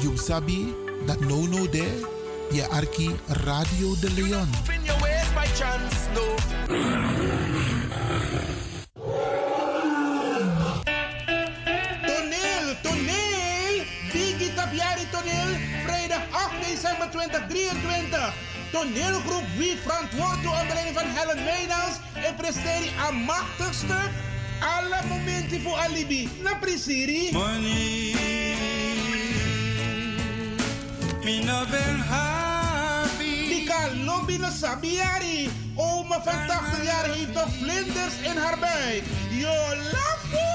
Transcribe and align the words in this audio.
You 0.00 0.16
sabi 0.16 0.72
dat 1.06 1.20
no 1.20 1.46
no 1.46 1.68
de 1.68 1.84
je 2.50 2.66
arki 2.68 3.10
Radio 3.26 3.94
de 4.00 4.10
Leon. 4.16 4.48
Toneel, 12.06 12.80
toneel! 12.82 13.84
Digi 14.12 14.54
Tapiari 14.54 15.06
Toneel, 15.10 15.50
vrijdag 15.84 16.22
8 16.32 16.68
december 16.68 17.10
2023. 17.10 18.32
Toneelgroep 18.72 19.44
Wie 19.56 19.76
verantwoord 19.76 20.42
door 20.42 20.56
onder 20.60 20.92
van 20.94 21.06
Helen 21.06 21.44
Meijnans 21.44 21.94
en 22.14 22.34
presteert 22.34 22.90
een 23.08 23.16
machtig 23.16 23.74
stuk. 23.74 24.10
Alle 24.60 25.00
momenten 25.08 25.60
voor 25.62 25.76
alibi. 25.76 26.28
Na 26.42 26.54
prisiri. 26.54 27.32
Money, 27.32 28.39
me 31.30 31.44
no 31.44 31.64
ben 31.70 31.98
happy. 31.98 33.66
No 34.04 34.50
sabiari. 34.50 35.50
Oma 35.76 36.20
van 36.22 36.46
80 36.46 36.84
jaar 36.84 37.04
heeft 37.04 37.32
nog 37.32 37.48
vlinders 37.58 38.16
in 38.22 38.36
haar 38.36 38.58
buik. 38.58 39.02
Yo, 39.30 39.54
lafo. 39.92 40.48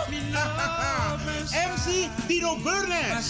MC 1.53 2.09
Dino 2.27 2.57
Burnett. 2.57 3.25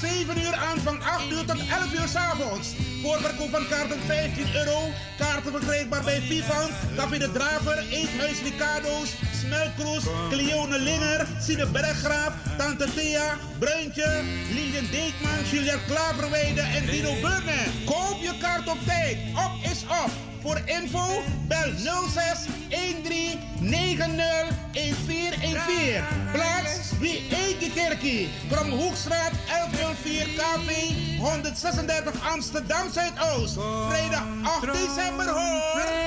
7 0.00 0.38
uur, 0.38 0.54
aanvang 0.54 1.02
8 1.02 1.30
uur 1.30 1.44
tot 1.44 1.58
11 1.58 1.92
uur 1.92 2.08
's 2.08 2.14
avonds. 2.14 2.68
Voorverkoop 3.02 3.50
van 3.50 3.68
kaarten 3.68 4.00
15 4.06 4.54
euro. 4.54 4.78
Kaarten 5.18 5.52
verkrijgbaar 5.52 6.04
bij 6.04 6.20
Vivant, 6.20 6.70
Café 6.96 7.18
de 7.18 7.32
Draver, 7.32 7.78
Eethuis 7.90 8.42
Ricardo's, 8.42 9.10
Smelkroes, 9.40 10.04
Cleone 10.30 10.78
Linger, 10.78 11.26
Sine 11.40 11.66
Berggraaf, 11.66 12.32
Tante 12.58 12.94
Thea, 12.94 13.38
Bruintje, 13.58 14.22
Lilian 14.54 14.86
Deekman, 14.90 15.44
Juliette 15.50 15.86
Klaverweide 15.86 16.60
en 16.60 16.86
Dino 16.86 17.12
Burnett. 17.12 17.84
Koop 17.84 18.18
je 18.20 18.32
kaart 18.40 18.68
op 18.68 18.78
tijd. 18.86 19.18
Op 19.34 19.70
is 19.72 19.82
op. 19.82 20.10
Voor 20.40 20.60
info 20.64 21.22
bel 21.48 21.72
06 21.76 22.46
13 22.68 23.38
90 23.60 24.06
1414. 25.40 26.04
Plaats 26.32 26.98
wie 26.98 27.28
Eike 27.30 27.70
Kerkie. 27.70 28.28
Kromhoekstraat 28.50 29.32
1104 29.46 30.26
KV 30.36 30.70
136 31.18 32.22
Amsterdam 32.32 32.92
Zuidoost. 32.92 33.58
Vrijdag 33.88 34.24
8 34.42 34.72
december 34.72 35.28
hoor. 35.28 36.06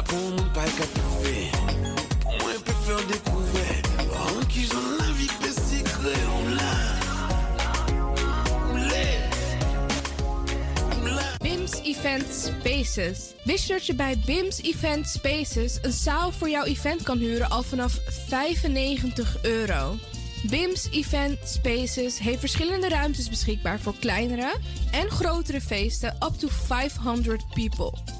là 0.00 0.06
pour 0.06 0.18
mon 0.18 0.48
pas 0.52 0.64
qu'à 0.64 0.86
trouver, 1.00 1.50
pour 2.20 2.32
moi 2.32 2.52
peut 2.64 2.80
faire 2.86 3.06
découvrir, 3.06 3.82
en 4.14 4.46
qui 4.46 4.62
j'en 4.64 4.96
la 4.98 5.06
l'a, 6.56 6.74
on 8.70 8.76
l'est. 8.76 9.28
BIMS 11.40 11.72
Event 11.84 12.26
Spaces. 12.30 13.34
Wist 13.44 13.66
je 13.66 13.72
dat 13.72 13.86
je 13.86 13.94
bij 13.94 14.18
BIMS 14.26 14.62
Event 14.62 15.08
Spaces 15.08 15.78
een 15.82 15.92
zaal 15.92 16.32
voor 16.32 16.48
jouw 16.48 16.64
event 16.64 17.02
kan 17.02 17.18
huren 17.18 17.50
al 17.50 17.62
vanaf 17.62 17.98
95 18.28 19.36
euro? 19.42 19.96
BIMS 20.50 20.88
Event 20.90 21.38
Spaces 21.44 22.18
heeft 22.18 22.40
verschillende 22.40 22.88
ruimtes 22.88 23.28
beschikbaar 23.28 23.80
voor 23.80 23.94
kleinere 23.98 24.54
en 24.90 25.10
grotere 25.10 25.60
feesten 25.60 26.16
up 26.22 26.32
to 26.38 26.48
500 26.48 27.44
people. 27.54 28.19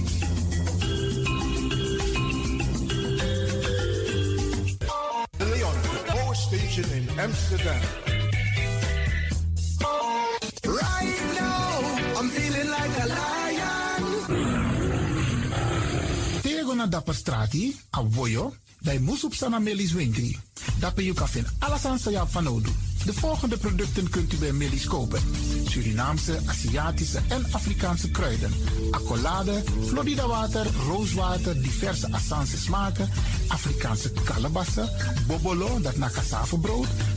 Station 6.71 6.97
in 6.97 7.19
Amsterdam. 7.19 7.81
Right 10.63 11.19
now, 11.35 12.19
I'm 12.19 12.29
feeling 12.29 12.69
like 12.69 12.93
a 13.03 13.07
lion. 13.07 14.01
Tego 16.41 16.73
na 16.75 16.87
dapper 16.87 17.13
strati, 17.13 17.75
a 17.91 18.03
voyo, 18.03 18.55
dai 18.79 18.99
musup 18.99 19.33
sana 19.33 19.59
melis 19.59 19.93
winkri. 19.93 20.37
Dapper 20.79 21.03
you 21.03 21.13
kafin 21.13 21.45
alasan 21.59 21.99
sa 21.99 22.09
ya 22.09 22.25
fanodu. 22.25 22.71
De 23.05 23.13
volgende 23.13 23.57
producten 23.57 24.09
kunt 24.09 24.33
u 24.33 24.37
bij 24.37 24.51
Millie's 24.51 24.87
kopen. 24.87 25.21
Surinaamse, 25.71 26.39
Aziatische 26.45 27.21
en 27.29 27.45
Afrikaanse 27.51 28.11
kruiden. 28.11 28.51
Accolade, 28.91 29.63
Florida 29.87 30.27
water, 30.27 30.67
rooswater, 30.87 31.61
diverse 31.61 32.07
Assange 32.11 32.57
smaken. 32.57 33.09
Afrikaanse 33.47 34.11
kalebassen, 34.23 34.89
bobolo, 35.27 35.81
dat 35.81 35.97
na 35.97 36.09
brood. 36.61 36.87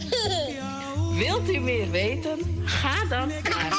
Wilt 1.18 1.48
u 1.48 1.58
meer 1.58 1.90
weten? 1.90 2.38
Ga 2.64 3.04
dan 3.08 3.28
naar 3.28 3.72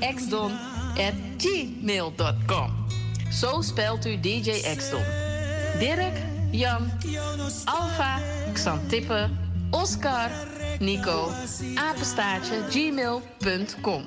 djxdon.gmail.com. 0.00 2.86
Zo 3.30 3.60
spelt 3.60 4.06
u 4.06 4.20
DJ 4.20 4.50
Xdon. 4.76 5.02
Dirk, 5.78 6.16
Jan, 6.50 6.90
Alfa, 7.64 8.20
Xantippe, 8.52 9.28
Oscar, 9.70 10.30
Nico, 10.78 11.30
apenstaartje, 11.74 12.54
gmail.com. 12.70 14.04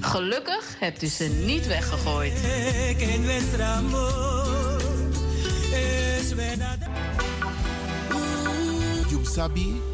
Gelukkig 0.00 0.76
hebt 0.78 1.02
u 1.02 1.06
ze 1.06 1.24
niet 1.24 1.66
weggegooid. 1.66 2.40
Sabi 9.34 9.93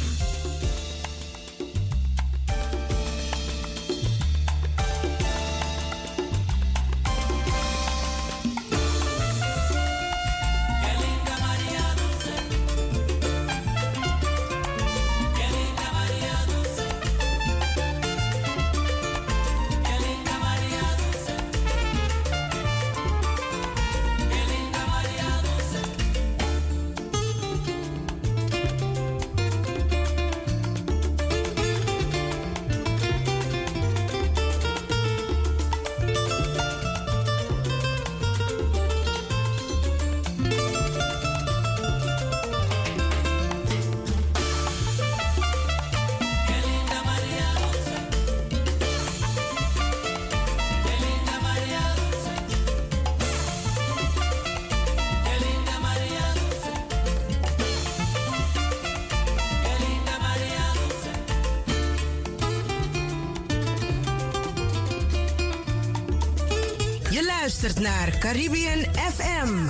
Caribbean 68.31 68.85
FM, 68.93 69.65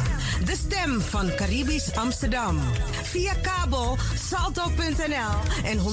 de 0.45 0.55
stem 0.55 1.01
van 1.01 1.35
Caribisch 1.35 1.95
Amsterdam. 1.95 2.59
Via 3.03 3.33
kabel 3.33 3.97
salto.nl 4.15 5.63
en 5.63 5.77
107.9 5.77 5.83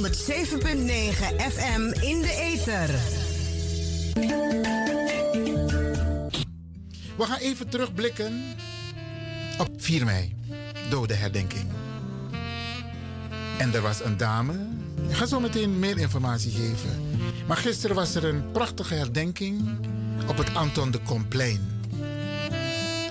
FM 1.52 1.80
in 2.00 2.20
de 2.20 2.36
ether. 2.40 2.88
We 7.16 7.24
gaan 7.24 7.38
even 7.38 7.68
terugblikken 7.68 8.42
op 9.58 9.68
4 9.76 10.04
mei, 10.04 10.34
dodenherdenking. 10.90 11.66
En 13.58 13.74
er 13.74 13.82
was 13.82 14.04
een 14.04 14.16
dame. 14.16 14.54
Ik 15.08 15.16
ga 15.16 15.26
zo 15.26 15.40
meteen 15.40 15.78
meer 15.78 15.98
informatie 15.98 16.52
geven. 16.52 17.16
Maar 17.46 17.56
gisteren 17.56 17.96
was 17.96 18.14
er 18.14 18.24
een 18.24 18.50
prachtige 18.50 18.94
herdenking 18.94 19.78
op 20.26 20.36
het 20.36 20.54
Anton 20.54 20.90
de 20.90 20.98
Komplein. 20.98 21.77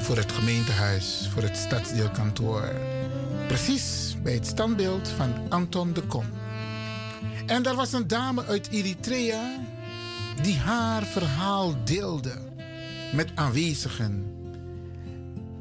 Voor 0.08 0.18
het 0.18 0.32
gemeentehuis, 0.32 1.30
voor 1.34 1.42
het 1.42 1.58
stadsdeelkantoor. 1.58 2.72
Precies 3.48 4.16
bij 4.24 4.34
het 4.34 4.46
standbeeld 4.48 5.08
van 5.08 5.34
Anton 5.50 5.94
de 5.94 6.02
Kom. 6.02 6.26
En 7.46 7.64
daar 7.64 7.76
was 7.76 7.94
een 7.94 8.08
dame 8.08 8.46
uit 8.46 8.70
Eritrea 8.70 9.60
die 10.42 10.58
haar 10.58 11.04
verhaal 11.04 11.84
deelde 11.84 12.34
met 13.14 13.32
aanwezigen. 13.36 14.34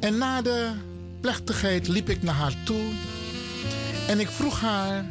En 0.00 0.18
na 0.18 0.42
de 0.42 0.70
plechtigheid 1.20 1.88
liep 1.88 2.08
ik 2.08 2.22
naar 2.22 2.34
haar 2.34 2.56
toe 2.64 2.92
en 4.08 4.20
ik 4.20 4.28
vroeg 4.28 4.60
haar: 4.60 5.04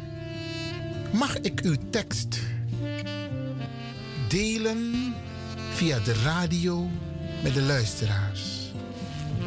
Mag 1.12 1.38
ik 1.38 1.60
uw 1.60 1.76
tekst 1.90 2.38
delen 4.28 5.14
via 5.72 5.98
de 5.98 6.14
radio 6.14 6.90
met 7.42 7.54
de 7.54 7.62
luisteraars? 7.62 8.55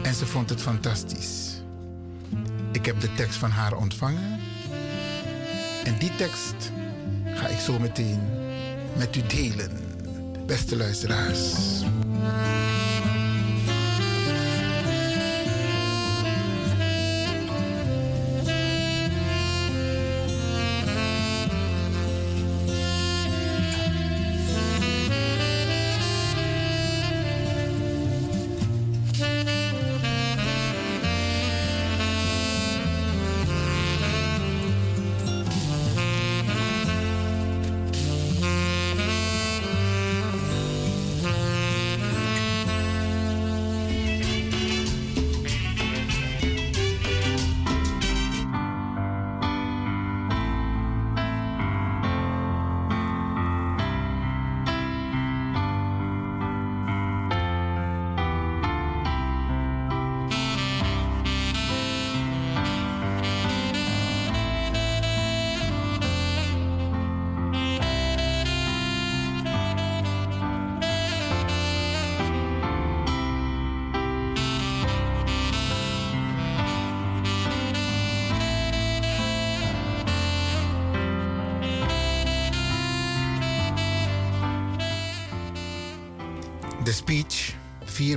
En 0.03 0.13
ze 0.13 0.25
vond 0.25 0.49
het 0.49 0.61
fantastisch. 0.61 1.61
Ik 2.71 2.85
heb 2.85 3.01
de 3.01 3.13
tekst 3.13 3.37
van 3.37 3.51
haar 3.51 3.77
ontvangen. 3.77 4.39
En 5.83 5.97
die 5.97 6.15
tekst 6.15 6.71
ga 7.33 7.47
ik 7.47 7.59
zo 7.59 7.79
meteen 7.79 8.19
met 8.97 9.15
u 9.15 9.21
delen, 9.27 9.71
beste 10.45 10.77
luisteraars. 10.77 11.53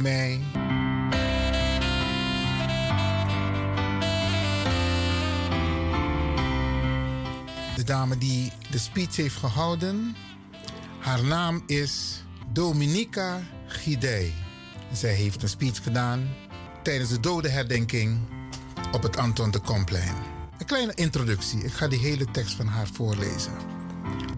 4 0.02 0.10
mei. 0.10 0.40
De 7.76 7.84
dame 7.84 8.18
die 8.18 8.52
de 8.70 8.78
speech 8.78 9.16
heeft 9.16 9.36
gehouden, 9.36 10.16
haar 10.98 11.24
naam 11.24 11.62
is 11.66 12.24
Dominica 12.52 13.40
Gidey. 13.66 14.32
Zij 14.92 15.14
heeft 15.14 15.42
een 15.42 15.48
speech 15.48 15.82
gedaan 15.82 16.34
tijdens 16.82 17.10
de 17.10 17.20
dodenherdenking 17.20 18.18
op 18.92 19.02
het 19.02 19.16
Anton 19.16 19.50
de 19.50 19.60
Komplein. 19.60 20.14
Een 20.58 20.66
kleine 20.66 20.94
introductie. 20.94 21.64
Ik 21.64 21.72
ga 21.72 21.88
die 21.88 21.98
hele 21.98 22.30
tekst 22.30 22.54
van 22.54 22.66
haar 22.66 22.88
voorlezen. 22.92 23.52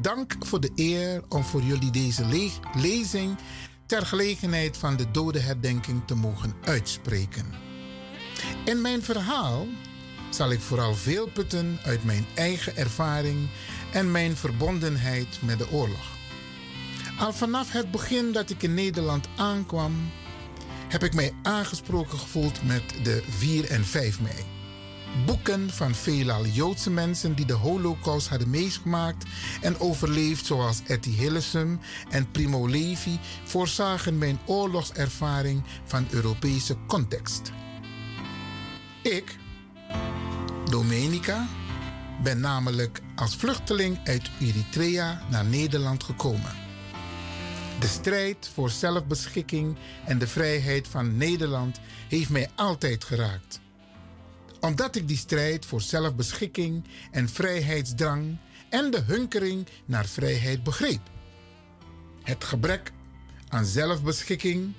Dank 0.00 0.36
voor 0.40 0.60
de 0.60 0.70
eer 0.74 1.22
om 1.28 1.44
voor 1.44 1.62
jullie 1.62 1.90
deze 1.90 2.26
le 2.26 2.50
lezing 2.74 3.36
ter 3.94 4.06
gelegenheid 4.06 4.76
van 4.76 4.96
de 4.96 5.10
dodenherdenking 5.10 6.02
te 6.06 6.14
mogen 6.14 6.54
uitspreken. 6.64 7.54
In 8.64 8.80
mijn 8.80 9.02
verhaal 9.02 9.66
zal 10.30 10.50
ik 10.50 10.60
vooral 10.60 10.94
veel 10.94 11.28
putten 11.28 11.78
uit 11.84 12.04
mijn 12.04 12.26
eigen 12.34 12.76
ervaring 12.76 13.48
en 13.92 14.10
mijn 14.10 14.36
verbondenheid 14.36 15.38
met 15.42 15.58
de 15.58 15.70
oorlog. 15.70 16.16
Al 17.18 17.32
vanaf 17.32 17.72
het 17.72 17.90
begin 17.90 18.32
dat 18.32 18.50
ik 18.50 18.62
in 18.62 18.74
Nederland 18.74 19.28
aankwam, 19.36 20.10
heb 20.88 21.02
ik 21.02 21.14
mij 21.14 21.32
aangesproken 21.42 22.18
gevoeld 22.18 22.62
met 22.62 22.82
de 23.02 23.22
4 23.28 23.70
en 23.70 23.84
5 23.84 24.20
mei. 24.20 24.53
Boeken 25.26 25.70
van 25.70 25.94
veelal 25.94 26.46
Joodse 26.46 26.90
mensen 26.90 27.34
die 27.34 27.46
de 27.46 27.52
Holocaust 27.52 28.28
hadden 28.28 28.50
meegemaakt 28.50 29.24
en 29.60 29.78
overleefd, 29.80 30.46
zoals 30.46 30.82
Etty 30.86 31.10
Hillesum 31.10 31.80
en 32.10 32.30
Primo 32.30 32.66
Levi, 32.66 33.18
voorzagen 33.44 34.18
mijn 34.18 34.38
oorlogservaring 34.46 35.62
van 35.84 36.06
Europese 36.10 36.76
context. 36.86 37.52
Ik, 39.02 39.38
Domenica, 40.70 41.48
ben 42.22 42.40
namelijk 42.40 43.00
als 43.14 43.36
vluchteling 43.36 43.98
uit 44.04 44.30
Eritrea 44.40 45.22
naar 45.30 45.44
Nederland 45.44 46.02
gekomen. 46.02 46.52
De 47.80 47.86
strijd 47.86 48.50
voor 48.54 48.70
zelfbeschikking 48.70 49.76
en 50.04 50.18
de 50.18 50.26
vrijheid 50.26 50.88
van 50.88 51.16
Nederland 51.16 51.80
heeft 52.08 52.30
mij 52.30 52.50
altijd 52.54 53.04
geraakt 53.04 53.62
omdat 54.64 54.96
ik 54.96 55.08
die 55.08 55.16
strijd 55.16 55.66
voor 55.66 55.80
zelfbeschikking 55.80 56.84
en 57.10 57.28
vrijheidsdrang 57.28 58.36
en 58.68 58.90
de 58.90 59.00
hunkering 59.00 59.66
naar 59.84 60.06
vrijheid 60.06 60.62
begreep. 60.62 61.00
Het 62.22 62.44
gebrek 62.44 62.92
aan 63.48 63.64
zelfbeschikking, 63.64 64.72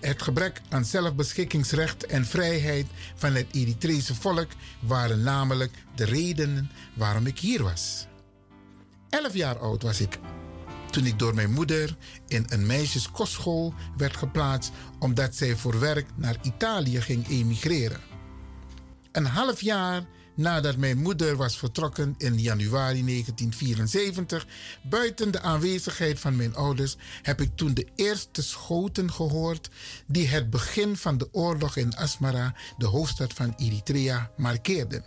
het 0.00 0.22
gebrek 0.22 0.60
aan 0.68 0.84
zelfbeschikkingsrecht 0.84 2.06
en 2.06 2.24
vrijheid 2.24 2.86
van 3.14 3.34
het 3.34 3.46
Eritrese 3.50 4.14
volk 4.14 4.48
waren 4.80 5.22
namelijk 5.22 5.72
de 5.94 6.04
redenen 6.04 6.70
waarom 6.94 7.26
ik 7.26 7.38
hier 7.38 7.62
was. 7.62 8.06
Elf 9.10 9.34
jaar 9.34 9.58
oud 9.58 9.82
was 9.82 10.00
ik 10.00 10.18
toen 10.90 11.06
ik 11.06 11.18
door 11.18 11.34
mijn 11.34 11.52
moeder 11.52 11.96
in 12.28 12.44
een 12.48 12.66
meisjeskostschool 12.66 13.74
werd 13.96 14.16
geplaatst 14.16 14.72
omdat 14.98 15.34
zij 15.34 15.56
voor 15.56 15.80
werk 15.80 16.06
naar 16.16 16.36
Italië 16.42 17.00
ging 17.00 17.28
emigreren. 17.28 18.13
Een 19.14 19.26
half 19.26 19.60
jaar 19.60 20.02
nadat 20.34 20.76
mijn 20.76 20.98
moeder 20.98 21.36
was 21.36 21.58
vertrokken 21.58 22.14
in 22.18 22.40
januari 22.40 23.04
1974, 23.04 24.46
buiten 24.82 25.30
de 25.30 25.40
aanwezigheid 25.40 26.20
van 26.20 26.36
mijn 26.36 26.54
ouders, 26.54 26.96
heb 27.22 27.40
ik 27.40 27.50
toen 27.54 27.74
de 27.74 27.86
eerste 27.94 28.42
schoten 28.42 29.12
gehoord 29.12 29.70
die 30.06 30.26
het 30.26 30.50
begin 30.50 30.96
van 30.96 31.18
de 31.18 31.28
oorlog 31.32 31.76
in 31.76 31.96
Asmara, 31.96 32.54
de 32.78 32.86
hoofdstad 32.86 33.32
van 33.32 33.54
Eritrea, 33.56 34.30
markeerden. 34.36 35.04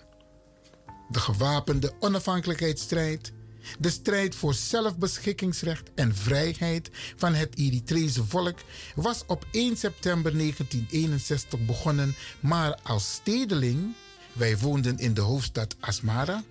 De 1.09 1.19
gewapende 1.19 1.93
onafhankelijkheidsstrijd, 1.99 3.33
de 3.79 3.89
strijd 3.89 4.35
voor 4.35 4.53
zelfbeschikkingsrecht 4.53 5.89
en 5.95 6.15
vrijheid 6.15 6.89
van 7.15 7.33
het 7.33 7.55
Eritrese 7.55 8.25
volk 8.25 8.59
was 8.95 9.23
op 9.27 9.45
1 9.51 9.77
september 9.77 10.37
1961 10.37 11.65
begonnen, 11.65 12.15
maar 12.39 12.79
als 12.83 13.13
stedeling, 13.13 13.93
wij 14.33 14.57
woonden 14.57 14.97
in 14.97 15.13
de 15.13 15.21
hoofdstad 15.21 15.75
Asmara, 15.79 16.43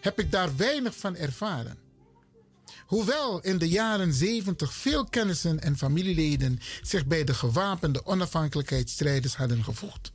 heb 0.00 0.20
ik 0.20 0.32
daar 0.32 0.56
weinig 0.56 0.96
van 0.96 1.16
ervaren. 1.16 1.78
Hoewel 2.86 3.40
in 3.40 3.58
de 3.58 3.68
jaren 3.68 4.12
70 4.14 4.72
veel 4.72 5.04
kennissen 5.04 5.60
en 5.60 5.76
familieleden 5.76 6.60
zich 6.82 7.06
bij 7.06 7.24
de 7.24 7.34
gewapende 7.34 8.06
onafhankelijkheidsstrijders 8.06 9.36
hadden 9.36 9.64
gevoegd, 9.64 10.12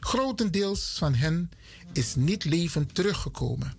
grotendeels 0.00 0.94
van 0.98 1.14
hen 1.14 1.50
is 1.92 2.14
niet 2.14 2.44
levend 2.44 2.94
teruggekomen, 2.94 3.74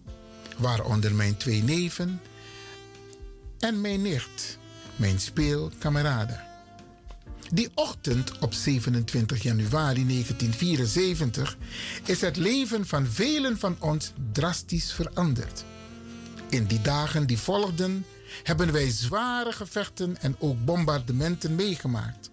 waaronder 0.58 1.16
mijn 1.16 1.38
twee 1.38 1.64
neven 1.64 2.22
en 3.60 3.82
mijn 3.82 4.02
nicht, 4.02 4.58
mijn 4.96 5.20
speelkameraden. 5.20 6.44
Die 7.52 7.70
ochtend 7.74 8.40
op 8.40 8.54
27 8.54 9.44
januari 9.44 10.08
1974 10.08 11.58
is 12.06 12.22
het 12.22 12.38
leven 12.38 12.88
van 12.88 13.06
velen 13.06 13.60
van 13.60 13.76
ons 13.80 14.12
drastisch 14.32 14.94
veranderd. 14.94 15.64
In 16.50 16.66
die 16.66 16.82
dagen 16.82 17.28
die 17.28 17.38
volgden 17.38 18.06
hebben 18.44 18.72
wij 18.72 18.90
zware 18.90 19.52
gevechten 19.52 20.22
en 20.22 20.36
ook 20.40 20.66
bombardementen 20.66 21.56
meegemaakt. 21.56 22.30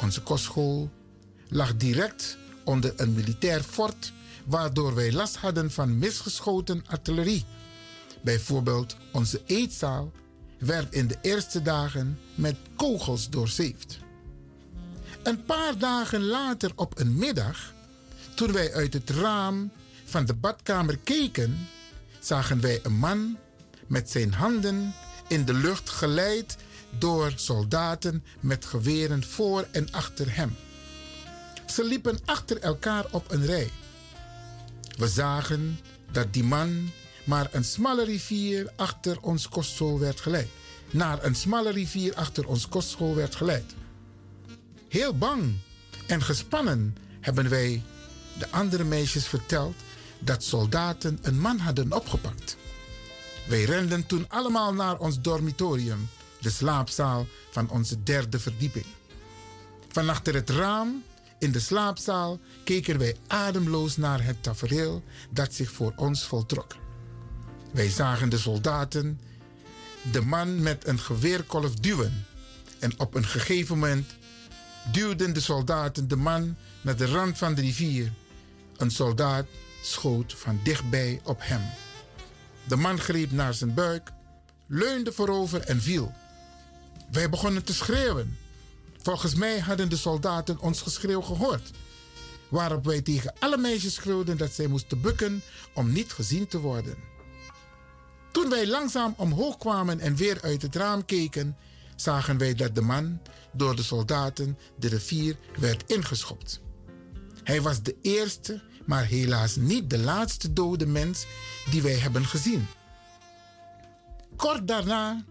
Onze 0.00 0.22
kostschool 0.22 0.90
lag 1.48 1.76
direct 1.76 2.36
onder 2.64 2.92
een 2.96 3.12
militair 3.12 3.62
fort, 3.62 4.12
waardoor 4.46 4.94
wij 4.94 5.12
last 5.12 5.36
hadden 5.36 5.70
van 5.70 5.98
misgeschoten 5.98 6.84
artillerie. 6.86 7.44
Bijvoorbeeld 8.22 8.96
onze 9.12 9.42
eetzaal 9.46 10.12
werd 10.58 10.94
in 10.94 11.06
de 11.06 11.18
eerste 11.22 11.62
dagen 11.62 12.18
met 12.34 12.56
kogels 12.76 13.30
doorzeefd. 13.30 13.98
Een 15.22 15.44
paar 15.44 15.78
dagen 15.78 16.24
later 16.24 16.72
op 16.76 16.98
een 17.00 17.16
middag, 17.16 17.72
toen 18.34 18.52
wij 18.52 18.72
uit 18.74 18.92
het 18.92 19.10
raam 19.10 19.70
van 20.04 20.24
de 20.24 20.34
badkamer 20.34 20.98
keken, 20.98 21.68
zagen 22.20 22.60
wij 22.60 22.80
een 22.82 22.96
man 22.98 23.38
met 23.86 24.10
zijn 24.10 24.32
handen 24.32 24.94
in 25.28 25.44
de 25.44 25.54
lucht 25.54 25.90
geleid 25.90 26.56
door 26.98 27.32
soldaten 27.36 28.24
met 28.40 28.64
geweren 28.64 29.24
voor 29.24 29.66
en 29.70 29.90
achter 29.90 30.36
hem. 30.36 30.56
Ze 31.66 31.84
liepen 31.84 32.18
achter 32.24 32.60
elkaar 32.60 33.04
op 33.10 33.30
een 33.30 33.46
rij. 33.46 33.70
We 34.96 35.08
zagen 35.08 35.78
dat 36.10 36.32
die 36.32 36.44
man 36.44 36.90
maar 37.24 37.48
een 37.50 37.64
smalle 37.64 38.04
rivier 38.04 38.72
achter 38.76 39.20
ons 39.20 39.48
kostschool 39.48 39.98
werd 39.98 40.20
geleid. 40.20 40.48
Naar 40.90 41.24
een 41.24 41.34
smalle 41.34 41.70
rivier 41.70 42.14
achter 42.14 42.46
ons 42.46 42.68
kostschool 42.68 43.14
werd 43.14 43.34
geleid. 43.34 43.74
Heel 44.88 45.18
bang 45.18 45.54
en 46.06 46.22
gespannen 46.22 46.96
hebben 47.20 47.48
wij 47.48 47.82
de 48.38 48.50
andere 48.50 48.84
meisjes 48.84 49.26
verteld 49.26 49.74
dat 50.18 50.44
soldaten 50.44 51.18
een 51.22 51.40
man 51.40 51.58
hadden 51.58 51.92
opgepakt. 51.92 52.56
Wij 53.48 53.64
renden 53.64 54.06
toen 54.06 54.24
allemaal 54.28 54.74
naar 54.74 54.98
ons 54.98 55.20
dormitorium, 55.20 56.08
de 56.40 56.50
slaapzaal 56.50 57.26
van 57.50 57.70
onze 57.70 58.02
derde 58.02 58.38
verdieping. 58.38 58.86
Van 59.88 60.08
achter 60.08 60.34
het 60.34 60.50
raam 60.50 61.02
in 61.42 61.52
de 61.52 61.60
slaapzaal 61.60 62.40
keken 62.64 62.98
wij 62.98 63.16
ademloos 63.26 63.96
naar 63.96 64.24
het 64.24 64.42
tafereel 64.42 65.02
dat 65.30 65.54
zich 65.54 65.70
voor 65.70 65.92
ons 65.96 66.24
voltrok. 66.24 66.76
Wij 67.72 67.88
zagen 67.88 68.28
de 68.28 68.38
soldaten 68.38 69.20
de 70.12 70.20
man 70.20 70.62
met 70.62 70.86
een 70.86 70.98
geweerkolf 70.98 71.74
duwen. 71.74 72.26
En 72.78 73.00
op 73.00 73.14
een 73.14 73.24
gegeven 73.24 73.78
moment 73.78 74.10
duwden 74.92 75.34
de 75.34 75.40
soldaten 75.40 76.08
de 76.08 76.16
man 76.16 76.56
naar 76.80 76.96
de 76.96 77.06
rand 77.06 77.38
van 77.38 77.54
de 77.54 77.60
rivier. 77.60 78.12
Een 78.76 78.90
soldaat 78.90 79.46
schoot 79.82 80.34
van 80.34 80.60
dichtbij 80.62 81.20
op 81.24 81.38
hem. 81.42 81.62
De 82.68 82.76
man 82.76 82.98
greep 82.98 83.30
naar 83.30 83.54
zijn 83.54 83.74
buik, 83.74 84.12
leunde 84.66 85.12
voorover 85.12 85.60
en 85.60 85.82
viel. 85.82 86.12
Wij 87.10 87.28
begonnen 87.28 87.64
te 87.64 87.74
schreeuwen. 87.74 88.41
Volgens 89.02 89.34
mij 89.34 89.58
hadden 89.58 89.88
de 89.88 89.96
soldaten 89.96 90.60
ons 90.60 90.80
geschreeuw 90.80 91.20
gehoord. 91.20 91.70
Waarop 92.48 92.84
wij 92.84 93.00
tegen 93.00 93.32
alle 93.38 93.56
meisjes 93.56 93.94
schreeuwden 93.94 94.36
dat 94.36 94.52
zij 94.52 94.66
moesten 94.66 95.00
bukken 95.00 95.42
om 95.74 95.92
niet 95.92 96.12
gezien 96.12 96.46
te 96.46 96.60
worden. 96.60 96.96
Toen 98.32 98.48
wij 98.48 98.66
langzaam 98.66 99.14
omhoog 99.16 99.56
kwamen 99.56 100.00
en 100.00 100.16
weer 100.16 100.42
uit 100.42 100.62
het 100.62 100.76
raam 100.76 101.04
keken, 101.04 101.56
zagen 101.96 102.38
wij 102.38 102.54
dat 102.54 102.74
de 102.74 102.80
man 102.80 103.20
door 103.52 103.76
de 103.76 103.82
soldaten 103.82 104.58
de 104.78 104.88
rivier 104.88 105.36
werd 105.58 105.82
ingeschopt. 105.86 106.60
Hij 107.44 107.62
was 107.62 107.82
de 107.82 107.96
eerste, 108.02 108.62
maar 108.86 109.04
helaas 109.04 109.56
niet 109.56 109.90
de 109.90 109.98
laatste 109.98 110.52
dode 110.52 110.86
mens 110.86 111.26
die 111.70 111.82
wij 111.82 111.96
hebben 111.96 112.24
gezien. 112.24 112.66
Kort 114.36 114.68
daarna 114.68 115.24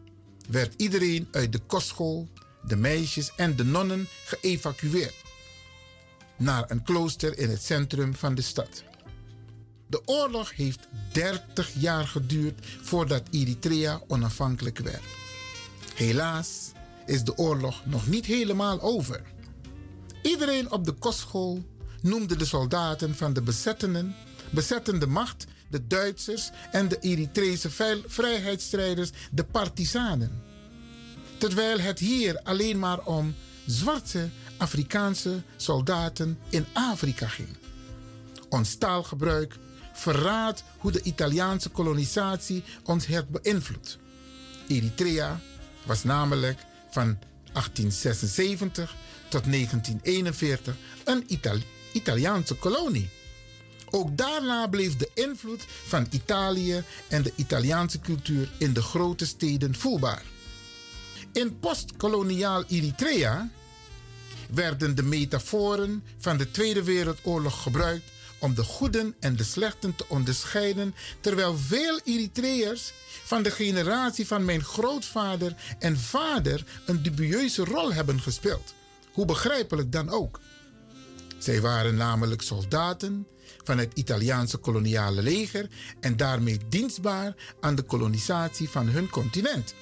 werd 0.50 0.74
iedereen 0.78 1.28
uit 1.32 1.52
de 1.52 1.60
kostschool, 1.60 2.30
de 2.68 2.76
meisjes 2.76 3.32
en 3.36 3.56
de 3.56 3.64
nonnen 3.64 4.08
geëvacueerd 4.26 5.16
naar 6.38 6.64
een 6.68 6.84
klooster 6.84 7.38
in 7.38 7.50
het 7.50 7.64
centrum 7.64 8.16
van 8.16 8.36
de 8.36 8.42
stad. 8.42 8.84
De 9.88 10.02
oorlog 10.06 10.56
heeft 10.56 10.88
30 11.12 11.72
jaar 11.74 12.08
geduurd 12.08 12.66
voordat 12.82 13.24
Eritrea 13.32 14.02
onafhankelijk 14.08 14.78
werd. 14.78 15.04
Helaas 15.96 16.72
is 17.06 17.24
de 17.24 17.38
oorlog 17.38 17.86
nog 17.86 18.08
niet 18.08 18.26
helemaal 18.26 18.82
over. 18.82 19.22
Iedereen 20.22 20.72
op 20.72 20.86
de 20.86 20.92
kostschool 20.92 21.64
noemde 22.02 22.36
de 22.36 22.46
soldaten 22.46 23.16
van 23.16 23.34
de 23.34 23.42
bezettenden, 23.42 24.16
bezettende 24.50 25.08
macht, 25.08 25.46
de 25.70 25.88
Duitsers 25.88 26.50
en 26.72 26.88
de 26.88 27.00
Eritreese 27.00 27.70
vrijheidsstrijders 28.08 29.12
de 29.32 29.44
partisanen. 29.44 30.51
Terwijl 31.42 31.80
het 31.80 32.00
hier 32.00 32.40
alleen 32.44 32.80
maar 32.80 33.06
om 33.06 33.36
zwarte 33.66 34.30
Afrikaanse 34.58 35.42
soldaten 35.56 36.40
in 36.50 36.66
Afrika 36.74 37.28
ging. 37.28 37.58
Ons 38.50 38.76
taalgebruik 38.76 39.56
verraadt 39.94 40.64
hoe 40.78 40.92
de 40.92 41.02
Italiaanse 41.04 41.70
kolonisatie 41.70 42.64
ons 42.84 43.06
heeft 43.06 43.30
beïnvloed. 43.30 43.98
Eritrea 44.68 45.40
was 45.86 46.04
namelijk 46.04 46.60
van 46.90 47.20
1876 47.54 48.96
tot 49.30 49.44
1941 49.52 50.76
een 51.04 51.26
Italiaanse 51.94 52.56
kolonie. 52.56 53.10
Ook 53.90 54.18
daarna 54.18 54.68
bleef 54.68 54.96
de 54.96 55.12
invloed 55.14 55.66
van 55.86 56.08
Italië 56.10 56.84
en 57.08 57.22
de 57.24 57.34
Italiaanse 57.36 58.00
cultuur 58.00 58.50
in 58.58 58.74
de 58.74 58.82
grote 58.82 59.26
steden 59.26 59.76
voelbaar. 59.76 60.24
In 61.34 61.60
postkoloniaal 61.60 62.64
Eritrea 62.68 63.50
werden 64.50 64.96
de 64.96 65.04
metaforen 65.04 66.04
van 66.18 66.38
de 66.38 66.52
Tweede 66.52 66.84
Wereldoorlog 66.84 67.62
gebruikt 67.62 68.12
om 68.40 68.56
de 68.56 68.64
goeden 68.64 69.16
en 69.20 69.36
de 69.36 69.44
slechten 69.44 69.96
te 69.96 70.06
onderscheiden, 70.08 70.96
terwijl 71.20 71.58
veel 71.58 72.00
Eritreërs 72.04 72.94
van 73.24 73.44
de 73.44 73.52
generatie 73.52 74.28
van 74.28 74.46
mijn 74.46 74.64
grootvader 74.64 75.56
en 75.80 75.98
vader 75.98 76.66
een 76.86 77.04
dubieuze 77.04 77.64
rol 77.64 77.94
hebben 77.94 78.22
gespeeld. 78.22 78.74
Hoe 79.14 79.26
begrijpelijk 79.26 79.92
dan 79.92 80.10
ook. 80.10 80.40
Zij 81.38 81.62
waren 81.62 81.96
namelijk 81.96 82.42
soldaten 82.42 83.28
van 83.64 83.78
het 83.78 83.94
Italiaanse 83.94 84.58
koloniale 84.58 85.22
leger 85.22 85.70
en 86.00 86.18
daarmee 86.18 86.60
dienstbaar 86.70 87.36
aan 87.60 87.76
de 87.76 87.82
kolonisatie 87.84 88.70
van 88.70 88.88
hun 88.88 89.10
continent. 89.10 89.74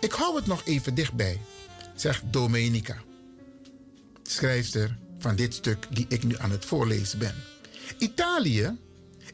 Ik 0.00 0.12
hou 0.12 0.36
het 0.36 0.46
nog 0.46 0.64
even 0.64 0.94
dichtbij, 0.94 1.40
zegt 1.94 2.22
Domenica, 2.30 2.96
schrijfster 4.22 4.98
van 5.18 5.36
dit 5.36 5.54
stuk 5.54 5.86
die 5.90 6.06
ik 6.08 6.24
nu 6.24 6.38
aan 6.38 6.50
het 6.50 6.64
voorlezen 6.64 7.18
ben. 7.18 7.34
Italië 7.98 8.76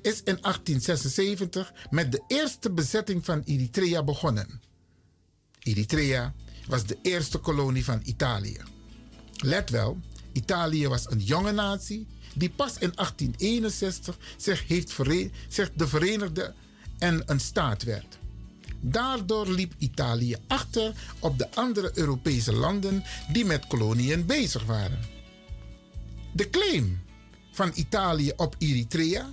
is 0.02 0.18
in 0.18 0.38
1876 0.40 1.72
met 1.90 2.12
de 2.12 2.22
eerste 2.26 2.70
bezetting 2.70 3.24
van 3.24 3.42
Eritrea 3.44 4.02
begonnen. 4.02 4.60
Eritrea 5.58 6.34
was 6.66 6.84
de 6.86 6.98
eerste 7.02 7.38
kolonie 7.38 7.84
van 7.84 8.00
Italië. 8.04 8.60
Let 9.36 9.70
wel, 9.70 9.98
Italië 10.32 10.88
was 10.88 11.10
een 11.10 11.20
jonge 11.20 11.52
natie 11.52 12.06
die 12.34 12.50
pas 12.50 12.72
in 12.72 12.92
1861 12.94 14.18
zich, 14.36 14.68
heeft 14.68 14.96
zich 15.48 15.70
de 15.72 15.88
verenigde 15.88 16.54
en 16.98 17.22
een 17.26 17.40
staat 17.40 17.82
werd. 17.82 18.18
Daardoor 18.86 19.48
liep 19.48 19.74
Italië 19.78 20.36
achter 20.46 20.92
op 21.18 21.38
de 21.38 21.54
andere 21.54 21.90
Europese 21.94 22.52
landen 22.52 23.04
die 23.32 23.44
met 23.44 23.66
koloniën 23.66 24.26
bezig 24.26 24.64
waren. 24.64 24.98
De 26.32 26.50
claim 26.50 27.02
van 27.52 27.70
Italië 27.74 28.32
op 28.36 28.54
Eritrea 28.58 29.30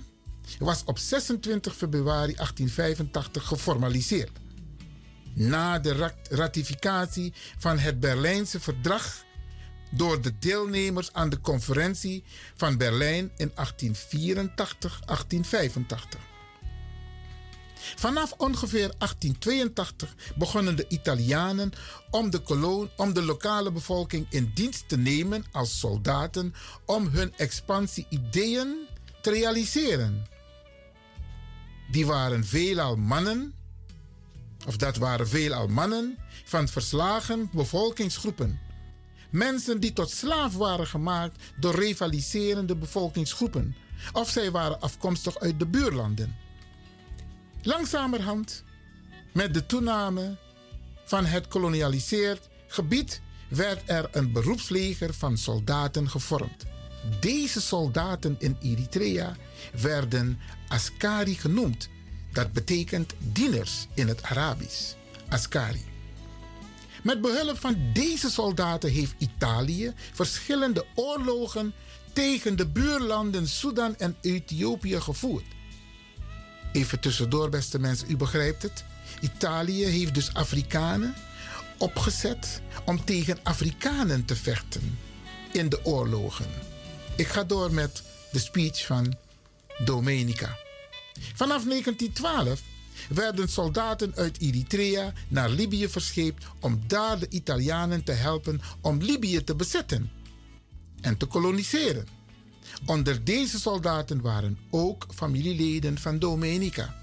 was 0.58 0.82
op 0.84 0.98
26 0.98 1.76
februari 1.76 2.34
1885 2.34 3.46
geformaliseerd. 3.46 4.30
Na 5.34 5.78
de 5.78 6.12
ratificatie 6.30 7.32
van 7.58 7.78
het 7.78 8.00
Berlijnse 8.00 8.60
verdrag 8.60 9.24
door 9.90 10.22
de 10.22 10.38
deelnemers 10.38 11.12
aan 11.12 11.28
de 11.28 11.40
conferentie 11.40 12.24
van 12.54 12.76
Berlijn 12.76 13.30
in 13.36 13.50
1884-1885. 13.50 16.31
Vanaf 17.96 18.34
ongeveer 18.36 18.90
1882 18.98 20.14
begonnen 20.36 20.76
de 20.76 20.84
Italianen 20.88 21.72
om 22.10 22.30
de, 22.30 22.38
koloon, 22.38 22.90
om 22.96 23.14
de 23.14 23.22
lokale 23.22 23.72
bevolking 23.72 24.26
in 24.30 24.50
dienst 24.54 24.88
te 24.88 24.96
nemen 24.96 25.44
als 25.52 25.78
soldaten 25.78 26.54
om 26.86 27.06
hun 27.06 27.32
expansie-ideeën 27.36 28.86
te 29.20 29.30
realiseren. 29.30 30.26
Die 31.90 32.06
waren 32.06 32.44
veelal 32.44 32.96
mannen, 32.96 33.54
of 34.66 34.76
dat 34.76 34.96
waren 34.96 35.28
veelal 35.28 35.68
mannen 35.68 36.18
van 36.44 36.68
verslagen 36.68 37.50
bevolkingsgroepen. 37.52 38.60
Mensen 39.30 39.80
die 39.80 39.92
tot 39.92 40.10
slaaf 40.10 40.54
waren 40.54 40.86
gemaakt 40.86 41.42
door 41.60 41.74
rivaliserende 41.74 42.76
bevolkingsgroepen, 42.76 43.76
of 44.12 44.30
zij 44.30 44.50
waren 44.50 44.80
afkomstig 44.80 45.38
uit 45.38 45.58
de 45.58 45.66
buurlanden. 45.66 46.41
Langzamerhand, 47.64 48.64
met 49.32 49.54
de 49.54 49.66
toename 49.66 50.36
van 51.04 51.24
het 51.24 51.48
kolonialiseerd 51.48 52.48
gebied, 52.66 53.20
werd 53.48 53.82
er 53.84 54.08
een 54.12 54.32
beroepsleger 54.32 55.14
van 55.14 55.36
soldaten 55.36 56.10
gevormd. 56.10 56.64
Deze 57.20 57.60
soldaten 57.60 58.36
in 58.38 58.56
Eritrea 58.62 59.36
werden 59.80 60.40
Askari 60.68 61.34
genoemd. 61.34 61.88
Dat 62.32 62.52
betekent 62.52 63.12
dieners 63.18 63.86
in 63.94 64.08
het 64.08 64.22
Arabisch. 64.22 64.94
Askari. 65.28 65.84
Met 67.02 67.20
behulp 67.20 67.58
van 67.58 67.76
deze 67.92 68.30
soldaten 68.30 68.90
heeft 68.90 69.14
Italië 69.18 69.92
verschillende 70.12 70.86
oorlogen 70.94 71.72
tegen 72.12 72.56
de 72.56 72.66
buurlanden 72.66 73.48
Sudan 73.48 73.96
en 73.96 74.16
Ethiopië 74.20 75.00
gevoerd. 75.00 75.44
Even 76.72 77.00
tussendoor, 77.00 77.48
beste 77.48 77.78
mensen, 77.78 78.10
u 78.10 78.16
begrijpt 78.16 78.62
het. 78.62 78.84
Italië 79.20 79.84
heeft 79.84 80.14
dus 80.14 80.34
Afrikanen 80.34 81.14
opgezet 81.78 82.60
om 82.84 83.04
tegen 83.04 83.38
Afrikanen 83.42 84.24
te 84.24 84.36
vechten 84.36 84.98
in 85.52 85.68
de 85.68 85.84
oorlogen. 85.84 86.46
Ik 87.16 87.26
ga 87.26 87.44
door 87.44 87.72
met 87.72 88.02
de 88.32 88.38
speech 88.38 88.86
van 88.86 89.14
Domenica. 89.84 90.58
Vanaf 91.34 91.64
1912 91.64 92.62
werden 93.08 93.48
soldaten 93.48 94.12
uit 94.14 94.40
Eritrea 94.40 95.12
naar 95.28 95.48
Libië 95.48 95.88
verscheept 95.88 96.44
om 96.60 96.82
daar 96.86 97.18
de 97.18 97.28
Italianen 97.28 98.04
te 98.04 98.12
helpen 98.12 98.60
om 98.80 99.02
Libië 99.02 99.44
te 99.44 99.54
bezetten 99.54 100.10
en 101.00 101.16
te 101.16 101.26
koloniseren. 101.26 102.21
Onder 102.86 103.24
deze 103.24 103.58
soldaten 103.60 104.20
waren 104.20 104.58
ook 104.70 105.06
familieleden 105.14 105.98
van 105.98 106.18
Domenica. 106.18 107.00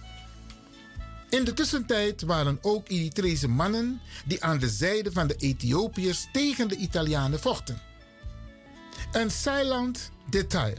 In 1.29 1.43
de 1.43 1.53
tussentijd 1.53 2.21
waren 2.21 2.57
ook 2.61 2.89
Eritrese 2.89 3.47
mannen 3.47 4.01
die 4.25 4.43
aan 4.43 4.59
de 4.59 4.69
zijde 4.69 5.11
van 5.11 5.27
de 5.27 5.35
Ethiopiërs 5.35 6.27
tegen 6.31 6.67
de 6.67 6.75
Italianen 6.75 7.39
vochten. 7.39 7.81
Een 9.11 9.31
silent 9.31 10.11
detail. 10.29 10.77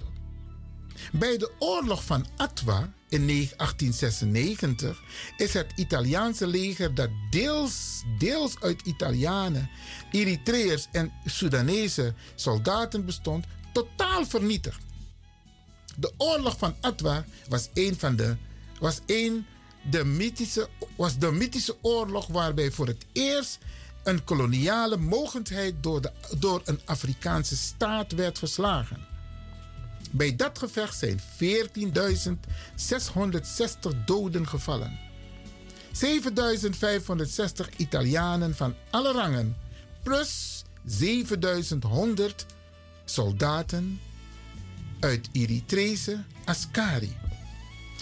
Bij 1.13 1.39
de 1.39 1.51
oorlog 1.59 2.05
van 2.05 2.27
Atwa 2.37 2.93
in 3.09 3.27
1896 3.27 5.03
is 5.37 5.53
het 5.53 5.73
Italiaanse 5.77 6.47
leger 6.47 6.95
dat 6.95 7.09
deels, 7.31 8.03
deels 8.19 8.61
uit 8.61 8.83
Italianen, 8.83 9.71
Eritreërs 10.13 10.89
en 10.93 11.13
Soedanese 11.25 12.15
soldaten 12.35 13.05
bestond, 13.05 13.45
totaal 13.73 14.27
vernietigd. 14.27 14.81
De 15.97 16.13
oorlog 16.17 16.59
van 16.59 16.75
Atwa 16.81 17.25
was 17.49 17.69
een 17.75 17.99
van 17.99 18.17
de, 18.17 18.37
was 18.81 19.01
een 19.07 19.47
de 19.91 20.05
mythische, 20.05 20.69
was 20.97 21.19
de 21.19 21.33
mythische 21.33 21.77
oorlog 21.81 22.27
waarbij 22.27 22.71
voor 22.71 22.87
het 22.87 23.07
eerst 23.13 23.59
een 24.03 24.25
koloniale 24.25 24.97
mogendheid 24.97 25.75
door, 25.81 26.01
de, 26.01 26.13
door 26.39 26.63
een 26.65 26.81
Afrikaanse 26.85 27.57
staat 27.57 28.13
werd 28.13 28.39
verslagen. 28.39 29.09
Bij 30.11 30.37
dat 30.37 30.59
gevecht 30.59 30.99
zijn 30.99 31.21
14.660 31.21 31.25
doden 34.05 34.49
gevallen. 34.49 34.99
7.560 35.93 37.77
Italianen 37.77 38.57
van 38.57 38.75
alle 38.91 39.13
rangen, 39.13 39.57
plus 40.03 40.63
7.100 40.87 40.99
soldaten 43.13 44.01
uit 45.01 45.29
Eritrese 45.33 46.25
Askari. 46.45 47.17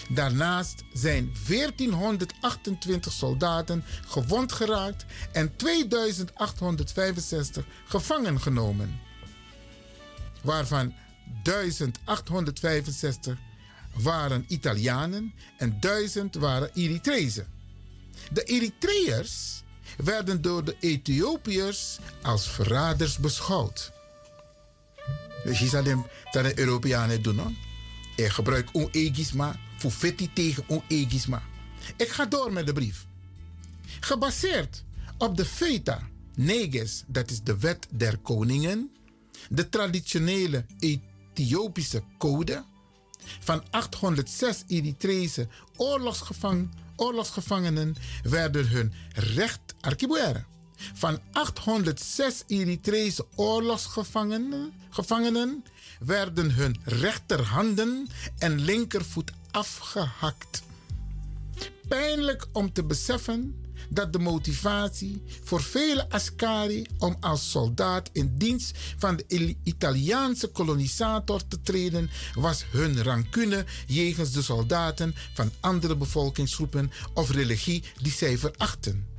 Daarnaast 0.09 0.83
zijn 0.93 1.33
1428 1.47 3.11
soldaten 3.11 3.83
gewond 4.07 4.51
geraakt 4.51 5.05
en 5.31 5.55
2865 5.55 7.65
gevangen 7.85 8.41
genomen, 8.41 8.99
waarvan 10.41 10.93
1865 11.43 13.37
waren 13.93 14.45
Italianen 14.47 15.33
en 15.57 15.79
1000 15.79 16.35
waren 16.35 16.69
Eritrezen. 16.73 17.47
De 18.31 18.43
Eritreërs 18.43 19.63
werden 19.97 20.41
door 20.41 20.63
de 20.63 20.75
Ethiopiërs 20.79 21.97
als 22.21 22.49
verraders 22.49 23.17
beschouwd. 23.17 23.91
Dus 25.43 25.59
je 25.59 25.67
zal 25.67 25.83
de 26.31 26.59
Europeanen 26.59 27.21
doen. 27.21 27.57
Ik 28.15 28.29
gebruik 28.29 28.69
onegisma 28.71 29.55
voor 29.77 29.91
vetti 29.91 30.33
tegen 30.33 30.63
onegisma. 30.67 31.43
Ik 31.97 32.09
ga 32.09 32.25
door 32.25 32.53
met 32.53 32.65
de 32.65 32.73
brief. 32.73 33.05
Gebaseerd 33.99 34.83
op 35.17 35.37
de 35.37 35.45
Feta 35.45 36.07
Neges, 36.35 37.03
dat 37.07 37.31
is 37.31 37.41
de 37.43 37.57
wet 37.57 37.87
der 37.89 38.17
koningen, 38.17 38.91
de 39.49 39.69
traditionele 39.69 40.65
Ethiopische 40.79 42.03
code 42.17 42.63
van 43.39 43.63
806 43.69 44.63
Eritrese 44.67 45.47
oorlogsgevang, 45.75 46.69
oorlogsgevangenen 46.95 47.95
werden 48.23 48.67
hun 48.67 48.93
recht 49.13 49.75
archibueren. 49.81 50.45
Van 50.93 51.19
806 51.31 52.43
Eritrese 52.47 53.25
oorlogsgevangenen 53.35 54.73
gevangenen 54.89 55.63
werden 55.99 56.51
hun 56.51 56.79
rechterhanden 56.83 58.07
en 58.37 58.59
linkervoet 58.59 59.31
afgehakt. 59.51 60.63
Pijnlijk 61.87 62.47
om 62.51 62.73
te 62.73 62.83
beseffen 62.83 63.55
dat 63.89 64.13
de 64.13 64.19
motivatie 64.19 65.21
voor 65.43 65.61
vele 65.61 66.09
Ascari 66.09 66.85
om 66.97 67.17
als 67.19 67.51
soldaat 67.51 68.09
in 68.11 68.37
dienst 68.37 68.77
van 68.97 69.15
de 69.15 69.55
Italiaanse 69.63 70.47
kolonisator 70.47 71.47
te 71.47 71.61
treden 71.61 72.09
was 72.33 72.65
hun 72.69 73.03
rancune 73.03 73.65
jegens 73.87 74.31
de 74.31 74.41
soldaten 74.41 75.15
van 75.33 75.51
andere 75.59 75.95
bevolkingsgroepen 75.95 76.91
of 77.13 77.31
religie 77.31 77.83
die 78.01 78.11
zij 78.11 78.37
verachten. 78.37 79.18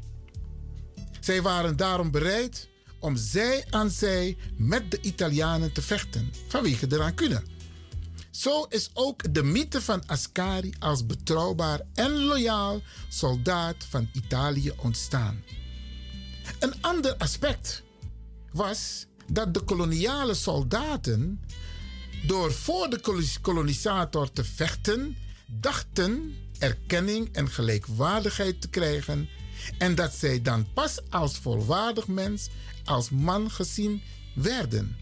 Zij 1.21 1.43
waren 1.43 1.77
daarom 1.77 2.11
bereid 2.11 2.69
om 2.99 3.17
zij 3.17 3.65
aan 3.71 3.91
zij 3.91 4.37
met 4.57 4.91
de 4.91 5.01
Italianen 5.01 5.73
te 5.73 5.83
vechten 5.83 6.33
vanwege 6.49 6.87
de 6.87 6.97
rancune. 6.97 7.43
Zo 8.31 8.63
is 8.69 8.91
ook 8.95 9.35
de 9.35 9.43
mythe 9.43 9.81
van 9.81 10.07
Ascari 10.07 10.75
als 10.79 11.07
betrouwbaar 11.07 11.81
en 11.95 12.25
loyaal 12.25 12.81
soldaat 13.09 13.77
van 13.89 14.09
Italië 14.13 14.73
ontstaan. 14.77 15.45
Een 16.59 16.75
ander 16.81 17.17
aspect 17.17 17.83
was 18.53 19.07
dat 19.27 19.55
de 19.55 19.61
koloniale 19.61 20.35
soldaten, 20.35 21.41
door 22.27 22.53
voor 22.53 22.91
de 22.91 23.01
kolonisator 23.41 24.33
te 24.33 24.45
vechten, 24.45 25.17
dachten 25.47 26.35
erkenning 26.59 27.29
en 27.33 27.51
gelijkwaardigheid 27.51 28.61
te 28.61 28.69
krijgen 28.69 29.29
en 29.79 29.95
dat 29.95 30.13
zij 30.13 30.43
dan 30.43 30.67
pas 30.75 30.99
als 31.11 31.39
volwaardig 31.39 32.07
mens, 32.07 32.49
als 32.85 33.11
man 33.11 33.51
gezien 33.51 34.03
werden. 34.35 34.97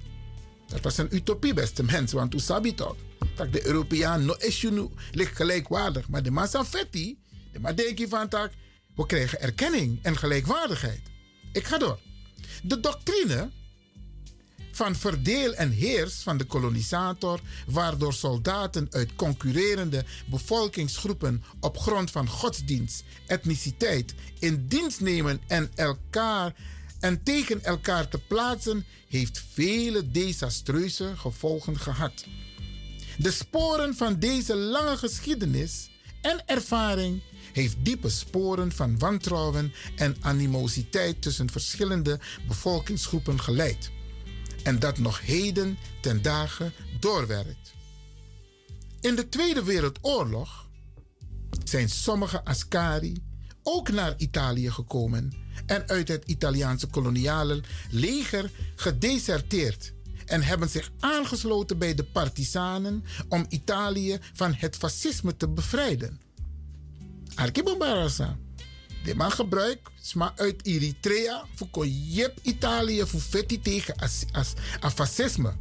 Dat 0.66 0.80
was 0.80 0.98
een 0.98 1.14
utopie, 1.14 1.54
beste 1.54 1.84
mensen, 1.84 2.16
want 2.18 2.34
u 2.34 2.38
sabi 2.38 2.74
toch? 2.74 2.96
Dat 3.34 3.52
de 3.52 3.66
Europeaan 3.66 4.24
no 4.24 4.34
issue 4.38 4.90
ligt 5.12 5.36
gelijkwaardig. 5.36 6.08
Maar 6.08 6.22
de 6.22 6.30
massa 6.30 6.64
fetti, 6.64 7.18
de 7.52 8.06
van 8.08 8.28
tak, 8.28 8.52
we 8.94 9.06
krijgen 9.06 9.40
erkenning 9.40 9.98
en 10.02 10.16
gelijkwaardigheid. 10.16 11.00
Ik 11.52 11.64
ga 11.64 11.78
door. 11.78 11.98
De 12.62 12.80
doctrine 12.80 13.50
van 14.78 14.96
verdeel 14.96 15.54
en 15.54 15.70
heers 15.70 16.14
van 16.14 16.36
de 16.36 16.44
kolonisator, 16.44 17.40
waardoor 17.66 18.12
soldaten 18.12 18.86
uit 18.90 19.14
concurrerende 19.16 20.04
bevolkingsgroepen 20.26 21.44
op 21.60 21.78
grond 21.78 22.10
van 22.10 22.28
godsdienst, 22.28 23.04
etniciteit 23.26 24.14
in 24.38 24.66
dienst 24.68 25.00
nemen 25.00 25.40
en 25.46 25.70
elkaar 25.74 26.54
en 27.00 27.22
tegen 27.22 27.64
elkaar 27.64 28.08
te 28.08 28.18
plaatsen, 28.18 28.86
heeft 29.08 29.42
vele 29.52 30.10
desastreuze 30.10 31.12
gevolgen 31.16 31.78
gehad. 31.78 32.24
De 33.16 33.30
sporen 33.30 33.94
van 33.94 34.18
deze 34.18 34.56
lange 34.56 34.96
geschiedenis 34.96 35.90
en 36.20 36.42
ervaring 36.46 37.22
heeft 37.52 37.76
diepe 37.82 38.08
sporen 38.08 38.72
van 38.72 38.98
wantrouwen 38.98 39.72
en 39.96 40.16
animositeit 40.20 41.22
tussen 41.22 41.50
verschillende 41.50 42.20
bevolkingsgroepen 42.46 43.40
geleid. 43.40 43.96
En 44.62 44.78
dat 44.78 44.98
nog 44.98 45.20
heden 45.20 45.78
ten 46.00 46.22
dagen 46.22 46.72
doorwerkt. 47.00 47.74
In 49.00 49.14
de 49.14 49.28
Tweede 49.28 49.64
Wereldoorlog 49.64 50.68
zijn 51.64 51.88
sommige 51.88 52.44
Ascari 52.44 53.22
ook 53.62 53.90
naar 53.90 54.14
Italië 54.16 54.70
gekomen 54.70 55.32
en 55.66 55.88
uit 55.88 56.08
het 56.08 56.24
Italiaanse 56.24 56.86
koloniale 56.86 57.60
leger 57.90 58.50
gedeserteerd 58.76 59.92
en 60.26 60.42
hebben 60.42 60.68
zich 60.68 60.90
aangesloten 61.00 61.78
bij 61.78 61.94
de 61.94 62.04
partisanen 62.04 63.04
om 63.28 63.46
Italië 63.48 64.18
van 64.32 64.54
het 64.54 64.76
fascisme 64.76 65.36
te 65.36 65.48
bevrijden. 65.48 66.20
Arkibobarasa. 67.34 68.38
De 69.08 69.14
man 69.14 69.30
gebruikt 69.32 69.90
sma 70.00 70.32
uit 70.36 70.66
Eritrea 70.66 71.44
voor 71.54 71.86
jep 71.86 72.38
Italië 72.42 73.06
voor 73.06 73.20
vetti 73.20 73.60
tegen 73.60 73.96
as, 73.96 74.24
as 74.80 74.92
fascisme. 74.94 75.54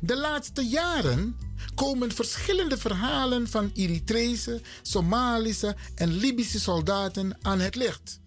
De 0.00 0.16
laatste 0.16 0.62
jaren 0.66 1.36
komen 1.74 2.12
verschillende 2.12 2.78
verhalen 2.78 3.48
van 3.48 3.70
Eritrese, 3.74 4.60
Somalische 4.82 5.76
en 5.94 6.12
Libische 6.12 6.60
soldaten 6.60 7.38
aan 7.42 7.60
het 7.60 7.74
licht, 7.74 8.20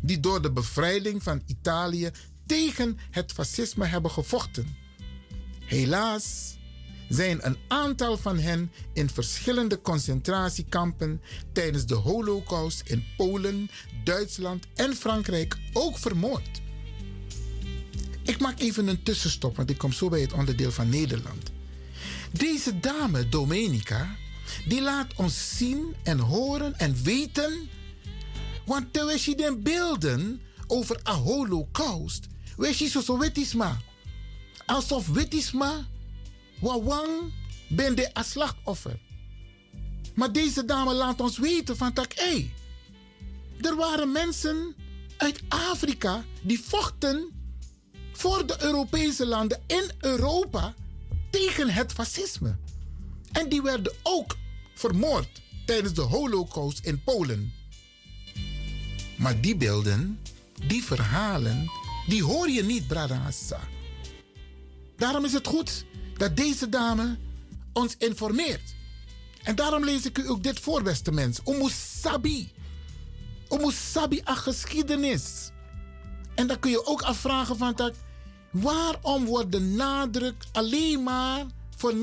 die 0.00 0.20
door 0.20 0.42
de 0.42 0.52
bevrijding 0.52 1.22
van 1.22 1.42
Italië 1.46 2.10
tegen 2.46 2.98
het 3.10 3.32
fascisme 3.32 3.86
hebben 3.86 4.10
gevochten. 4.10 4.76
Helaas 5.64 6.56
zijn 7.10 7.46
een 7.46 7.56
aantal 7.68 8.16
van 8.16 8.38
hen 8.38 8.72
in 8.92 9.10
verschillende 9.10 9.80
concentratiekampen 9.80 11.20
tijdens 11.52 11.86
de 11.86 11.94
Holocaust 11.94 12.82
in 12.84 13.04
Polen, 13.16 13.70
Duitsland 14.04 14.66
en 14.74 14.94
Frankrijk 14.94 15.56
ook 15.72 15.98
vermoord. 15.98 16.60
Ik 18.22 18.40
maak 18.40 18.60
even 18.60 18.86
een 18.86 19.02
tussenstop, 19.02 19.56
want 19.56 19.70
ik 19.70 19.78
kom 19.78 19.92
zo 19.92 20.08
bij 20.08 20.20
het 20.20 20.32
onderdeel 20.32 20.72
van 20.72 20.88
Nederland. 20.88 21.50
Deze 22.32 22.80
dame, 22.80 23.28
Domenica, 23.28 24.16
die 24.66 24.82
laat 24.82 25.14
ons 25.16 25.56
zien 25.56 25.94
en 26.02 26.18
horen 26.18 26.78
en 26.78 27.02
weten. 27.02 27.68
Want 28.66 28.92
terwijl 28.92 29.18
je 29.20 29.36
den 29.36 29.62
beelden 29.62 30.40
over 30.66 31.00
een 31.02 31.14
holocaust, 31.14 32.26
wees 32.56 32.78
je 32.78 32.88
zo 32.88 33.18
wetisma. 33.18 33.80
Alsof 34.66 35.08
wetisma, 35.08 35.86
wawang, 36.60 37.32
ben 37.68 37.94
de 37.94 38.14
als 38.14 38.30
slachtoffer. 38.30 38.98
Maar 40.14 40.32
deze 40.32 40.64
dame 40.64 40.94
laat 40.94 41.20
ons 41.20 41.38
weten 41.38 41.76
van 41.76 41.92
tak, 41.92 42.12
er 43.60 43.76
waren 43.76 44.12
mensen 44.12 44.74
uit 45.16 45.40
Afrika 45.48 46.24
die 46.42 46.60
vochten 46.60 47.28
voor 48.12 48.46
de 48.46 48.56
Europese 48.62 49.26
landen 49.26 49.62
in 49.66 49.90
Europa 50.00 50.74
tegen 51.30 51.68
het 51.68 51.92
fascisme. 51.92 52.56
En 53.32 53.48
die 53.48 53.62
werden 53.62 53.92
ook 54.02 54.36
vermoord 54.74 55.40
tijdens 55.66 55.94
de 55.94 56.00
Holocaust 56.00 56.84
in 56.84 57.02
Polen. 57.02 57.52
Maar 59.16 59.40
die 59.40 59.56
beelden, 59.56 60.20
die 60.66 60.84
verhalen, 60.84 61.70
die 62.06 62.22
hoor 62.22 62.48
je 62.48 62.64
niet, 62.64 62.86
Bradassa. 62.86 63.60
Daarom 64.96 65.24
is 65.24 65.32
het 65.32 65.46
goed 65.46 65.84
dat 66.20 66.36
deze 66.36 66.68
dame 66.68 67.18
ons 67.72 67.94
informeert. 67.98 68.74
En 69.42 69.54
daarom 69.54 69.84
lees 69.84 70.06
ik 70.06 70.18
u 70.18 70.28
ook 70.28 70.42
dit 70.42 70.60
voor, 70.60 70.82
beste 70.82 71.12
mens. 71.12 71.40
Umusabi. 71.44 72.52
Umusabi 73.48 74.22
a 74.28 74.34
geschiedenis. 74.34 75.50
En 76.34 76.46
dan 76.46 76.58
kun 76.58 76.70
je 76.70 76.86
ook 76.86 77.02
afvragen 77.02 77.56
van 77.56 77.72
dat 77.74 77.94
Waarom 78.50 79.24
wordt 79.24 79.52
de 79.52 79.60
nadruk 79.60 80.44
alleen 80.52 81.02
maar 81.02 81.44
voor 81.76 81.94
99% 81.94 81.96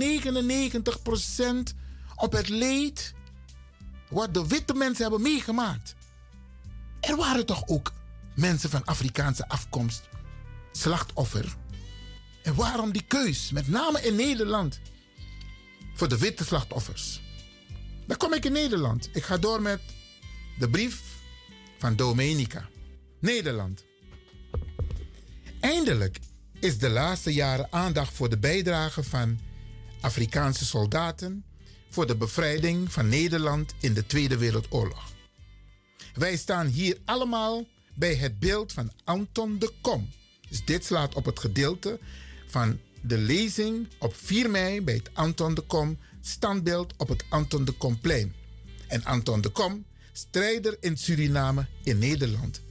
op 2.15 2.31
het 2.31 2.49
leed 2.49 3.13
wat 4.09 4.33
de 4.33 4.47
witte 4.47 4.73
mensen 4.73 5.01
hebben 5.01 5.21
meegemaakt? 5.21 5.95
Er 6.99 7.15
waren 7.15 7.45
toch 7.45 7.67
ook 7.67 7.93
mensen 8.35 8.69
van 8.69 8.85
Afrikaanse 8.85 9.47
afkomst 9.47 10.09
slachtoffer? 10.71 11.55
En 12.47 12.55
waarom 12.55 12.91
die 12.91 13.03
keus, 13.07 13.51
met 13.51 13.67
name 13.67 14.01
in 14.01 14.15
Nederland, 14.15 14.79
voor 15.93 16.07
de 16.07 16.17
witte 16.17 16.45
slachtoffers? 16.45 17.21
Dan 18.05 18.17
kom 18.17 18.33
ik 18.33 18.45
in 18.45 18.51
Nederland. 18.51 19.09
Ik 19.13 19.23
ga 19.23 19.37
door 19.37 19.61
met 19.61 19.81
de 20.59 20.69
brief 20.69 21.01
van 21.77 21.95
Domenica. 21.95 22.69
Nederland. 23.19 23.83
Eindelijk 25.59 26.19
is 26.59 26.77
de 26.77 26.89
laatste 26.89 27.33
jaren 27.33 27.67
aandacht 27.71 28.13
voor 28.13 28.29
de 28.29 28.37
bijdrage 28.37 29.03
van 29.03 29.39
Afrikaanse 30.01 30.65
soldaten 30.65 31.45
voor 31.89 32.07
de 32.07 32.15
bevrijding 32.15 32.91
van 32.91 33.09
Nederland 33.09 33.73
in 33.79 33.93
de 33.93 34.05
Tweede 34.05 34.37
Wereldoorlog. 34.37 35.11
Wij 36.13 36.37
staan 36.37 36.67
hier 36.67 36.97
allemaal 37.05 37.65
bij 37.95 38.15
het 38.15 38.39
beeld 38.39 38.73
van 38.73 38.91
Anton 39.03 39.59
de 39.59 39.73
Kom. 39.81 40.09
Dus 40.49 40.65
dit 40.65 40.85
slaat 40.85 41.15
op 41.15 41.25
het 41.25 41.39
gedeelte 41.39 41.99
van 42.47 42.79
de 43.01 43.17
lezing 43.17 43.87
op 43.99 44.15
4 44.15 44.49
mei 44.49 44.81
bij 44.81 44.93
het 44.93 45.09
Anton 45.13 45.53
de 45.53 45.61
Kom 45.61 45.97
standbeeld 46.21 46.93
op 46.97 47.07
het 47.07 47.23
Anton 47.29 47.65
de 47.65 47.71
Komplein. 47.71 48.33
En 48.87 49.03
Anton 49.03 49.41
de 49.41 49.49
Kom, 49.49 49.85
strijder 50.11 50.77
in 50.79 50.97
Suriname 50.97 51.65
in 51.83 51.97
Nederland. 51.97 52.61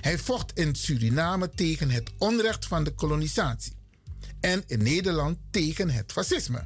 Hij 0.00 0.18
vocht 0.18 0.58
in 0.58 0.74
Suriname 0.74 1.50
tegen 1.50 1.90
het 1.90 2.10
onrecht 2.18 2.66
van 2.66 2.84
de 2.84 2.94
kolonisatie 2.94 3.72
en 4.40 4.62
in 4.66 4.82
Nederland 4.82 5.38
tegen 5.50 5.90
het 5.90 6.12
fascisme. 6.12 6.64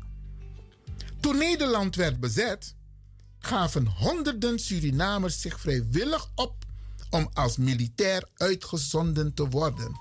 Toen 1.21 1.39
Nederland 1.39 1.97
werd 1.97 2.21
bezet, 2.21 2.75
gaven 3.39 3.87
honderden 3.87 4.59
Surinamers 4.59 5.41
zich 5.41 5.61
vrijwillig 5.61 6.31
op 6.35 6.65
om 7.11 7.31
als 7.33 7.57
militair 7.57 8.29
uitgezonden 8.37 9.35
te 9.35 9.49
worden. 9.49 10.01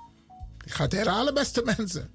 Ik 0.66 0.72
ga 0.72 0.84
het 0.84 0.92
herhalen, 0.92 1.34
beste 1.34 1.62
mensen. 1.78 2.12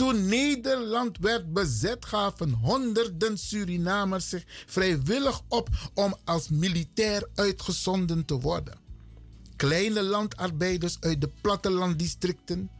Toen 0.00 0.28
Nederland 0.28 1.18
werd 1.18 1.52
bezet, 1.52 2.04
gaven 2.04 2.52
honderden 2.52 3.38
Surinamers 3.38 4.28
zich 4.28 4.44
vrijwillig 4.66 5.40
op 5.48 5.68
om 5.94 6.16
als 6.24 6.48
militair 6.48 7.28
uitgezonden 7.34 8.24
te 8.24 8.40
worden 8.40 8.78
kleine 9.56 10.02
landarbeiders 10.02 10.96
uit 11.00 11.20
de 11.20 11.30
plattelanddistricten, 11.40 12.70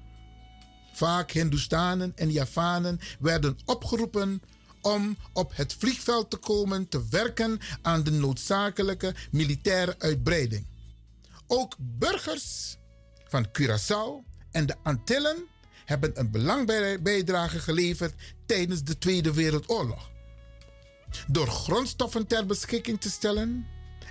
vaak 0.93 1.31
Hindustanen 1.31 2.13
en 2.17 2.31
Javanen, 2.31 3.01
werden 3.19 3.59
opgeroepen 3.65 4.43
om 4.81 5.17
op 5.33 5.57
het 5.57 5.75
vliegveld 5.75 6.31
te 6.31 6.37
komen 6.37 6.89
te 6.89 7.09
werken 7.11 7.59
aan 7.83 8.03
de 8.03 8.11
noodzakelijke 8.11 9.15
militaire 9.31 9.95
uitbreiding. 9.99 10.67
Ook 11.47 11.77
burgers 11.79 12.77
van 13.29 13.47
Curaçao 13.47 14.25
en 14.51 14.67
de 14.67 14.75
Antillen 14.83 15.37
hebben 15.91 16.11
een 16.15 16.31
belangrijke 16.31 17.03
bijdrage 17.03 17.59
geleverd 17.59 18.15
tijdens 18.47 18.83
de 18.83 18.99
Tweede 18.99 19.35
Wereldoorlog. 19.35 20.11
Door 21.27 21.47
grondstoffen 21.47 22.27
ter 22.27 22.47
beschikking 22.47 23.01
te 23.01 23.11
stellen, 23.11 23.67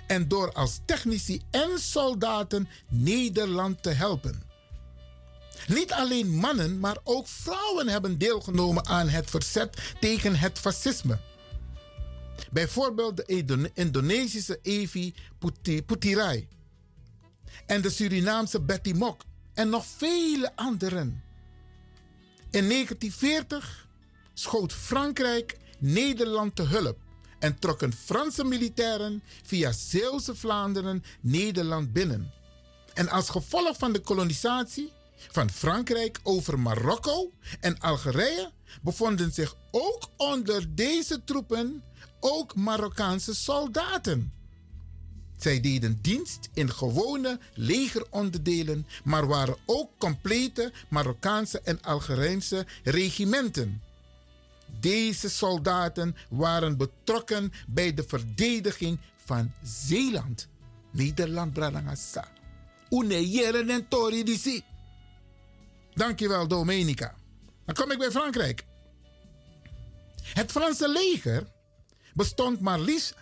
en 0.06 0.28
door 0.28 0.52
als 0.52 0.80
technici 0.84 1.42
en 1.50 1.78
soldaten 1.78 2.68
Nederland 2.88 3.82
te 3.82 3.90
helpen. 3.90 4.42
Niet 5.66 5.92
alleen 5.92 6.30
mannen, 6.30 6.80
maar 6.80 6.98
ook 7.04 7.28
vrouwen 7.28 7.88
hebben 7.88 8.18
deelgenomen 8.18 8.86
aan 8.86 9.08
het 9.08 9.30
verzet 9.30 9.76
tegen 10.00 10.36
het 10.36 10.58
fascisme. 10.58 11.18
Bijvoorbeeld 12.50 13.16
de 13.16 13.70
Indonesische 13.74 14.58
Evi 14.62 15.14
Putirai 15.86 16.48
en 17.66 17.80
de 17.80 17.90
Surinaamse 17.90 18.60
Betty 18.60 18.92
Mok 18.92 19.22
en 19.54 19.68
nog 19.68 19.86
vele 19.86 20.56
anderen. 20.56 21.29
In 22.50 22.68
1940 22.68 23.86
schoot 24.34 24.72
Frankrijk 24.72 25.56
Nederland 25.78 26.56
te 26.56 26.62
hulp 26.62 26.98
en 27.38 27.58
trokken 27.58 27.92
Franse 27.92 28.44
militairen 28.44 29.22
via 29.42 29.72
Zeeuwse 29.72 30.34
Vlaanderen 30.34 31.04
Nederland 31.20 31.92
binnen. 31.92 32.32
En 32.94 33.08
als 33.08 33.28
gevolg 33.28 33.76
van 33.76 33.92
de 33.92 34.00
kolonisatie 34.00 34.92
van 35.16 35.50
Frankrijk 35.50 36.20
over 36.22 36.58
Marokko 36.58 37.32
en 37.60 37.78
Algerije 37.78 38.50
bevonden 38.82 39.32
zich 39.32 39.56
ook 39.70 40.08
onder 40.16 40.74
deze 40.74 41.24
troepen 41.24 41.82
ook 42.20 42.54
Marokkaanse 42.54 43.34
soldaten. 43.34 44.39
Zij 45.40 45.60
deden 45.60 45.98
dienst 46.00 46.48
in 46.54 46.70
gewone 46.70 47.38
legeronderdelen, 47.54 48.86
maar 49.04 49.26
waren 49.26 49.56
ook 49.66 49.90
complete 49.98 50.72
Marokkaanse 50.88 51.60
en 51.60 51.82
Algerijnse 51.82 52.66
regimenten. 52.82 53.82
Deze 54.80 55.30
soldaten 55.30 56.16
waren 56.28 56.76
betrokken 56.76 57.52
bij 57.68 57.94
de 57.94 58.04
verdediging 58.06 58.98
van 59.24 59.52
Zeeland. 59.62 60.48
Nederland, 60.92 61.52
Bradangasa. 61.52 62.28
Une 62.88 63.30
jere 63.30 63.64
en 63.72 63.88
tori 63.88 64.24
disi. 64.24 64.64
Dankjewel, 65.94 66.48
Domenica. 66.48 67.14
Dan 67.64 67.74
kom 67.74 67.90
ik 67.90 67.98
bij 67.98 68.10
Frankrijk. 68.10 68.64
Het 70.22 70.50
Franse 70.50 70.88
leger 70.88 71.46
bestond 72.20 72.60
maar 72.60 72.80
liefst 72.80 73.14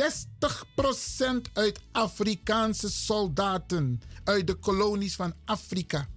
60% 0.00 1.52
uit 1.52 1.80
Afrikaanse 1.92 2.90
soldaten 2.90 4.00
uit 4.24 4.46
de 4.46 4.54
kolonies 4.54 5.14
van 5.14 5.34
Afrika. 5.44 6.08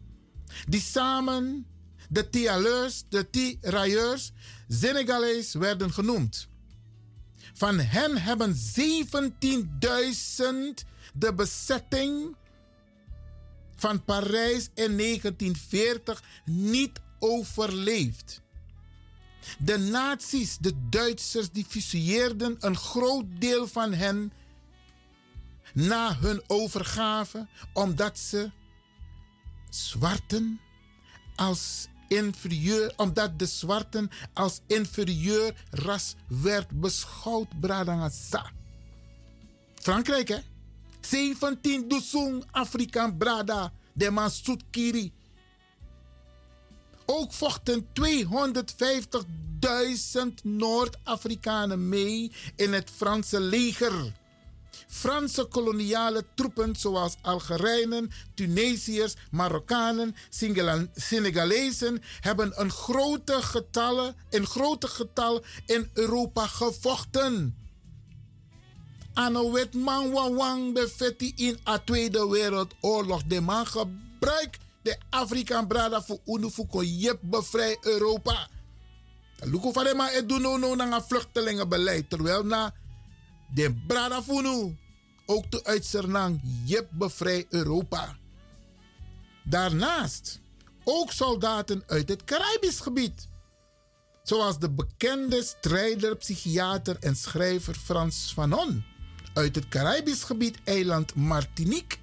Die 0.67 0.81
samen 0.81 1.67
de 2.09 2.29
Tialeurs, 2.29 3.03
de 3.09 3.29
Tirailleurs, 3.29 4.31
Senegalees 4.67 5.53
werden 5.53 5.93
genoemd. 5.93 6.47
Van 7.53 7.79
hen 7.79 8.17
hebben 8.17 8.55
17.000 8.55 8.59
de 11.13 11.33
bezetting 11.35 12.35
van 13.75 14.03
Parijs 14.03 14.69
in 14.73 14.97
1940 14.97 16.23
niet 16.45 16.99
overleefd. 17.19 18.41
De 19.57 19.77
nazi's, 19.77 20.57
de 20.57 20.73
Duitsers, 20.89 21.51
die 21.51 21.65
fuseerden 21.67 22.55
een 22.59 22.75
groot 22.75 23.25
deel 23.39 23.67
van 23.67 23.93
hen 23.93 24.31
na 25.73 26.15
hun 26.15 26.41
overgave, 26.47 27.47
omdat 27.73 28.19
ze 28.19 28.51
zwarten 29.69 30.59
als 31.35 31.87
inferieur, 32.07 32.93
omdat 32.97 33.39
de 33.39 33.45
zwarten 33.45 34.09
als 34.33 34.61
inferieur 34.67 35.65
ras 35.69 36.15
werd 36.27 36.69
beschouwd, 36.69 37.59
Bradangasa. 37.59 38.51
Frankrijk, 39.75 40.27
hè? 40.27 40.39
17 41.01 41.87
Dusung 41.87 42.43
Afrikaan 42.51 43.17
Brada, 43.17 43.73
de 43.93 44.11
man 44.11 44.31
Kiri. 44.71 45.13
Ook 47.11 47.33
vochten 47.33 47.87
250.000 47.87 47.91
Noord-Afrikanen 50.43 51.89
mee 51.89 52.31
in 52.55 52.73
het 52.73 52.89
Franse 52.95 53.39
leger. 53.39 54.13
Franse 54.87 55.45
koloniale 55.45 56.25
troepen 56.35 56.75
zoals 56.75 57.15
Algerijnen, 57.21 58.11
Tunesiërs, 58.33 59.15
Marokkanen, 59.31 60.15
Senegalezen 60.95 62.01
hebben 62.19 62.61
een 62.61 62.71
grote 62.71 63.41
getallen, 63.41 64.15
in 64.29 64.45
grote 64.45 64.87
getal 64.87 65.43
in 65.65 65.89
Europa 65.93 66.47
gevochten. 66.47 67.57
Ano 69.13 69.51
wet 69.51 69.73
man 69.73 70.11
wang 70.11 70.73
befetti 70.73 71.33
in 71.35 71.57
a 71.67 71.77
Tweede 71.77 72.29
Wereldoorlog. 72.29 73.23
De 73.23 73.41
man 73.41 73.65
gebruikt 73.65 74.67
de 74.89 74.97
Afrikaan 75.09 75.67
brada 75.67 76.01
voor 76.01 76.19
unu 76.25 76.49
fuko 76.49 76.83
jep 76.83 77.19
bevrij 77.21 77.77
Europa. 77.81 78.47
Luko 79.39 79.71
de 79.71 79.93
man 79.95 80.07
het 80.07 80.29
doen 80.29 80.41
no 80.41 80.57
no 80.57 80.75
na 80.75 81.01
vluchtelingenbeleid. 81.01 82.09
Terwijl 82.09 82.43
na 82.43 82.73
de 83.53 83.75
brada 83.87 84.23
funu 84.23 84.77
ook 85.25 85.51
de 85.51 85.63
uitzernang 85.63 86.41
jep 86.65 86.87
bevrij 86.91 87.45
Europa. 87.49 88.17
Daarnaast 89.43 90.39
ook 90.83 91.11
soldaten 91.11 91.83
uit 91.87 92.09
het 92.09 92.23
Caribisch 92.23 92.79
gebied. 92.79 93.27
Zoals 94.23 94.59
de 94.59 94.69
bekende 94.69 95.43
strijder, 95.43 96.15
psychiater 96.15 96.97
en 96.99 97.15
schrijver 97.15 97.75
Frans 97.75 98.31
Fanon 98.33 98.83
uit 99.33 99.55
het 99.55 99.67
Caribisch 99.67 100.23
gebied 100.23 100.57
eiland 100.63 101.15
Martinique, 101.15 101.97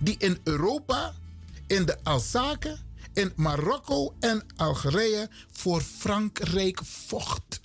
die 0.00 0.14
in 0.18 0.38
Europa, 0.44 1.14
in 1.66 1.84
de 1.84 1.96
Alsace, 2.02 2.78
in 3.12 3.32
Marokko 3.36 4.14
en 4.20 4.46
Algerije 4.56 5.28
voor 5.50 5.80
Frankrijk 5.80 6.80
vocht. 6.84 7.60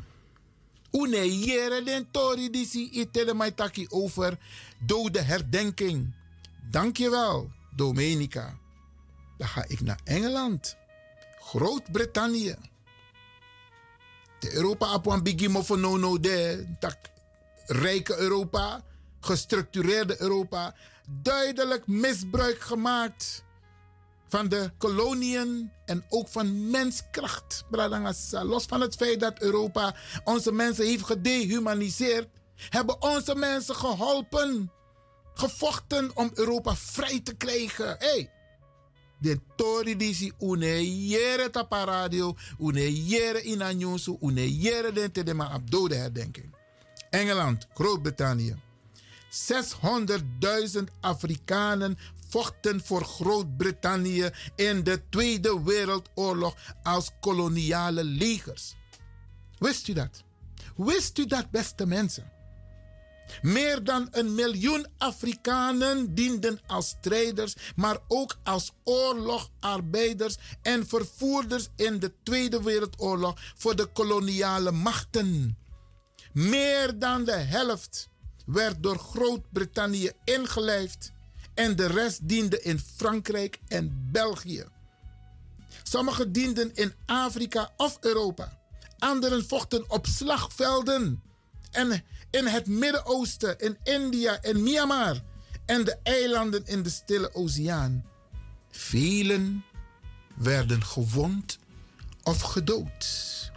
Une 0.92 1.40
jere 1.40 1.84
den 1.84 2.08
tori 2.12 2.50
disi 2.50 2.90
itele 2.92 3.34
maitaki 3.34 3.88
over 3.90 4.38
dode 4.86 5.22
herdenking. 5.22 6.14
Dankjewel, 6.72 7.52
Domenica. 7.76 8.58
Dan 9.38 9.48
ga 9.48 9.66
ik 9.68 9.82
naar 9.82 10.00
Engeland, 10.04 10.78
Groot-Brittannië. 11.40 12.56
De 14.40 14.54
Europa 14.54 14.86
apuan 14.86 15.24
bigimo 15.24 15.62
van 15.62 15.80
no 15.80 15.98
no 15.98 16.20
de 16.20 16.66
tak 16.80 16.98
rijke 17.66 18.18
Europa 18.18 18.84
gestructureerde 19.20 20.22
Europa 20.22 20.76
duidelijk 21.22 21.88
misbruik 21.88 22.60
gemaakt 22.60 23.44
van 24.32 24.48
de 24.48 24.72
koloniën 24.78 25.72
en 25.86 26.06
ook 26.10 26.28
van 26.28 26.70
menskracht. 26.70 27.64
Los 28.44 28.66
van 28.66 28.82
het 28.82 28.96
feit 28.96 29.20
dat 29.20 29.42
Europa 29.42 29.96
onze 30.24 30.52
mensen 30.52 30.86
heeft 30.86 31.06
gedehumaniseerd, 31.06 32.28
hebben 32.70 33.02
onze 33.02 33.36
mensen 33.36 33.76
geholpen, 33.76 34.72
gevochten 35.34 36.12
om 36.16 36.32
Europa 36.34 36.76
vrij 36.76 37.20
te 37.20 37.36
krijgen. 37.36 37.96
Hey, 38.00 38.32
de 39.20 39.40
tori 39.56 39.96
disi 39.98 40.32
une 40.40 41.08
jere 41.08 41.50
tapa 41.50 41.84
radio, 41.84 42.36
une 42.60 43.06
jere 43.06 43.42
inanyosu, 43.42 44.18
une 44.22 44.58
jere 44.60 44.92
den 44.92 45.12
tedema 45.12 45.50
abdode 45.50 45.96
herdenking. 45.96 46.56
Engeland, 47.10 47.68
Groot-Brittannië. 47.74 48.56
600.000 49.30 50.84
Afrikanen 51.00 51.98
vochten 52.32 52.82
voor 52.86 53.04
Groot-Brittannië 53.04 54.30
in 54.56 54.84
de 54.84 55.02
Tweede 55.10 55.64
Wereldoorlog 55.64 56.56
als 56.84 57.12
koloniale 57.20 58.04
legers. 58.04 58.76
Wist 59.58 59.88
u 59.88 59.94
dat? 59.94 60.24
Wist 60.76 61.18
u 61.18 61.26
dat, 61.26 61.52
beste 61.52 61.86
mensen? 61.86 62.32
Meer 63.42 63.84
dan 63.84 64.08
een 64.12 64.36
miljoen 64.36 64.88
Afrikanen 64.98 66.16
dienden 66.16 66.60
als 66.68 66.88
strijders, 66.88 67.56
maar 67.76 67.98
ook 68.08 68.38
als 68.44 68.72
oorlogarbeiders 68.84 70.38
en 70.62 70.88
vervoerders 70.88 71.68
in 71.76 72.00
de 72.00 72.14
Tweede 72.24 72.64
Wereldoorlog 72.64 73.40
voor 73.56 73.76
de 73.76 73.86
koloniale 73.86 74.72
machten. 74.72 75.58
Meer 76.34 77.00
dan 77.00 77.24
de 77.24 77.32
helft 77.32 78.10
werd 78.46 78.84
door 78.84 78.98
Groot-Brittannië 78.98 80.12
ingelijfd 80.24 81.12
en 81.54 81.76
de 81.76 81.88
rest 81.88 82.20
diende 82.28 82.62
in 82.62 82.80
Frankrijk 82.96 83.60
en 83.68 84.10
België. 84.12 84.66
Sommigen 85.84 86.32
dienden 86.32 86.74
in 86.74 86.94
Afrika 87.06 87.72
of 87.78 87.98
Europa. 88.02 88.60
Anderen 88.98 89.48
vochten 89.48 89.90
op 89.90 90.06
slagvelden 90.06 91.22
en 91.72 92.04
in 92.32 92.46
het 92.46 92.68
Midden-Oosten, 92.68 93.60
in 93.60 93.78
India 93.84 94.42
en 94.42 94.64
Myanmar 94.64 95.22
en 95.66 95.84
de 95.84 95.98
eilanden 96.04 96.66
in 96.66 96.84
de 96.84 96.90
Stille 96.90 97.34
Oceaan. 97.34 98.06
Velen 98.70 99.64
werden 100.36 100.84
gewond 100.84 101.60
of 102.24 102.42
gedood. 102.42 103.52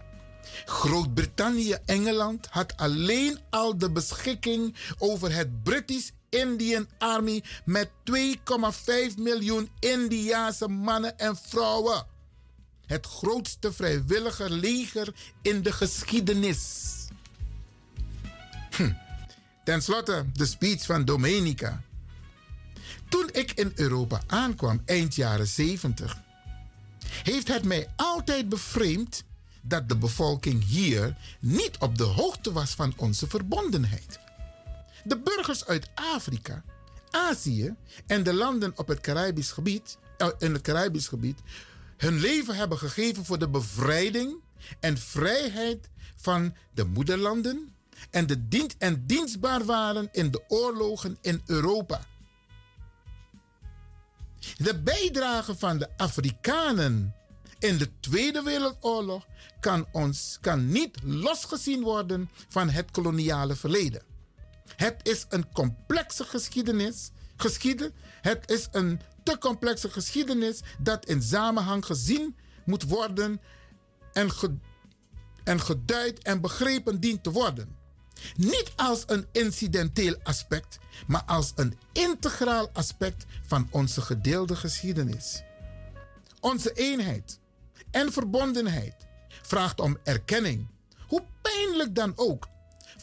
Groot-Brittannië, 0.64 1.76
Engeland 1.84 2.46
had 2.50 2.76
alleen 2.76 3.38
al 3.50 3.78
de 3.78 3.90
beschikking 3.90 4.76
over 4.98 5.34
het 5.34 5.62
British 5.62 6.10
Indian 6.34 6.88
Army 6.98 7.42
met 7.64 7.90
2,5 8.10 8.14
miljoen 9.16 9.70
Indiaanse 9.78 10.68
mannen 10.68 11.18
en 11.18 11.36
vrouwen. 11.36 12.06
Het 12.86 13.06
grootste 13.06 13.72
vrijwillige 13.72 14.50
leger 14.50 15.14
in 15.42 15.62
de 15.62 15.72
geschiedenis. 15.72 16.92
Hm. 18.76 18.92
Ten 19.64 19.82
slotte 19.82 20.26
de 20.32 20.46
speech 20.46 20.84
van 20.84 21.04
Domenica. 21.04 21.82
Toen 23.08 23.28
ik 23.32 23.52
in 23.52 23.72
Europa 23.74 24.20
aankwam 24.26 24.82
eind 24.84 25.14
jaren 25.14 25.46
70, 25.46 26.22
heeft 27.22 27.48
het 27.48 27.64
mij 27.64 27.88
altijd 27.96 28.48
bevreemd 28.48 29.24
dat 29.62 29.88
de 29.88 29.96
bevolking 29.96 30.64
hier 30.64 31.16
niet 31.40 31.78
op 31.78 31.98
de 31.98 32.04
hoogte 32.04 32.52
was 32.52 32.70
van 32.70 32.92
onze 32.96 33.28
verbondenheid. 33.28 34.23
De 35.04 35.18
burgers 35.18 35.66
uit 35.66 35.90
Afrika, 35.94 36.64
Azië 37.10 37.74
en 38.06 38.22
de 38.22 38.34
landen 38.34 38.72
op 38.76 38.88
het 38.88 39.00
Caribisch 39.00 39.50
gebied, 39.50 39.98
eh, 40.16 40.28
in 40.38 40.52
het 40.52 40.62
Caribisch 40.62 41.08
gebied 41.08 41.40
hun 41.96 42.20
leven 42.20 42.56
hebben 42.56 42.78
gegeven 42.78 43.24
voor 43.24 43.38
de 43.38 43.48
bevrijding 43.48 44.40
en 44.80 44.98
vrijheid 44.98 45.88
van 46.16 46.54
de 46.74 46.84
moederlanden 46.84 47.74
en, 48.10 48.26
de 48.26 48.48
dient 48.48 48.76
en 48.78 49.06
dienstbaar 49.06 49.64
waren 49.64 50.08
in 50.12 50.30
de 50.30 50.42
oorlogen 50.48 51.18
in 51.20 51.42
Europa. 51.46 52.00
De 54.56 54.80
bijdrage 54.80 55.56
van 55.56 55.78
de 55.78 55.88
Afrikanen 55.96 57.14
in 57.58 57.78
de 57.78 57.88
Tweede 58.00 58.42
Wereldoorlog 58.42 59.26
kan, 59.60 59.86
ons, 59.92 60.38
kan 60.40 60.68
niet 60.68 61.02
losgezien 61.02 61.82
worden 61.82 62.30
van 62.48 62.68
het 62.70 62.90
koloniale 62.90 63.56
verleden. 63.56 64.13
Het 64.76 64.96
is 65.02 65.26
een 65.28 65.52
complexe 65.52 66.24
geschiedenis. 66.24 67.10
Geschieden. 67.36 67.92
Het 68.20 68.50
is 68.50 68.68
een 68.70 69.00
te 69.22 69.38
complexe 69.38 69.90
geschiedenis 69.90 70.60
dat 70.78 71.06
in 71.06 71.22
samenhang 71.22 71.86
gezien 71.86 72.36
moet 72.64 72.82
worden 72.82 73.40
en, 74.12 74.30
en 75.44 75.60
geduid 75.60 76.22
en 76.22 76.40
begrepen 76.40 77.00
dient 77.00 77.22
te 77.22 77.30
worden. 77.30 77.76
Niet 78.36 78.72
als 78.76 79.02
een 79.06 79.26
incidenteel 79.32 80.16
aspect, 80.22 80.78
maar 81.06 81.22
als 81.24 81.52
een 81.54 81.78
integraal 81.92 82.70
aspect 82.72 83.24
van 83.46 83.68
onze 83.70 84.00
gedeelde 84.00 84.56
geschiedenis. 84.56 85.42
Onze 86.40 86.72
eenheid 86.72 87.38
en 87.90 88.12
verbondenheid 88.12 88.94
vraagt 89.42 89.80
om 89.80 89.98
erkenning, 90.04 90.66
hoe 91.06 91.22
pijnlijk 91.42 91.94
dan 91.94 92.12
ook. 92.16 92.48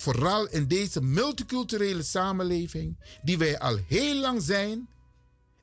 Vooral 0.02 0.47
in 0.47 0.68
deze 0.68 1.02
multiculturele 1.02 2.04
samenleving 2.04 2.97
die 3.24 3.38
wij 3.38 3.60
al 3.60 3.80
heel 3.88 4.16
lang 4.16 4.41
zijn, 4.41 4.89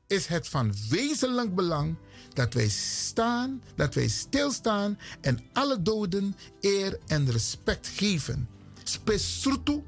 is 0.07 0.26
het 0.26 0.49
van 0.49 0.74
wezenlijk 0.89 1.55
belang 1.55 1.97
dat 2.32 2.55
wij 2.55 2.68
staan, 2.68 3.62
dat 3.76 3.95
wij 3.95 4.09
stilstaan 4.09 4.99
en 5.20 5.41
alle 5.53 5.82
doden 5.82 6.36
eer 6.61 6.99
en 7.07 7.30
respect 7.30 7.86
geven. 7.86 8.49
Spesrutu 8.82 9.82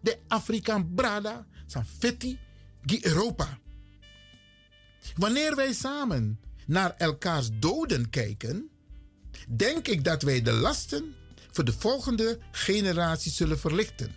de 0.00 0.18
Afrikaan 0.28 0.94
Brada, 0.94 1.46
zijn 1.66 1.86
fetti, 1.98 2.38
die 2.82 3.06
Europa. 3.06 3.58
Wanneer 5.16 5.56
wij 5.56 5.72
samen 5.72 6.40
naar 6.66 6.94
elkaars 6.96 7.48
doden 7.52 8.10
kijken, 8.10 8.70
denk 9.48 9.88
ik 9.88 10.04
dat 10.04 10.22
wij 10.22 10.42
de 10.42 10.52
lasten 10.52 11.14
voor 11.54 11.64
de 11.64 11.72
volgende 11.72 12.38
generatie 12.50 13.32
zullen 13.32 13.58
verlichten. 13.58 14.14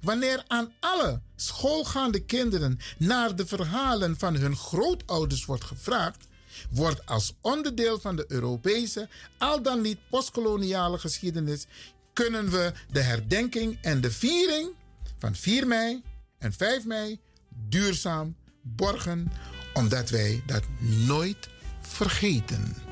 Wanneer 0.00 0.44
aan 0.46 0.72
alle 0.80 1.20
schoolgaande 1.36 2.24
kinderen 2.24 2.78
naar 2.98 3.36
de 3.36 3.46
verhalen 3.46 4.18
van 4.18 4.34
hun 4.34 4.56
grootouders 4.56 5.44
wordt 5.44 5.64
gevraagd, 5.64 6.26
wordt 6.70 7.06
als 7.06 7.34
onderdeel 7.40 8.00
van 8.00 8.16
de 8.16 8.24
Europese, 8.28 9.08
al 9.38 9.62
dan 9.62 9.80
niet 9.80 9.98
postkoloniale 10.10 10.98
geschiedenis, 10.98 11.66
kunnen 12.12 12.50
we 12.50 12.72
de 12.90 13.00
herdenking 13.00 13.78
en 13.82 14.00
de 14.00 14.10
viering 14.10 14.70
van 15.18 15.34
4 15.34 15.66
mei 15.66 16.02
en 16.38 16.52
5 16.52 16.84
mei 16.84 17.20
duurzaam 17.68 18.36
borgen, 18.62 19.32
omdat 19.74 20.10
wij 20.10 20.42
dat 20.46 20.62
nooit 21.06 21.48
vergeten. 21.80 22.87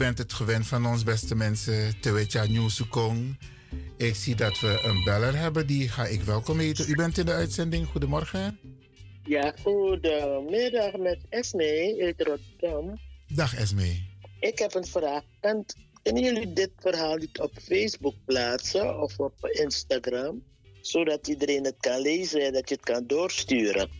Bent 0.00 0.18
het 0.18 0.32
gewend 0.32 0.66
van 0.66 0.86
ons, 0.86 1.02
beste 1.02 1.34
mensen, 1.34 2.00
Tewetja 2.00 2.46
Nieuwsukong. 2.46 3.38
Ik 3.96 4.14
zie 4.14 4.34
dat 4.34 4.60
we 4.60 4.80
een 4.82 5.04
beller 5.04 5.36
hebben, 5.36 5.66
die 5.66 5.88
ga 5.88 6.06
ik 6.06 6.22
welkom 6.22 6.58
heten. 6.58 6.90
U 6.90 6.94
bent 6.94 7.18
in 7.18 7.26
de 7.26 7.32
uitzending, 7.32 7.86
goedemorgen. 7.86 8.58
Ja, 9.24 9.54
goedemiddag 9.62 10.96
met 10.96 11.18
Esme 11.28 11.96
uit 12.00 12.22
Rotterdam. 12.28 13.00
Dag 13.34 13.54
Esme. 13.54 14.02
Ik 14.40 14.58
heb 14.58 14.74
een 14.74 14.86
vraag. 14.86 15.22
Kunnen 16.02 16.22
jullie 16.22 16.52
dit 16.52 16.70
verhaal 16.76 17.16
niet 17.16 17.40
op 17.40 17.52
Facebook 17.62 18.14
plaatsen 18.24 19.00
of 19.00 19.18
op 19.18 19.48
Instagram? 19.50 20.42
Zodat 20.80 21.28
iedereen 21.28 21.64
het 21.64 21.76
kan 21.78 22.00
lezen 22.00 22.46
en 22.46 22.52
dat 22.52 22.68
je 22.68 22.74
het 22.74 22.84
kan 22.84 23.06
doorsturen. 23.06 23.90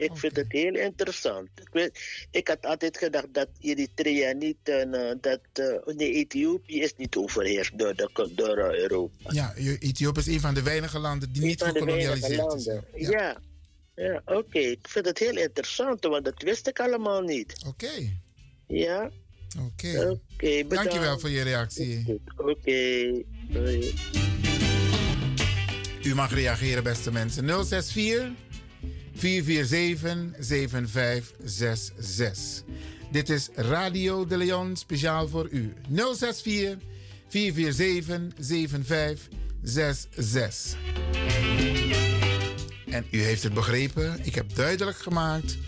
Ik 0.00 0.16
vind 0.16 0.36
het 0.36 0.52
heel 0.52 0.74
interessant. 0.74 1.48
Ik, 1.54 1.68
weet, 1.72 2.00
ik 2.30 2.48
had 2.48 2.66
altijd 2.66 2.98
gedacht 2.98 3.34
dat 3.34 3.48
Eritrea 3.60 4.32
niet, 4.32 4.56
uh, 4.64 5.12
dat 5.20 5.40
uh, 5.60 5.94
nee, 5.96 6.12
Ethiopië 6.12 6.80
is 6.80 6.94
niet 6.96 7.16
overheerst 7.16 7.78
door, 7.78 7.94
de, 7.94 8.30
door 8.34 8.74
Europa. 8.74 9.30
Ja, 9.32 9.54
Ethiopië 9.54 10.20
is 10.20 10.26
een 10.26 10.40
van 10.40 10.54
de 10.54 10.62
weinige 10.62 10.98
landen 10.98 11.32
die 11.32 11.42
niet 11.42 11.62
gekolonialiseerd 11.62 12.62
zijn. 12.62 12.84
Ja, 12.94 13.10
ja, 13.10 13.40
ja 13.94 14.22
oké. 14.24 14.36
Okay. 14.36 14.62
Ik 14.62 14.88
vind 14.88 15.06
het 15.06 15.18
heel 15.18 15.36
interessant, 15.36 16.04
want 16.04 16.24
dat 16.24 16.42
wist 16.42 16.66
ik 16.66 16.80
allemaal 16.80 17.22
niet. 17.22 17.54
Oké. 17.66 17.84
Okay. 17.86 18.16
Ja. 18.66 19.10
Oké. 19.58 19.88
Okay. 19.88 20.18
Okay, 20.34 20.66
Dankjewel 20.66 21.18
voor 21.18 21.30
je 21.30 21.42
reactie. 21.42 22.20
Oké. 22.36 23.22
U 26.02 26.14
mag 26.14 26.34
reageren, 26.34 26.82
beste 26.82 27.12
mensen. 27.12 27.64
064 27.64 28.48
447 29.20 30.34
7566. 30.38 32.64
Dit 33.10 33.28
is 33.28 33.48
Radio 33.54 34.26
de 34.26 34.36
Leon 34.36 34.76
speciaal 34.76 35.28
voor 35.28 35.48
u. 35.50 35.74
064 35.88 36.76
447 37.28 38.32
7566. 38.38 40.78
En 42.86 43.06
u 43.10 43.22
heeft 43.22 43.42
het 43.42 43.54
begrepen. 43.54 44.18
Ik 44.22 44.34
heb 44.34 44.54
duidelijk 44.54 44.98
gemaakt, 44.98 45.58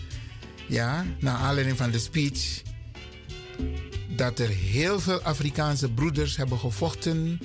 ja, 0.67 1.05
naar 1.19 1.37
aanleiding 1.37 1.77
van 1.77 1.91
de 1.91 1.99
speech, 1.99 2.61
dat 4.15 4.39
er 4.39 4.49
heel 4.49 4.99
veel 4.99 5.21
Afrikaanse 5.21 5.91
broeders 5.91 6.37
hebben 6.37 6.59
gevochten 6.59 7.39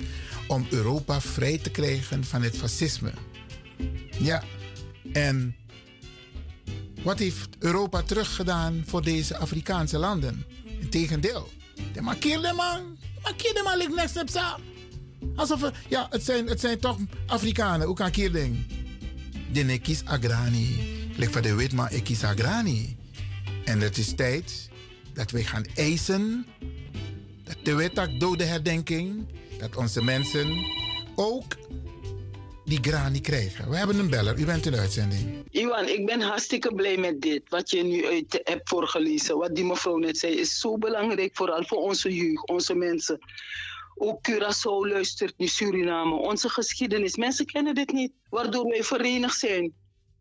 om 0.47 0.67
Europa 0.69 1.21
vrij 1.21 1.57
te 1.57 1.69
krijgen 1.69 2.23
van 2.23 2.41
het 2.41 2.57
fascisme. 2.57 3.11
Ja, 4.19 4.43
en 5.13 5.55
wat 7.03 7.19
heeft 7.19 7.49
Europa 7.59 8.01
teruggedaan 8.01 8.83
voor 8.85 9.01
deze 9.01 9.37
Afrikaanse 9.37 9.97
landen? 9.97 10.45
Integendeel. 10.79 11.49
De 11.93 12.01
markeerde 12.01 12.53
man. 12.53 12.97
De 13.01 13.19
markeerde 13.23 13.61
man 13.63 13.77
ligt 13.77 13.95
next 13.95 14.17
op. 14.17 14.59
Alsof, 15.35 15.71
ja, 15.87 16.07
het 16.09 16.23
zijn, 16.23 16.47
het 16.47 16.59
zijn 16.59 16.79
toch 16.79 16.97
Afrikanen. 17.25 17.87
Hoe 17.87 17.95
kan 17.95 18.07
ik 18.07 18.15
hier 18.15 18.31
denken? 18.31 18.65
De 19.51 19.61
nekis 19.61 20.05
agrani. 20.05 20.97
Ligt 21.15 21.31
van 21.31 21.41
de 21.41 21.55
wit, 21.55 21.73
maar 21.73 21.93
ik 21.93 22.03
kies 22.03 22.23
agrani. 22.23 22.97
En 23.65 23.79
het 23.79 23.97
is 23.97 24.15
tijd 24.15 24.69
dat 25.13 25.31
wij 25.31 25.43
gaan 25.43 25.65
eisen 25.75 26.45
dat 27.43 27.57
de 27.63 27.75
wet 27.75 28.09
dode 28.17 28.43
herdenking, 28.43 29.25
dat 29.59 29.75
onze 29.75 30.03
mensen 30.03 30.65
ook 31.15 31.55
die 32.69 32.79
grani 32.81 33.21
krijgen. 33.21 33.69
We 33.69 33.75
hebben 33.75 33.99
een 33.99 34.09
beller. 34.09 34.39
U 34.39 34.45
bent 34.45 34.65
in 34.65 34.75
uitzending. 34.75 35.43
Iwan, 35.51 35.87
ik 35.87 36.05
ben 36.05 36.21
hartstikke 36.21 36.73
blij 36.73 36.97
met 36.97 37.21
dit. 37.21 37.49
Wat 37.49 37.69
je 37.69 37.83
nu 37.83 38.05
uit 38.05 38.41
hebt 38.43 38.69
voorgelezen. 38.69 39.37
Wat 39.37 39.55
die 39.55 39.65
mevrouw 39.65 39.97
net 39.97 40.17
zei 40.17 40.33
is 40.33 40.59
zo 40.59 40.77
belangrijk. 40.77 41.35
Vooral 41.35 41.63
voor 41.65 41.77
onze 41.77 42.15
jeugd, 42.15 42.47
onze 42.47 42.75
mensen. 42.75 43.19
Ook 43.95 44.29
Curaçao 44.29 44.87
luistert 44.87 45.33
nu 45.37 45.47
Suriname. 45.47 46.15
Onze 46.15 46.49
geschiedenis. 46.49 47.15
Mensen 47.15 47.45
kennen 47.45 47.75
dit 47.75 47.91
niet. 47.91 48.11
Waardoor 48.29 48.67
wij 48.67 48.83
verenigd 48.83 49.39
zijn. 49.39 49.73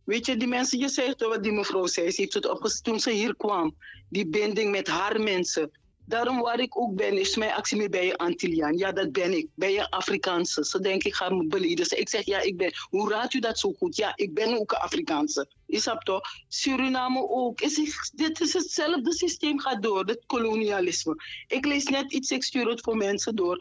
Weet 0.04 0.26
je, 0.26 0.36
die 0.36 0.48
mensen, 0.48 0.78
je 0.78 0.88
zegt 0.88 1.20
wat 1.20 1.42
die 1.42 1.52
mevrouw 1.52 1.86
zei. 1.86 2.10
Ze 2.10 2.20
heeft 2.20 2.34
het 2.34 2.80
toen 2.82 3.00
ze 3.00 3.10
hier 3.10 3.36
kwam. 3.36 3.76
Die 4.08 4.26
binding 4.26 4.70
met 4.70 4.88
haar 4.88 5.20
mensen. 5.20 5.70
Daarom 6.08 6.40
waar 6.40 6.60
ik 6.60 6.80
ook 6.80 6.94
ben, 6.94 7.18
is 7.18 7.36
mijn 7.36 7.52
actie 7.52 7.76
meer 7.76 7.90
bij 7.90 8.06
je 8.06 8.16
Antilliaan. 8.16 8.76
Ja, 8.76 8.92
dat 8.92 9.12
ben 9.12 9.36
ik. 9.36 9.46
Ben 9.54 9.70
je 9.70 9.90
Afrikaanse? 9.90 10.64
Ze 10.64 10.80
denken, 10.80 11.08
ik 11.08 11.14
ga 11.14 11.28
me 11.28 11.46
beledigen. 11.46 12.00
Ik 12.00 12.08
zeg, 12.08 12.24
ja, 12.24 12.40
ik 12.40 12.56
ben. 12.56 12.72
Hoe 12.90 13.10
raadt 13.10 13.34
u 13.34 13.38
dat 13.38 13.58
zo 13.58 13.72
goed? 13.78 13.96
Ja, 13.96 14.12
ik 14.16 14.34
ben 14.34 14.58
ook 14.58 14.72
een 14.72 14.78
Afrikaanse. 14.78 15.48
Is 15.66 15.84
dat 15.84 16.04
toch? 16.04 16.20
Suriname 16.48 17.28
ook. 17.28 17.60
Is 17.60 18.10
dit 18.14 18.40
is 18.40 18.52
hetzelfde 18.52 19.12
systeem 19.12 19.60
gaat 19.60 19.82
door, 19.82 20.04
het 20.04 20.22
kolonialisme. 20.26 21.16
Ik 21.46 21.66
lees 21.66 21.84
net 21.84 22.12
iets, 22.12 22.30
ik 22.30 22.42
stuur 22.42 22.68
het 22.68 22.80
voor 22.80 22.96
mensen 22.96 23.36
door. 23.36 23.58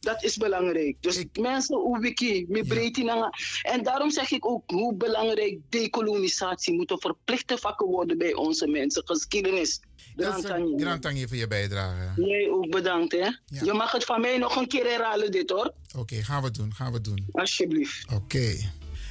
Dat 0.00 0.24
is 0.24 0.36
belangrijk. 0.36 0.96
Dus 1.00 1.24
mensen, 1.32 1.76
hoe 1.76 1.98
wiki, 1.98 2.46
met 2.48 2.68
breedte 2.68 3.30
En 3.62 3.82
daarom 3.82 4.10
zeg 4.10 4.30
ik 4.30 4.46
ook 4.46 4.70
hoe 4.70 4.94
belangrijk 4.94 5.58
decolonisatie 5.68 6.74
moet 6.74 6.90
een 6.90 7.00
verplichte 7.00 7.58
vakken 7.58 7.86
worden 7.86 8.18
bij 8.18 8.34
onze 8.34 8.66
mensen. 8.66 9.02
Geschiedenis. 9.06 9.80
Grand 10.76 11.02
Tangi 11.02 11.28
voor 11.28 11.36
je 11.36 11.46
bijdrage. 11.46 12.22
Jij 12.22 12.50
ook 12.50 12.70
bedankt, 12.70 13.12
hè. 13.12 13.28
Je 13.64 13.72
mag 13.72 13.92
het 13.92 14.04
van 14.04 14.20
mij 14.20 14.38
nog 14.38 14.56
een 14.56 14.68
keer 14.68 14.84
herhalen, 14.84 15.30
dit 15.30 15.50
hoor. 15.50 15.72
Oké, 15.96 16.22
gaan 16.22 16.42
we 16.42 16.50
doen, 16.50 16.74
gaan 16.74 16.92
we 16.92 17.00
doen. 17.00 17.26
Alsjeblieft. 17.32 18.12
Oké. 18.12 18.56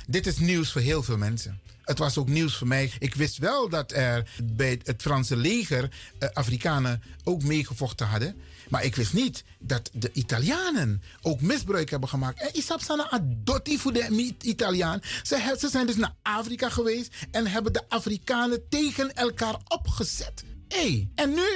Dit 0.08 0.28
is 0.28 0.38
nieuws 0.38 0.72
voor 0.72 0.82
heel 0.82 1.04
veel 1.04 1.18
mensen. 1.18 1.60
Het 1.90 1.98
was 1.98 2.18
ook 2.18 2.28
nieuws 2.28 2.56
voor 2.56 2.68
mij. 2.68 2.92
Ik 3.00 3.16
wist 3.16 3.38
wel 3.38 3.70
dat 3.70 3.92
er 3.92 4.30
bij 4.44 4.80
het 4.84 5.02
Franse 5.02 5.36
leger 5.36 5.90
eh, 6.20 6.30
Afrikanen 6.34 7.04
ook 7.24 7.44
meegevochten 7.44 8.08
hadden. 8.08 8.42
Maar 8.70 8.84
ik 8.84 8.96
wist 8.96 9.14
niet 9.14 9.44
dat 9.60 9.90
de 9.94 10.10
Italianen 10.14 11.02
ook 11.22 11.42
misbruik 11.42 11.90
hebben 11.90 12.10
gemaakt. 12.10 12.42
En 12.42 12.58
Isap 12.58 12.82
sana 12.82 13.10
adotti 13.10 13.78
voor 13.78 13.94
de 13.94 14.34
Italiaan. 14.42 15.02
Ze, 15.24 15.56
ze 15.60 15.70
zijn 15.70 15.86
dus 15.86 15.96
naar 15.96 16.16
Afrika 16.22 16.70
geweest 16.70 17.16
en 17.32 17.48
hebben 17.48 17.74
de 17.74 17.84
Afrikanen 17.88 18.70
tegen 18.70 19.14
elkaar 19.16 19.56
opgezet. 19.68 20.44
Hey, 20.70 21.10
en 21.16 21.30
nu, 21.30 21.48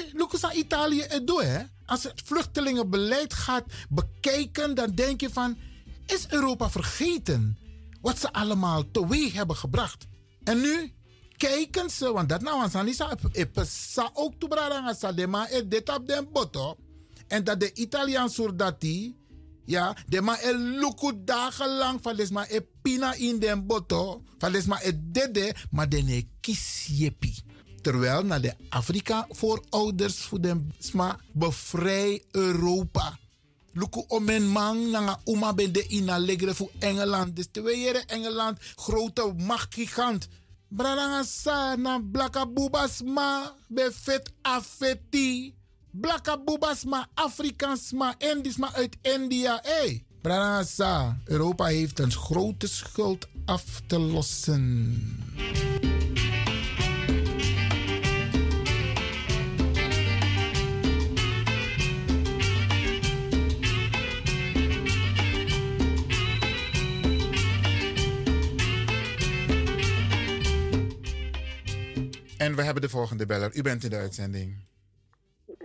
aan 0.43 0.55
Italië 0.55 1.01
het 1.01 1.30
hè? 1.30 1.64
Als 1.86 2.03
het 2.03 2.22
vluchtelingenbeleid 2.26 3.34
gaat 3.34 3.64
bekijken, 3.89 4.76
dan 4.76 4.91
denk 4.95 5.22
je 5.22 5.30
van... 5.30 5.57
Is 6.05 6.28
Europa 6.30 6.70
vergeten 6.70 7.57
wat 8.01 8.20
ze 8.20 8.34
allemaal 8.34 8.91
teweeg 8.91 9.34
hebben 9.34 9.55
gebracht? 9.55 10.05
En 10.43 10.61
nu 10.61 10.93
kijken 11.38 11.89
ze, 11.89 12.11
want 12.11 12.30
dat 12.30 12.41
nou 12.41 12.84
niet 12.84 12.95
zo. 12.95 13.09
ook 14.14 14.34
to 14.38 14.47
brada 14.47 14.93
sa 14.93 15.11
de 15.11 15.28
ma 15.28 15.47
e 15.49 15.68
dit 15.68 15.89
op 15.89 16.07
den 16.07 16.28
botto. 16.32 16.76
En 17.28 17.43
dat 17.43 17.59
de 17.59 17.74
Italiaan 17.74 18.30
soldati, 18.30 19.16
ja, 19.66 19.95
de 20.07 20.22
ma 20.22 20.38
luku 20.53 21.11
dagenlang 21.26 21.99
van 22.01 22.16
lesma 22.16 22.45
e 22.49 22.61
pina 22.82 23.14
in 23.14 23.39
den 23.39 23.66
botto, 23.66 24.24
van 24.38 24.51
lesma 24.51 24.80
e 24.84 24.91
dede, 24.95 25.55
maar 25.72 25.89
de 25.89 26.01
ne 26.01 26.28
kisjepi. 26.39 27.43
Terwijl 27.84 28.23
naar 28.23 28.41
de 28.41 28.53
Afrika 28.69 29.27
voorouders 29.29 30.15
voor 30.15 30.41
de 30.41 30.67
sma 30.79 31.19
bevrij 31.31 32.23
Europa. 32.31 33.17
Luku 33.73 34.03
omen 34.07 34.47
man 34.47 34.89
nanga 34.89 35.19
uma 35.25 35.53
de 35.53 35.88
ina 35.88 36.17
legre 36.17 36.53
voor 36.55 36.69
Engeland. 36.79 37.36
Dus 37.36 37.47
twee 37.51 38.05
Engeland, 38.05 38.57
grote 38.75 39.34
machtgigant. 39.38 40.27
Braranga 40.67 41.23
sa 41.23 41.75
na 41.75 41.99
blaka 42.11 42.45
bubas 42.45 43.01
ma 43.01 43.53
be 43.67 43.91
fet 44.01 44.31
afeti. 44.41 45.53
Blaka 45.91 46.38
bubas 46.38 46.84
ma 46.84 47.07
Afrikaans 47.13 47.91
ma 47.91 48.15
Indisch 48.17 48.57
ma 48.57 48.73
uit 48.73 48.97
India. 49.01 49.59
Hey. 49.63 50.03
Braranga 50.21 50.63
sa, 50.63 51.17
Europa 51.25 51.65
heeft 51.65 51.99
een 51.99 52.11
grote 52.11 52.67
schuld 52.67 53.27
af 53.45 53.81
te 53.88 53.99
lossen. 53.99 55.92
En 72.43 72.55
we 72.55 72.63
hebben 72.63 72.81
de 72.81 72.89
volgende 72.89 73.25
beller. 73.25 73.55
U 73.55 73.61
bent 73.61 73.83
in 73.83 73.89
de 73.89 73.95
uitzending. 73.95 74.49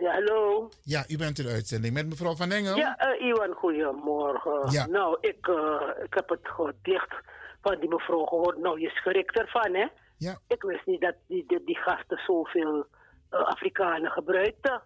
Ja, 0.00 0.12
hallo. 0.12 0.68
Ja, 0.82 1.04
u 1.08 1.16
bent 1.16 1.38
in 1.38 1.44
de 1.44 1.52
uitzending 1.52 1.94
met 1.94 2.08
mevrouw 2.08 2.34
Van 2.34 2.50
Engel. 2.50 2.76
Ja, 2.76 2.92
uh, 3.20 3.26
Iwan, 3.26 3.54
goedemorgen. 3.54 4.70
Ja. 4.70 4.86
Nou, 4.86 5.18
ik, 5.20 5.46
uh, 5.46 5.82
ik 6.04 6.14
heb 6.14 6.28
het 6.28 6.48
gedicht 6.48 7.14
van 7.62 7.80
die 7.80 7.88
mevrouw 7.88 8.24
gehoord. 8.24 8.58
Nou, 8.58 8.80
je 8.80 8.88
schrikt 8.88 9.38
ervan, 9.38 9.74
hè? 9.74 9.86
Ja. 10.16 10.38
Ik 10.48 10.62
wist 10.62 10.86
niet 10.86 11.00
dat 11.00 11.14
die, 11.26 11.44
die, 11.46 11.64
die 11.64 11.76
gasten 11.76 12.18
zoveel 12.26 12.76
uh, 12.76 13.40
Afrikanen 13.40 14.10
gebruikten. 14.10 14.82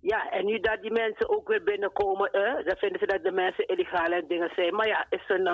Ja, 0.00 0.30
en 0.30 0.44
nu 0.44 0.60
dat 0.60 0.82
die 0.82 0.92
mensen 0.92 1.28
ook 1.28 1.48
weer 1.48 1.62
binnenkomen, 1.62 2.30
eh, 2.30 2.64
dan 2.64 2.76
vinden 2.76 2.98
ze 2.98 3.06
dat 3.06 3.22
de 3.22 3.32
mensen 3.32 3.66
illegaal 3.66 4.12
en 4.12 4.26
dingen 4.28 4.50
zijn. 4.54 4.74
Maar 4.74 4.86
ja, 4.86 5.06
is 5.10 5.28
een, 5.28 5.46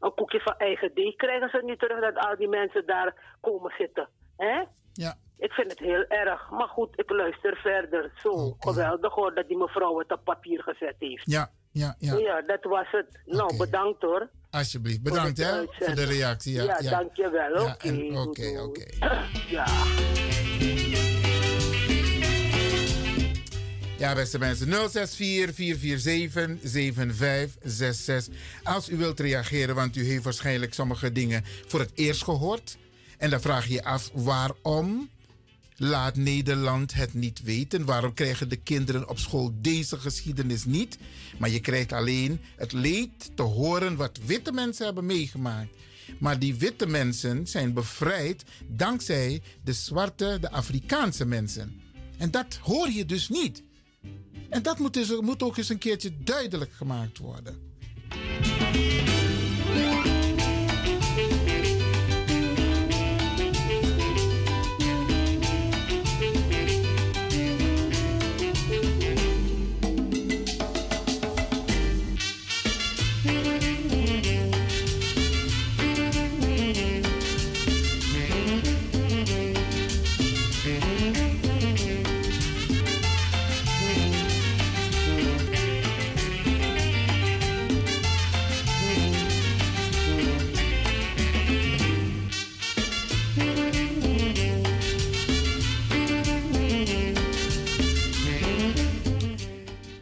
een 0.00 0.14
koekje 0.14 0.40
van 0.40 0.54
eigen 0.56 0.94
deeg. 0.94 1.16
Krijgen 1.16 1.48
ze 1.48 1.60
nu 1.64 1.76
terug 1.76 2.00
dat 2.00 2.16
al 2.16 2.36
die 2.36 2.48
mensen 2.48 2.86
daar 2.86 3.14
komen 3.40 3.72
zitten? 3.78 4.08
Hè? 4.40 4.64
Ja. 4.92 5.14
Ik 5.38 5.52
vind 5.52 5.70
het 5.70 5.78
heel 5.78 6.04
erg. 6.08 6.50
Maar 6.50 6.68
goed, 6.68 6.98
ik 6.98 7.10
luister 7.10 7.56
verder. 7.56 8.12
Zo 8.22 8.28
okay. 8.28 8.72
geweldig 8.72 9.14
hoor 9.14 9.34
dat 9.34 9.48
die 9.48 9.56
mevrouw 9.56 9.98
het 9.98 10.12
op 10.12 10.24
papier 10.24 10.62
gezet 10.62 10.94
heeft. 10.98 11.30
Ja, 11.30 11.50
ja, 11.70 11.94
ja. 11.98 12.16
Ja, 12.16 12.42
dat 12.42 12.64
was 12.64 12.86
het. 12.90 13.06
Nou, 13.24 13.56
bedankt 13.56 14.02
hoor. 14.02 14.28
Alsjeblieft, 14.50 15.02
bedankt 15.02 15.38
hè, 15.38 15.64
voor 15.78 15.94
de 15.94 16.04
reactie. 16.04 16.54
Ja, 16.54 16.62
ja, 16.62 16.78
ja. 16.80 16.90
dankjewel. 16.90 17.70
Oké, 17.70 18.18
oké, 18.18 18.60
oké. 18.60 18.84
Ja. 19.56 19.66
Ja, 23.98 24.14
beste 24.14 24.38
mensen, 24.38 24.68
064-447-7566. 24.68 24.72
Als 28.62 28.88
u 28.88 28.96
wilt 28.96 29.20
reageren, 29.20 29.74
want 29.74 29.96
u 29.96 30.04
heeft 30.04 30.24
waarschijnlijk 30.24 30.74
sommige 30.74 31.12
dingen 31.12 31.44
voor 31.66 31.80
het 31.80 31.92
eerst 31.94 32.24
gehoord. 32.24 32.76
En 33.20 33.30
dan 33.30 33.40
vraag 33.40 33.66
je 33.66 33.72
je 33.72 33.84
af 33.84 34.10
waarom 34.14 35.08
laat 35.76 36.16
Nederland 36.16 36.94
het 36.94 37.14
niet 37.14 37.42
weten? 37.42 37.84
Waarom 37.84 38.14
krijgen 38.14 38.48
de 38.48 38.56
kinderen 38.56 39.08
op 39.08 39.18
school 39.18 39.52
deze 39.54 39.98
geschiedenis 39.98 40.64
niet? 40.64 40.98
Maar 41.38 41.50
je 41.50 41.60
krijgt 41.60 41.92
alleen 41.92 42.40
het 42.56 42.72
leed 42.72 43.30
te 43.34 43.42
horen 43.42 43.96
wat 43.96 44.18
witte 44.26 44.52
mensen 44.52 44.84
hebben 44.84 45.06
meegemaakt. 45.06 45.74
Maar 46.18 46.38
die 46.38 46.54
witte 46.54 46.86
mensen 46.86 47.46
zijn 47.46 47.72
bevrijd 47.72 48.44
dankzij 48.66 49.42
de 49.64 49.72
zwarte, 49.72 50.38
de 50.40 50.50
Afrikaanse 50.50 51.26
mensen. 51.26 51.80
En 52.18 52.30
dat 52.30 52.58
hoor 52.62 52.90
je 52.90 53.06
dus 53.06 53.28
niet. 53.28 53.62
En 54.48 54.62
dat 54.62 54.78
moet, 54.78 54.94
dus, 54.94 55.20
moet 55.20 55.42
ook 55.42 55.56
eens 55.56 55.68
een 55.68 55.78
keertje 55.78 56.12
duidelijk 56.24 56.72
gemaakt 56.72 57.18
worden. 57.18 57.68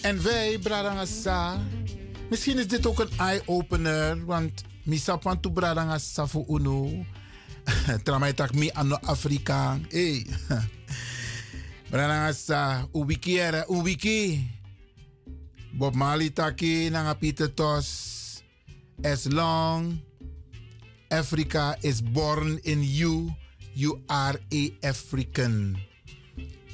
En 0.08 0.22
wij, 0.22 0.58
Bradangasa, 0.58 1.58
misschien 2.30 2.58
is 2.58 2.66
dit 2.68 2.86
ook 2.86 3.00
een 3.00 3.10
eye-opener, 3.18 4.24
want 4.24 4.64
misapan 4.84 5.40
tu 5.40 5.50
Bradangasa 5.50 6.26
voor 6.26 6.44
uno. 6.48 7.04
Tramai 8.04 8.34
tak 8.34 8.54
mi 8.54 8.70
ano 8.70 8.94
Afrika. 8.94 9.78
Hey. 9.88 10.26
Bradangasa, 11.90 12.88
uwiki 12.92 13.38
era, 13.38 13.64
uwiki. 13.66 14.50
Bob 15.72 15.94
Marley 15.94 16.30
taki, 16.30 16.88
nanga 16.90 17.14
Peter. 17.14 17.52
As 19.02 19.24
long 19.24 20.00
Africa 21.08 21.76
is 21.80 22.02
born 22.02 22.58
in 22.62 22.82
you, 22.82 23.34
you 23.74 24.00
are 24.06 24.40
a 24.52 24.88
African. 24.88 25.76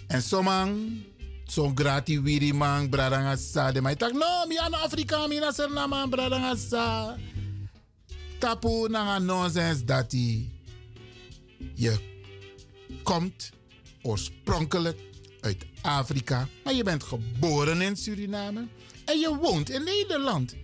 En 0.06 0.22
somang 0.22 1.02
Zo'n 1.54 1.76
grati 1.76 2.20
wiri 2.20 2.52
man, 2.52 2.88
bradanga 2.88 3.36
sa. 3.36 3.72
De 3.72 3.82
mij 3.82 3.94
tak, 3.94 4.12
no, 4.12 4.46
mi 4.48 4.56
aan 4.58 4.74
Afrika, 4.74 5.26
mi 5.26 5.38
na 5.38 5.52
Suriname, 5.52 6.08
bradanga 6.08 6.56
sa. 6.56 7.16
Tapu 8.38 8.88
na 8.88 9.18
nonsens 9.18 9.84
dat 9.84 10.12
hij 10.12 10.50
je 11.74 11.98
komt 13.02 13.50
oorspronkelijk 14.02 14.98
uit 15.40 15.64
Afrika, 15.82 16.48
maar 16.64 16.74
je 16.74 16.82
bent 16.82 17.02
geboren 17.02 17.80
in 17.80 17.96
Suriname 17.96 18.66
en 19.04 19.18
je 19.18 19.36
woont 19.36 19.70
in 19.70 19.84
Nederland. 19.84 20.54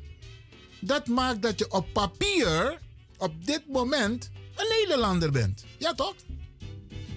Dat 0.80 1.06
maakt 1.06 1.42
dat 1.42 1.58
je 1.58 1.70
op 1.70 1.86
papier 1.92 2.78
op 3.18 3.46
dit 3.46 3.62
moment 3.68 4.30
een 4.56 4.66
Nederlander 4.80 5.30
bent. 5.30 5.64
Ja 5.78 5.94
toch? 5.94 6.14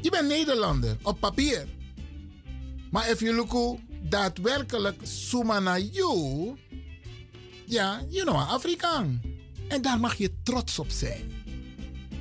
Je 0.02 0.10
bent 0.10 0.28
Nederlander 0.28 0.98
op 1.02 1.20
papier. 1.20 1.68
Maar 2.94 3.10
if 3.10 3.20
you 3.20 3.36
look 3.36 3.80
daadwerkelijk 4.02 5.00
sumana 5.04 5.78
you, 5.78 6.56
ja, 7.66 8.02
you 8.10 8.26
know, 8.26 8.36
Afrikaan. 8.36 9.22
En 9.68 9.82
daar 9.82 10.00
mag 10.00 10.16
je 10.16 10.32
trots 10.44 10.80
op 10.80 10.90
zijn. 10.90 11.32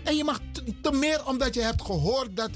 En 0.04 0.16
je 0.16 0.24
mag 0.24 0.40
te 0.82 0.92
meer 0.92 1.26
omdat 1.26 1.54
je 1.54 1.60
hebt 1.60 1.82
gehoord 1.82 2.36
dat 2.36 2.50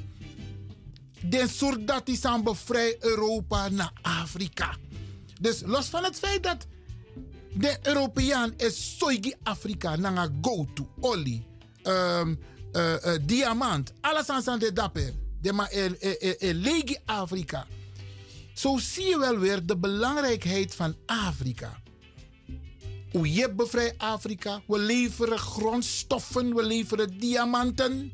de 1.28 1.48
soort 1.48 2.08
is 2.08 2.24
aan 2.24 2.42
bevrij 2.42 2.96
Europa 3.00 3.68
naar 3.68 3.92
Afrika. 4.02 4.76
Dus 5.40 5.62
los 5.64 5.86
van 5.86 6.04
het 6.04 6.18
feit 6.18 6.42
dat 6.42 6.66
de 7.52 7.78
Europeaan 7.82 8.54
is 8.56 8.96
soigi 8.98 9.34
Afrika 9.42 9.96
naar 9.96 10.28
go-to, 10.40 10.88
olie, 11.00 11.46
um, 11.82 12.38
uh, 12.72 12.92
uh, 12.92 13.14
diamant, 13.22 13.92
alles 14.00 14.28
aan 14.28 14.58
de 14.58 14.72
dapper. 14.72 15.12
De 15.40 15.52
ma 15.52 15.68
legi 16.40 16.96
Afrika. 17.04 17.66
Zo 18.56 18.76
zie 18.78 19.04
je 19.04 19.18
wel 19.18 19.38
weer 19.38 19.66
de 19.66 19.76
belangrijkheid 19.76 20.74
van 20.74 20.94
Afrika. 21.06 21.82
Hoe 23.12 23.32
je 23.32 23.54
bevrijdt 23.54 23.98
Afrika. 23.98 24.60
We 24.66 24.78
leveren 24.78 25.38
grondstoffen, 25.38 26.54
we 26.54 26.62
leveren 26.66 27.18
diamanten. 27.18 28.12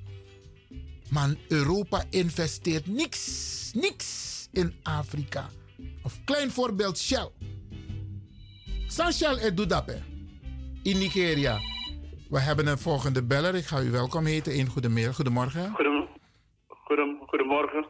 Maar 1.11 1.35
Europa 1.49 2.05
investeert 2.11 2.87
niks, 2.87 3.71
niks 3.75 4.49
in 4.53 4.75
Afrika. 4.83 5.49
Of 6.03 6.21
klein 6.25 6.51
voorbeeld 6.51 6.99
Shell. 6.99 7.31
San 8.87 9.13
Shell 9.13 9.55
doet 9.55 9.69
dat 9.69 9.91
in 10.83 10.99
Nigeria. 10.99 11.59
We 12.29 12.41
hebben 12.41 12.67
een 12.67 12.79
volgende 12.79 13.23
beller. 13.23 13.55
Ik 13.55 13.65
ga 13.65 13.81
u 13.81 13.91
welkom 13.91 14.25
heten. 14.25 14.59
Een 14.59 14.69
goedemiddag, 14.69 15.15
goedemorgen. 15.15 15.75
Goedem, 16.69 17.19
goedemorgen. 17.27 17.87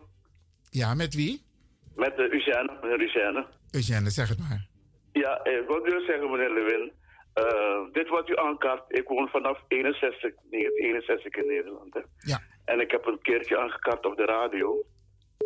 Ja, 0.70 0.94
met 0.94 1.14
wie? 1.14 1.50
Met 1.94 2.18
uh, 2.18 2.32
Eugène, 2.32 2.78
meneer 2.80 3.00
Eugène. 3.00 3.46
Eugène, 3.70 4.10
zeg 4.10 4.28
het 4.28 4.38
maar. 4.38 4.66
Ja, 5.12 5.44
ik 5.44 5.60
eh, 5.60 5.66
wil 5.66 6.00
zeggen, 6.06 6.30
meneer 6.30 6.52
Lewin. 6.52 6.92
Uh, 7.34 7.92
dit 7.92 8.08
wat 8.08 8.28
u 8.28 8.36
aankaart, 8.36 8.82
ik 8.88 9.08
woon 9.08 9.28
vanaf 9.28 9.58
61, 9.68 10.20
1961 10.20 11.34
in 11.34 11.46
Nederland. 11.46 11.94
Hè. 11.94 12.00
Ja. 12.18 12.40
En 12.64 12.80
ik 12.80 12.90
heb 12.90 13.06
een 13.06 13.22
keertje 13.22 13.58
aangekaart 13.58 14.06
op 14.06 14.16
de 14.16 14.24
radio. 14.24 14.84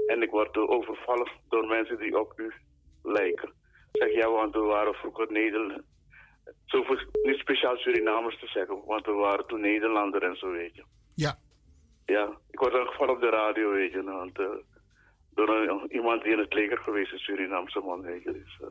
En 0.07 0.23
ik 0.23 0.31
word 0.31 0.57
overvallen 0.57 1.31
door 1.49 1.67
mensen 1.67 1.99
die 1.99 2.19
op 2.21 2.33
u 2.41 2.53
lijken. 3.03 3.53
Zeg, 3.93 4.13
ja, 4.13 4.31
want 4.31 4.55
we 4.55 4.61
waren 4.61 4.95
vroeger 4.95 5.33
Nederland. 5.33 5.83
Zo 6.65 6.85
niet 7.23 7.39
speciaal 7.39 7.77
Surinamers 7.77 8.39
te 8.39 8.47
zeggen, 8.47 8.85
want 8.85 9.07
we 9.07 9.13
waren 9.13 9.47
toen 9.47 9.61
Nederlander 9.61 10.23
en 10.23 10.37
zo, 10.37 10.51
weet 10.51 10.75
je. 10.75 10.85
Ja. 11.15 11.39
Ja, 12.07 12.39
ik 12.51 12.59
word 12.59 12.75
aangevallen 12.75 13.15
op 13.15 13.21
de 13.21 13.31
radio, 13.31 13.71
weet 13.71 13.93
je. 13.93 14.03
Want, 14.03 14.39
uh, 14.39 14.47
door 15.37 15.49
een, 15.49 15.93
iemand 15.93 16.23
die 16.23 16.33
in 16.33 16.39
het 16.39 16.55
leger 16.55 16.79
geweest 16.79 17.13
is, 17.13 17.25
Surinaamse 17.25 17.81
man, 17.81 18.01
weet 18.01 18.23
je. 18.23 18.33
Dus, 18.33 18.59
uh, 18.63 18.69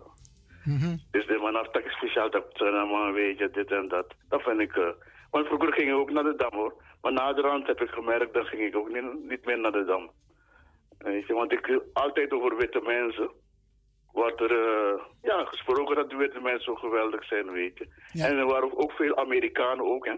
mm 0.63 0.79
-hmm. 0.79 0.99
dus 1.11 1.27
de 1.27 1.37
man 1.37 1.55
heeft 1.55 1.95
speciaal 1.95 2.29
dat 2.29 2.45
Suriname, 2.53 3.11
weet 3.11 3.37
je, 3.37 3.49
dit 3.49 3.71
en 3.71 3.87
dat. 3.87 4.07
Dat 4.29 4.41
vind 4.41 4.59
ik... 4.59 4.75
Uh, 4.75 4.89
want 5.31 5.47
vroeger 5.47 5.73
ging 5.73 5.89
ik 5.89 5.95
ook 5.95 6.11
naar 6.11 6.23
de 6.23 6.35
Dam, 6.35 6.53
hoor. 6.53 6.73
Maar 7.01 7.13
naderhand 7.13 7.67
heb 7.67 7.81
ik 7.81 7.89
gemerkt, 7.89 8.33
dan 8.33 8.45
ging 8.45 8.61
ik 8.61 8.75
ook 8.75 8.89
niet, 8.93 9.29
niet 9.29 9.45
meer 9.45 9.59
naar 9.59 9.71
de 9.71 9.85
Dam. 9.85 10.11
Weet 10.97 11.27
je, 11.27 11.33
want 11.33 11.51
ik 11.51 11.81
altijd 11.93 12.31
over 12.31 12.57
witte 12.57 12.81
mensen 12.83 13.31
wordt 14.11 14.41
er 14.41 14.51
uh, 14.51 15.01
ja, 15.21 15.45
gesproken 15.45 15.95
dat 15.95 16.09
de 16.09 16.15
witte 16.15 16.39
mensen 16.39 16.63
zo 16.63 16.75
geweldig 16.75 17.25
zijn, 17.25 17.51
weet 17.51 17.77
je. 17.77 17.87
Ja. 18.11 18.27
En 18.27 18.37
er 18.37 18.45
waren 18.45 18.77
ook 18.77 18.91
veel 18.91 19.17
Amerikanen 19.17 19.85
ook, 19.85 20.05
hè. 20.05 20.15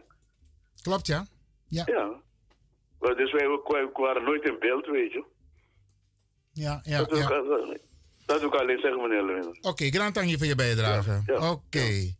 Klopt, 0.81 1.07
ja. 1.07 1.25
Ja. 1.67 1.83
ja. 1.85 2.09
Dus 3.13 3.31
wij, 3.31 3.47
wij 3.63 3.89
waren 3.93 4.23
nooit 4.23 4.43
in 4.43 4.59
beeld, 4.59 4.85
weet 4.85 5.11
je. 5.11 5.23
Ja, 6.57 6.81
ja, 6.83 6.97
dat, 6.97 7.17
ja. 7.17 7.23
Ook, 7.23 7.77
dat 8.25 8.39
wil 8.39 8.47
ik 8.47 8.55
alleen 8.55 8.79
zeggen, 8.79 9.01
meneer 9.01 9.25
Lewin. 9.25 9.47
Oké, 9.47 9.67
okay, 9.67 9.89
grand 9.89 10.15
dank 10.15 10.29
je 10.29 10.37
voor 10.37 10.47
je 10.47 10.55
bijdrage. 10.55 11.09
Ja, 11.09 11.21
ja, 11.25 11.35
Oké. 11.35 11.77
Okay. 11.77 12.15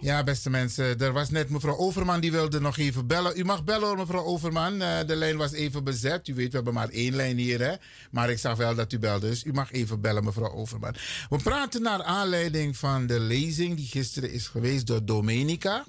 Ja, 0.00 0.24
beste 0.24 0.50
mensen. 0.50 0.98
Er 0.98 1.12
was 1.12 1.30
net 1.30 1.50
mevrouw 1.50 1.76
Overman 1.76 2.20
die 2.20 2.32
wilde 2.32 2.60
nog 2.60 2.78
even 2.78 3.06
bellen. 3.06 3.38
U 3.38 3.44
mag 3.44 3.64
bellen 3.64 3.88
hoor, 3.88 3.96
mevrouw 3.96 4.24
Overman. 4.24 4.82
Uh, 4.82 5.00
de 5.06 5.16
lijn 5.16 5.36
was 5.36 5.52
even 5.52 5.84
bezet. 5.84 6.28
U 6.28 6.34
weet, 6.34 6.48
we 6.48 6.54
hebben 6.54 6.74
maar 6.74 6.88
één 6.88 7.14
lijn 7.16 7.36
hier. 7.36 7.60
Hè? 7.60 7.74
Maar 8.10 8.30
ik 8.30 8.38
zag 8.38 8.56
wel 8.56 8.74
dat 8.74 8.92
u 8.92 8.98
belde. 8.98 9.28
Dus 9.28 9.44
u 9.44 9.52
mag 9.52 9.72
even 9.72 10.00
bellen, 10.00 10.24
mevrouw 10.24 10.52
Overman. 10.52 10.94
We 11.28 11.36
praten 11.42 11.82
naar 11.82 12.02
aanleiding 12.02 12.76
van 12.76 13.06
de 13.06 13.20
lezing 13.20 13.76
die 13.76 13.86
gisteren 13.86 14.30
is 14.32 14.46
geweest 14.46 14.86
door 14.86 15.04
Domenica. 15.04 15.84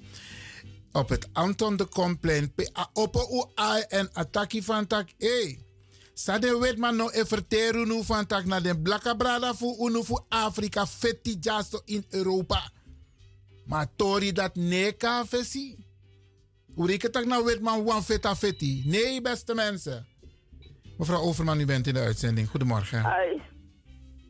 Op 0.92 1.10
het 1.10 1.30
Anton 1.34 1.76
de 1.78 1.86
Komplein. 1.86 2.54
Op 2.94 3.16
en 3.88 4.10
Ataki 4.14 4.64
van 4.64 4.88
Tak. 4.88 5.10
Hey. 5.18 5.60
Sade 6.14 6.60
weet 6.60 6.78
man 6.78 6.96
no 6.96 7.10
everteru 7.10 7.86
nu 7.86 8.04
van 8.04 8.26
Tak 8.26 8.46
naar 8.46 8.62
de 8.62 8.82
blakka 8.82 9.14
brada 9.14 9.54
voor 9.54 9.90
unu 9.90 10.04
voor 10.04 10.26
Afrika. 10.30 10.86
Fetti 10.86 11.38
jasto 11.40 11.82
in 11.86 12.06
Europa. 12.10 12.70
Maar 13.66 13.88
tori 13.96 14.32
dat 14.32 14.56
neka 14.56 15.26
vesi. 15.26 15.78
Hoe 16.76 16.94
ik 16.94 17.02
het 17.02 17.26
nou 17.26 17.46
weet 17.46 17.62
man 17.62 17.84
wan 17.84 18.04
feta 18.04 18.36
feti. 18.36 18.84
Nee, 18.86 19.22
beste 19.22 19.54
mensen. 19.56 20.08
Mevrouw 20.98 21.22
Overman, 21.22 21.60
u 21.60 21.66
bent 21.66 21.88
in 21.88 21.94
de 21.94 22.00
uitzending. 22.00 22.50
Goedemorgen. 22.50 23.00
Hi. 23.00 23.42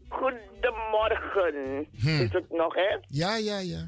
Goedemorgen. 0.10 1.88
Hm. 1.92 2.08
Is 2.08 2.34
het 2.34 2.50
nog, 2.50 2.76
hè? 2.76 2.98
Ja, 3.08 3.36
ja, 3.36 3.60
ja. 3.60 3.88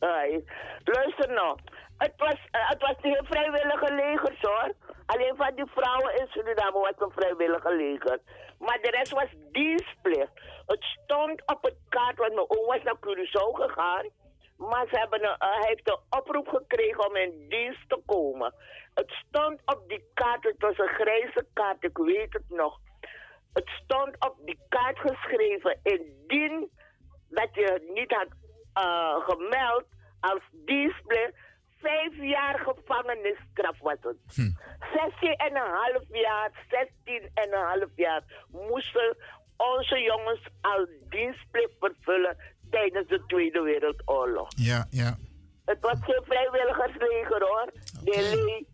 Hi. 0.00 0.40
Luister 0.84 1.28
nou. 1.28 1.58
Het 1.98 2.12
was, 2.16 2.34
uh, 2.34 2.68
het 2.68 2.80
was 2.80 2.96
de 3.00 3.22
vrijwillige 3.24 3.94
legers 3.94 4.40
hoor. 4.40 4.72
Alleen 5.06 5.36
van 5.36 5.54
die 5.54 5.66
vrouwen 5.66 6.18
in 6.18 6.26
Suriname 6.28 6.78
was 6.78 6.94
een 6.98 7.10
vrijwillige 7.10 7.74
leger. 7.74 8.18
Maar 8.58 8.78
de 8.82 8.90
rest 8.90 9.12
was 9.12 9.28
dienstplicht. 9.52 10.32
Het 10.66 10.82
stond 10.82 11.42
op 11.46 11.62
het 11.62 11.76
kaart, 11.88 12.18
want 12.18 12.34
mijn 12.34 12.50
oom 12.50 12.66
was 12.66 12.82
naar 12.82 12.96
Curaçao 13.00 13.50
gegaan. 13.52 14.08
Maar 14.56 14.86
ze 14.90 14.98
hebben 14.98 15.24
een, 15.24 15.36
uh, 15.42 15.50
hij 15.60 15.68
heeft 15.68 15.88
een 15.88 16.18
oproep 16.18 16.48
gekregen 16.48 17.08
om 17.08 17.16
in 17.16 17.48
dienst 17.48 17.88
te 17.88 18.02
komen. 18.06 18.54
Het 18.94 19.10
stond 19.10 19.60
op 19.64 19.88
die 19.88 20.04
kaart, 20.14 20.44
het 20.44 20.58
was 20.58 20.78
een 20.78 20.94
grijze 20.94 21.46
kaart, 21.52 21.84
ik 21.84 21.96
weet 21.96 22.32
het 22.32 22.48
nog. 22.48 22.78
Het 23.52 23.68
stond 23.68 24.26
op 24.26 24.36
die 24.44 24.58
kaart 24.68 24.98
geschreven, 24.98 25.80
indien 25.82 26.70
dat 27.28 27.48
je 27.52 27.90
niet 27.94 28.12
had 28.12 28.28
uh, 28.84 29.28
gemeld 29.28 29.84
als 30.20 30.42
dienstplicht, 30.52 31.32
vijf 31.84 32.14
jaar 32.36 32.58
gevangenisstraf 32.58 33.78
was 33.78 34.00
het. 34.00 34.16
Hm. 34.34 34.50
16 34.94 35.36
en 35.36 35.56
een 35.56 35.72
half 35.82 36.04
jaar, 36.08 36.50
16 36.68 37.30
en 37.34 37.52
een 37.52 37.66
half 37.72 37.90
jaar 37.96 38.22
moesten 38.50 39.16
onze 39.56 39.98
jongens 40.00 40.40
al 40.60 40.86
dienstplicht 41.08 41.74
vervullen 41.78 42.36
tijdens 42.70 43.08
de 43.08 43.22
Tweede 43.26 43.60
Wereldoorlog. 43.60 44.48
Ja, 44.56 44.86
ja. 44.90 45.16
Het 45.64 45.80
was 45.80 45.98
geen 46.00 46.22
vrijwilligersleger 46.24 47.42
hoor. 47.42 47.72
Oké. 48.04 48.64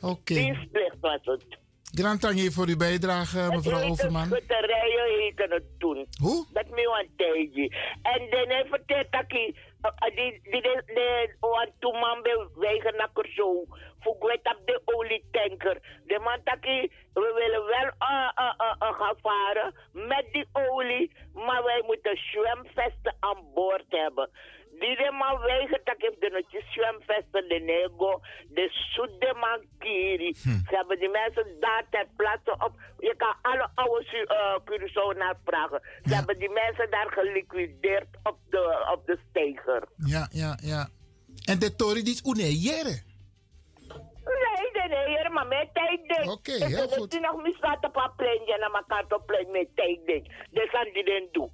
Okay. 0.00 0.36
Dienstplicht 0.36 0.96
was 1.00 1.20
het. 1.22 1.59
Grand 1.92 2.20
dank 2.20 2.52
voor 2.52 2.66
uw 2.66 2.76
bijdrage, 2.76 3.48
mevrouw 3.50 3.88
Overman. 3.90 4.26
Schutterijen 4.26 5.18
heette 5.18 5.46
het 5.48 5.64
toen. 5.78 6.06
Hoe? 6.20 6.46
Dat 6.52 6.68
me 6.68 6.98
een 7.00 7.10
tijdje. 7.16 7.76
En 8.02 8.30
dan 8.30 8.48
heeft 8.48 8.70
het 8.70 9.06
dat 9.10 9.24
ik... 9.26 9.54
Die, 10.14 10.40
die, 10.42 10.62
die, 10.62 11.34
want 11.40 11.70
toen 11.78 11.98
man 11.98 12.22
naar 12.96 13.26
zo. 13.34 13.64
Voor 14.00 14.16
op 14.42 14.60
de 14.64 14.82
olietanker. 14.84 16.00
De 16.06 16.18
man 16.18 16.40
dat 16.44 16.58
we 17.14 17.32
willen 17.34 17.64
wel 17.66 17.90
uh, 18.10 18.30
uh, 18.38 18.54
uh, 18.82 18.98
gaan 18.98 19.16
varen 19.22 19.74
met 19.92 20.24
die 20.32 20.46
olie. 20.52 21.12
Maar 21.34 21.62
wij 21.64 21.82
moeten 21.86 22.16
zwemvesten 22.16 23.16
aan 23.20 23.44
boord 23.54 23.84
hebben. 23.88 24.30
Man 25.12 25.38
weigert 25.38 25.86
dat 25.86 25.94
ik 25.98 26.14
de 26.20 26.30
notje 26.30 26.62
zwemvesten, 26.70 27.48
de 27.48 27.60
nego, 27.70 28.20
de 28.48 28.68
soede 28.70 29.34
man 29.34 29.60
kiri. 29.78 30.34
Hm. 30.42 30.48
Ze 30.48 30.76
hebben 30.76 30.98
die 30.98 31.08
mensen 31.08 31.46
daar 31.60 31.84
ter 31.90 32.06
plaatse 32.16 32.52
op. 32.52 32.72
Je 32.98 33.14
kan 33.16 33.34
alle 33.42 33.68
oude 33.74 34.04
uh, 34.24 34.58
Curaçao 34.64 35.16
vragen. 35.44 35.80
Ze 36.02 36.10
Ja. 36.10 36.16
hebben 36.16 36.38
die 36.38 36.50
mensen 36.50 36.90
daar 36.90 37.10
geliquideerd 37.10 38.08
op 38.22 38.38
de, 38.50 38.88
op 38.92 39.06
de 39.06 39.18
steiger. 39.30 39.88
Ja, 39.96 40.28
ja, 40.32 40.58
ja. 40.62 40.88
En 41.44 41.58
de 41.58 41.74
die 42.02 42.12
is 42.14 42.22
unejere. 42.24 43.02
Nee, 44.24 44.70
tijden, 44.72 45.04
heer, 45.06 45.32
maar 45.32 45.46
met 45.46 45.68
tijden. 45.72 46.28
Oké, 46.32 46.52
heel 46.64 46.88
goed. 46.88 47.14
Ik 47.14 47.20
nog 47.20 47.42
misdaad 47.42 47.84
op 47.84 47.96
een 47.96 48.10
plein, 48.16 48.40
naar 48.58 48.70
elkaar 48.72 49.04
op 49.08 49.26
plein 49.26 49.50
met 49.50 49.68
tijden. 49.74 50.22
Dat 50.50 50.64
is 50.64 50.92
die 50.92 51.04
den 51.04 51.28
doen. 51.32 51.50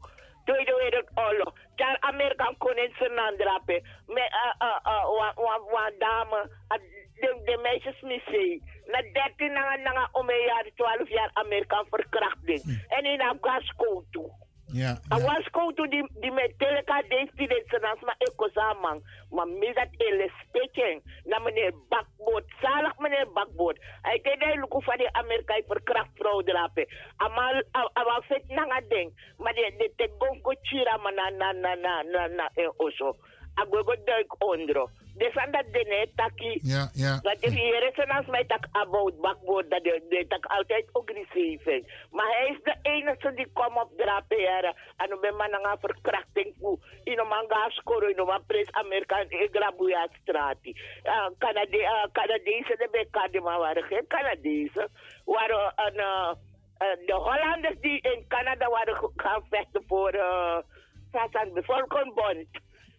Tweede 0.47 0.75
Wereldoorlog. 0.81 1.53
Daar 1.75 1.97
Amerikaan 2.01 2.57
kon 2.59 2.77
in 2.77 2.95
zijn 2.99 3.19
hand 3.19 3.39
drapen. 3.39 3.83
Met, 4.07 4.31
uh, 4.63 5.05
wa, 5.19 5.33
wa, 5.35 5.55
wa, 5.75 5.91
dame, 5.99 6.51
uh, 6.69 6.79
de, 7.21 7.41
de 7.45 7.59
meisjesmuseum. 7.63 8.61
Na 8.87 9.03
13 9.13 9.53
na, 9.53 9.77
na, 9.77 10.09
om 10.13 10.31
een 10.31 10.45
jaar, 10.45 10.67
12 10.75 11.09
jaar 11.09 11.31
Amerikaan 11.33 11.87
verkrachting. 11.91 12.85
En 12.89 13.05
in 13.05 13.21
Afghanistan 13.21 14.05
toe. 14.11 14.46
Ja. 14.73 14.99
I 15.13 15.19
was 15.23 15.45
going 15.53 15.77
to 15.77 15.87
the 15.87 16.03
the 16.21 16.31
meteleka 16.31 17.03
de 17.09 17.31
students 17.35 17.71
na 17.83 17.95
ma 18.03 18.15
ekosamang 18.27 19.01
ma 19.31 19.45
misat 19.45 19.91
ele 19.99 20.27
speaking 20.43 21.01
na 21.25 21.39
meneer 21.39 21.73
Bakboot 21.91 22.45
zalig 22.61 22.99
meneer 22.99 23.27
Bakboot 23.33 23.79
hij 24.03 24.19
deed 24.23 24.43
hij 24.43 24.57
luku 24.57 24.83
van 24.83 24.97
de 24.97 25.13
Amerika 25.13 25.55
verkracht 25.67 26.11
vrouw 26.15 26.43
drapen 26.43 26.87
amal 27.17 27.63
awa 27.73 28.23
fet 28.29 28.49
na 28.49 28.65
nga 28.65 28.81
ding 28.89 29.11
maar 29.39 29.55
de 29.55 29.75
de 29.79 29.93
te 29.97 30.11
gongo 30.19 30.53
chira 30.63 30.97
na 30.97 31.31
na 31.31 31.53
na 31.53 31.75
na 31.75 32.03
na 32.03 32.27
na 32.27 32.51
e 32.55 32.71
oso. 32.77 33.17
Agogo 33.55 33.95
duik 34.05 34.35
ondro 34.39 34.91
desan 35.19 35.51
dat 35.51 35.65
de 35.73 35.85
net 35.89 36.11
taki 36.17 36.59
Ja, 36.63 36.91
ja. 36.93 37.19
dat 37.23 37.41
de 37.41 38.15
als 38.17 38.27
mij 38.27 38.45
tak 38.45 38.65
about 38.73 39.21
bakboord 39.21 39.71
dat 39.71 39.85
de, 39.85 40.03
de 40.09 40.27
tak 40.29 40.45
altijd 40.47 40.85
agressief 40.93 41.67
is. 41.67 41.83
Maar 42.11 42.27
hij 42.27 42.49
is 42.49 42.63
de 42.63 42.77
enige 42.83 43.33
die 43.35 43.51
komt 43.53 43.83
op 43.83 43.91
drapen 43.97 44.37
heren. 44.37 44.75
En 44.97 45.09
dan 45.09 45.21
ben 45.21 45.37
man 45.37 45.53
een 45.53 45.79
verkrachting 45.81 46.55
voor. 46.61 46.79
In 47.05 47.19
een 47.19 47.29
man 47.29 47.45
gaat 47.49 47.73
scoren, 47.73 48.11
in 48.11 48.19
een 48.19 48.47
pres 48.47 48.73
Amerika 48.73 49.19
in 49.29 49.49
Grabuya 49.53 50.09
straat. 50.23 50.57
Uh, 50.63 51.27
Canade, 51.39 51.79
uh, 51.79 52.07
Canadezen, 52.13 52.79
de 52.79 52.89
bekende 52.91 53.41
maar 53.41 53.59
waren 53.59 53.83
geen 53.83 54.07
Canadezen. 54.09 54.89
Waren 55.25 55.73
een, 55.77 55.95
uh, 55.95 56.33
de 57.07 57.15
Hollanders 57.15 57.81
die 57.81 58.01
in 58.01 58.25
Canada 58.29 58.69
waren 58.69 59.11
gaan 59.17 59.47
vechten 59.51 59.85
voor 59.87 60.15
uh, 60.15 60.59
de 61.55 61.63
Volkenbond 61.63 62.47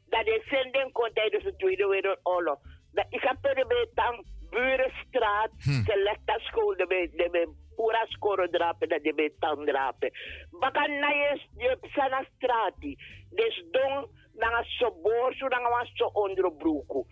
dat 0.09 0.25
de 0.25 0.43
zending 0.49 0.91
kon 0.91 1.09
tijdens 1.13 1.43
de 1.43 1.55
Tweede 1.55 1.87
Wereldoorlog. 1.87 2.59
Dat 2.91 3.05
ik 3.09 3.21
heb 3.21 3.37
er 3.41 3.67
bij 3.67 3.87
Tang 3.95 4.25
Burenstraat, 4.49 5.49
Hm. 5.63 5.69
selecta 5.83 6.37
school, 6.39 6.75
de 6.75 6.85
bij 6.87 7.09
de 7.15 7.29
bij 7.31 7.47
pura 7.75 8.05
score 8.05 8.49
drapen, 8.49 8.89
dat 8.89 9.03
de 9.03 9.13
bij 9.13 9.31
Tang 9.39 9.65
drapen. 9.67 10.11
Bakan 10.59 10.99
na 10.99 11.09
je 11.09 11.41
je 11.57 11.77
sana 11.81 12.25
strati, 12.35 12.95
dus 13.29 13.63
don 13.71 14.07
na 14.33 14.63
sobor, 14.63 15.33
zo 15.33 15.47
na 15.47 15.69
was 15.69 15.91
zo 15.93 16.05
onder 16.05 16.51
broeku. 16.53 17.03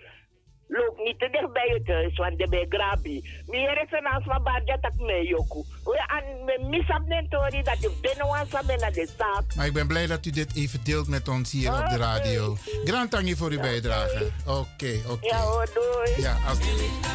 Loop 0.68 0.98
niet 0.98 1.20
te 1.20 1.30
dicht 1.32 1.54
bij 1.54 1.72
het 1.78 1.88
huis, 1.88 2.18
want 2.18 2.38
de 2.38 2.48
bij 2.50 2.66
grabi. 2.70 3.24
Meer 3.48 3.82
is 3.82 3.92
een 3.92 4.08
aansma 4.08 4.40
barja 4.40 4.78
tak 4.82 4.96
me 4.98 5.28
yoku. 5.28 5.64
We 5.84 6.04
aan 6.08 6.46
me 6.46 6.68
misap 6.70 7.08
nentori 7.08 7.64
dat 7.64 7.82
je 7.82 7.92
binnen 8.02 8.28
was 8.28 8.52
naar 8.52 8.92
de 8.92 9.10
zaak. 9.18 9.56
Maar 9.56 9.66
ik 9.66 9.74
ben 9.74 9.88
blij 9.88 10.08
dat 10.08 10.26
u 10.26 10.30
dit 10.30 10.56
even 10.56 10.80
deelt 10.84 11.08
met 11.08 11.28
ons 11.28 11.52
hier 11.52 11.72
op 11.72 11.90
de 11.90 11.98
radio. 11.98 12.58
Grand 12.84 13.12
tangi 13.12 13.36
voor 13.36 13.52
uw 13.52 13.60
bijdrage. 13.60 14.32
Oké, 14.46 15.00
oké. 15.08 15.26
Ja 15.28 15.42
hoor, 15.42 15.70
doei. 15.74 16.22
Ja, 16.22 16.38
alsjeblieft. 16.48 17.14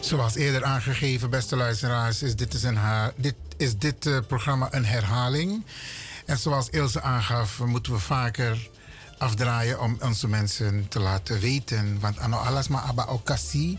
Zoals 0.00 0.34
eerder 0.34 0.64
aangegeven, 0.64 1.30
beste 1.30 1.56
luisteraars, 1.56 2.22
is 2.22 2.36
dit, 2.36 2.54
is 2.54 2.62
een 2.62 2.78
dit, 3.16 3.34
is 3.56 3.76
dit 3.76 4.06
eh, 4.06 4.18
programma 4.26 4.68
een 4.70 4.84
herhaling. 4.84 5.64
En 6.26 6.38
zoals 6.38 6.68
Ilse 6.68 7.00
aangaf, 7.00 7.58
moeten 7.58 7.92
we 7.92 7.98
vaker 7.98 8.70
afdraaien 9.18 9.80
om 9.80 9.96
onze 10.00 10.28
mensen 10.28 10.88
te 10.88 11.00
laten 11.00 11.40
weten. 11.40 12.00
Want 12.00 12.18
ano 12.18 12.36
alles 12.36 12.68
maar 12.68 12.82
aba 12.82 13.04
occasie 13.04 13.78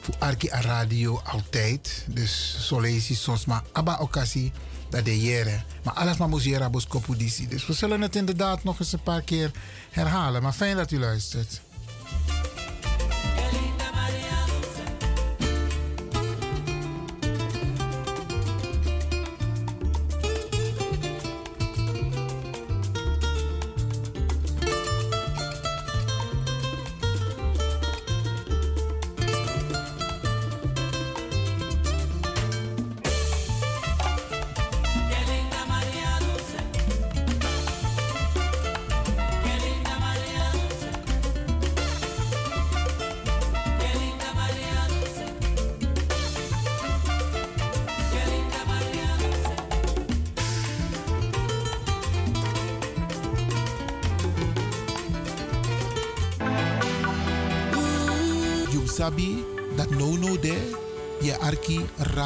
voor 0.00 0.14
Arki 0.18 0.50
a 0.50 0.60
radio 0.60 1.20
altijd. 1.24 2.04
Dus 2.06 2.56
je 3.06 3.14
soms 3.14 3.44
maar 3.44 3.62
aba 3.72 3.98
occasie 3.98 4.52
dat 4.90 5.04
de 5.04 5.20
jere. 5.20 5.62
Maar 5.84 5.94
alles 5.94 6.16
maar 6.16 6.28
moet 6.28 6.44
je 6.44 6.58
rabos 6.58 6.86
kopudisi. 6.86 7.48
Dus 7.48 7.66
we 7.66 7.72
zullen 7.72 8.00
het 8.00 8.16
inderdaad 8.16 8.64
nog 8.64 8.80
eens 8.80 8.92
een 8.92 9.02
paar 9.02 9.22
keer 9.22 9.50
herhalen. 9.90 10.42
Maar 10.42 10.52
fijn 10.52 10.76
dat 10.76 10.90
u 10.90 10.98
luistert. 10.98 11.60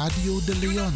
Radio 0.03 0.41
de 0.41 0.53
Leon. 0.55 0.93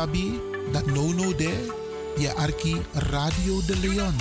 Sabi 0.00 0.40
dat 0.72 0.86
no 0.86 1.12
no 1.12 1.28
de 1.36 1.52
je 2.16 2.32
arki 2.34 2.80
Radio 2.92 3.60
de 3.66 3.76
Leon. 3.84 4.16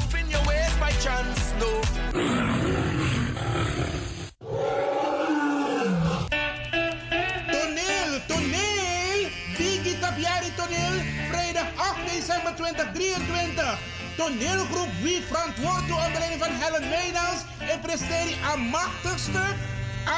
Toneel, 7.52 8.12
toneel! 8.28 9.20
Biggie 9.58 10.00
Tapiari 10.00 10.52
Toneel, 10.56 10.96
vrijdag 11.32 11.68
8 11.76 11.96
december 12.12 12.56
2023. 12.56 13.80
Toneelgroep 14.18 14.92
Wie 15.02 15.22
verantwoord 15.28 15.88
onder 15.92 16.20
leiding 16.20 16.44
van 16.44 16.54
Helen 16.60 16.90
Meijnans 16.90 17.40
en 17.72 17.80
presteert 17.80 18.36
een 18.54 18.62
machtig 18.62 19.20
stuk. 19.20 19.56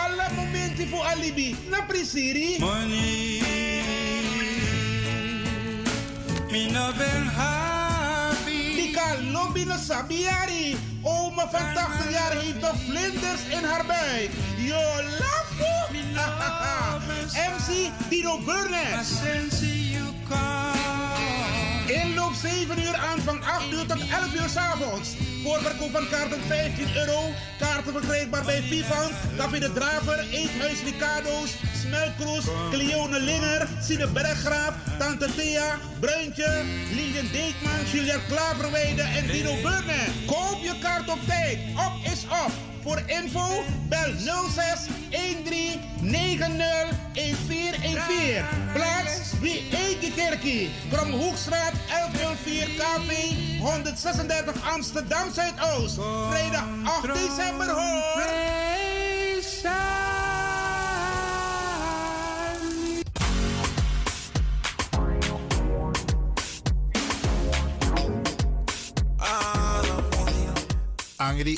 Alle 0.03 0.25
momenten 0.35 0.87
voor 0.87 1.03
alibi. 1.03 1.55
Na 1.69 1.81
prisiri. 1.81 2.59
Money, 2.59 3.70
me 6.51 6.69
no 6.69 6.91
ben 6.97 7.25
happy. 7.27 8.93
Lobby 9.31 9.63
no 9.65 9.77
sabiari. 9.77 10.75
Oma 11.03 11.47
van 11.49 11.73
80 11.73 12.11
jaar 12.11 12.31
heeft 12.31 12.59
nog 12.59 12.75
vlinders 12.87 13.43
in 13.49 13.63
haar 13.63 13.85
buik. 13.85 14.29
Yo, 14.57 14.81
lafo! 15.19 15.71
MC 17.33 17.91
Dino 18.09 18.39
Burnett. 18.45 19.07
Inloop 21.87 22.33
7 22.33 22.79
uur 22.79 22.95
aan 22.95 23.19
van 23.19 23.43
8 23.43 23.71
uur 23.71 23.85
tot 23.85 23.99
11 24.09 24.33
uur 24.33 24.49
s 24.49 24.55
avonds. 24.55 25.09
Voorverkoop 25.43 25.91
van 25.91 26.07
kaarten 26.09 26.41
15 26.47 26.95
euro. 26.95 27.19
Kaarten 27.59 27.93
verkrijgbaar 27.93 28.45
bij 28.45 28.61
Vivant, 28.61 29.11
Café 29.37 29.59
de 29.59 29.73
Draver, 29.73 30.19
Eethuis 30.31 30.83
Ricardo's, 30.83 31.55
Smelkroes, 31.81 32.45
Cleone 32.69 33.19
Linger, 33.19 33.67
Sine 33.81 34.07
Berggraaf, 34.07 34.73
Tante 34.97 35.35
Thea, 35.35 35.79
Bruintje, 36.01 36.63
Lilian 36.91 37.27
Deekman, 37.31 37.85
Julia 37.91 38.17
Klaverweide 38.27 39.01
en 39.01 39.27
Dino 39.27 39.53
Burnett. 39.61 40.11
Koop 40.25 40.57
je 40.61 40.73
kaart 40.81 41.09
op 41.09 41.19
tijd. 41.27 41.59
Op 41.75 42.11
is 42.11 42.23
op. 42.23 42.51
Voor 42.83 43.01
info 43.05 43.63
bel 43.89 44.13
06 44.49 44.79
13 45.09 45.79
90 46.01 46.57
1414. 47.13 48.45
Plaats 48.73 49.39
wie 49.39 49.67
Eetje 49.71 50.11
Kerkie. 50.15 50.69
Kromhoekstraat 50.91 51.73
1104 51.87 52.67
KV 52.67 53.11
136 53.59 54.71
Amsterdam 54.73 55.33
Zuidoost. 55.33 55.99
Vrijdag 56.29 56.65
8 56.83 57.13
december 57.13 57.69
hoor. 57.69 58.70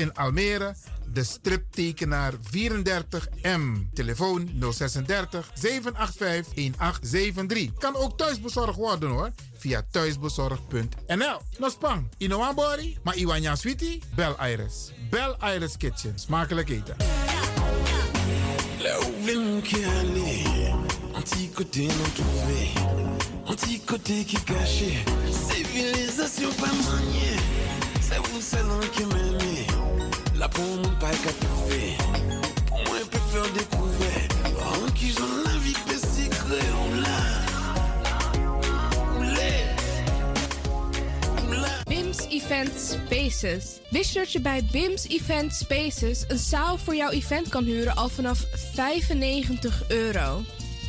in 0.00 0.14
Almere, 0.14 0.74
de 1.12 1.24
striptekenaar 1.24 2.32
34M. 2.32 3.92
Telefoon 3.94 4.50
036 4.72 5.50
785 5.54 6.54
1873. 6.54 7.78
Kan 7.78 7.96
ook 7.96 8.18
thuisbezorgd 8.18 8.76
worden 8.76 9.10
hoor. 9.10 9.30
Via 9.54 9.82
thuisbezorgd.nl. 9.90 11.40
Nospang, 11.58 12.08
Inoambori, 12.16 12.98
maar 13.02 13.16
Iwanya 13.16 13.56
Sweetie? 13.56 14.02
Bel 14.14 14.36
Iris. 14.46 14.92
Bel 15.10 15.36
Iris 15.54 15.76
Kitchen. 15.76 16.18
Smakelijk 16.18 16.68
eten. 16.68 16.96
Côté 28.10 28.18
non 28.18 28.18
trouvé, 28.18 28.18
un 28.18 28.18
petit 28.18 28.18
côté 28.18 28.18
qui 28.18 28.18
caché, 28.18 28.18
civilisation 28.18 28.18
pas 28.18 28.18
maniée, 28.18 28.18
c'est 28.18 28.18
vous 28.18 28.40
seul 28.40 28.90
qui 28.90 29.04
m'aimez, 29.04 29.66
là 30.38 30.48
pour 30.48 30.64
mon 30.64 30.94
pas 30.98 31.10
qu'à 31.10 31.32
trouver, 31.32 31.96
pour 32.66 32.78
moi 32.78 32.98
peut 33.10 33.26
faire 33.32 33.50
découvrir, 33.52 34.28
en 34.60 34.92
qui 34.92 35.08
j'en 35.10 35.40
la 35.44 35.56
l'a, 37.00 37.22
on 39.14 39.22
l'est. 39.22 39.80
BIMS 41.86 42.20
Event 42.30 42.76
Spaces. 42.76 43.80
Wist 43.90 44.12
je 44.12 44.18
dat 44.18 44.32
je 44.32 44.40
bij 44.40 44.64
BIMS 44.72 45.06
Event 45.08 45.54
Spaces 45.54 46.24
een 46.28 46.38
zaal 46.38 46.78
voor 46.78 46.94
jouw 46.94 47.10
event 47.10 47.48
kan 47.48 47.64
huren 47.64 47.96
al 47.96 48.08
vanaf 48.08 48.46
95 48.74 49.82
euro? 49.88 50.42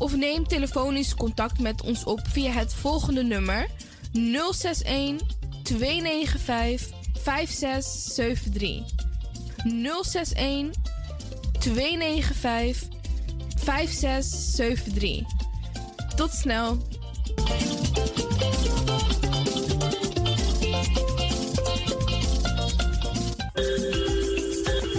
of 0.00 0.16
neem 0.16 0.46
telefonisch 0.46 1.14
contact 1.14 1.58
met 1.58 1.82
ons 1.82 2.04
op 2.04 2.20
via 2.28 2.50
het 2.50 2.74
volgende 2.74 3.22
nummer 3.22 3.66
061 4.12 5.26
295 5.62 6.98
5673. 7.22 8.82
061 9.64 10.70
295 11.58 12.88
5673. 13.56 15.26
Tot 16.16 16.32
snel. 16.32 16.78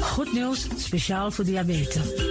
Goed 0.02 0.34
nieuws, 0.34 0.68
speciaal 0.78 1.32
voor 1.32 1.46
diabetes. 1.46 2.31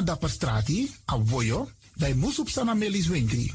Tego 0.00 0.12
na 0.12 0.16
dapper 0.16 0.30
strati, 0.30 0.90
a 1.04 1.18
voyo, 1.24 1.68
bij 1.94 2.14
Moesop 2.14 2.48
Sana 2.48 2.74
Melis 2.74 3.06
Winkri. 3.06 3.52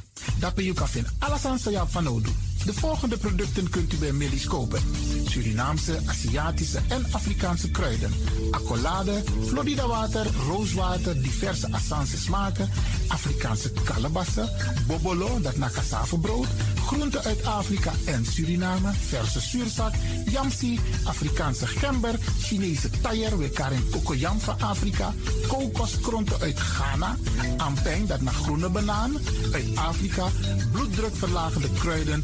Kan 0.73 0.89
vinden 0.89 1.13
alles 1.19 1.45
aan 1.45 1.59
sa 1.59 1.87
van 1.87 2.03
nodig. 2.03 2.54
De 2.65 2.73
volgende 2.73 3.17
producten 3.17 3.69
kunt 3.69 3.93
u 3.93 3.97
bij 3.97 4.11
Millie's 4.11 4.45
kopen. 4.45 4.81
Surinaamse, 5.25 5.99
Aziatische 6.05 6.79
en 6.87 7.05
Afrikaanse 7.11 7.71
kruiden. 7.71 8.11
Accolade, 8.51 9.23
Florida 9.45 9.87
water, 9.87 10.27
rooswater, 10.47 11.21
diverse 11.21 11.71
Assange 11.71 12.17
smaken. 12.17 12.69
Afrikaanse 13.07 13.71
kalebassen, 13.83 14.49
bobolo, 14.87 15.41
dat 15.41 15.57
na 15.57 15.69
brood. 16.21 16.47
Groenten 16.85 17.23
uit 17.23 17.45
Afrika 17.45 17.91
en 18.05 18.25
Suriname, 18.25 18.91
verse 19.07 19.39
zuurzak, 19.39 19.93
yamsi, 20.25 20.79
Afrikaanse 21.03 21.67
gember, 21.67 22.15
Chinese 22.39 22.89
taier, 23.01 23.37
we 23.37 23.49
karin 23.49 23.89
kokoyam 23.89 24.39
van 24.39 24.61
Afrika. 24.61 25.13
Kokoskronten 25.47 26.39
uit 26.39 26.59
Ghana, 26.59 27.15
ampeng, 27.57 28.07
dat 28.07 28.21
naar 28.21 28.33
groene 28.33 28.69
banaan, 28.69 29.17
uit 29.51 29.75
Afrika. 29.75 30.27
Bloeddrukverlagende 30.71 31.69
kruiden 31.79 32.23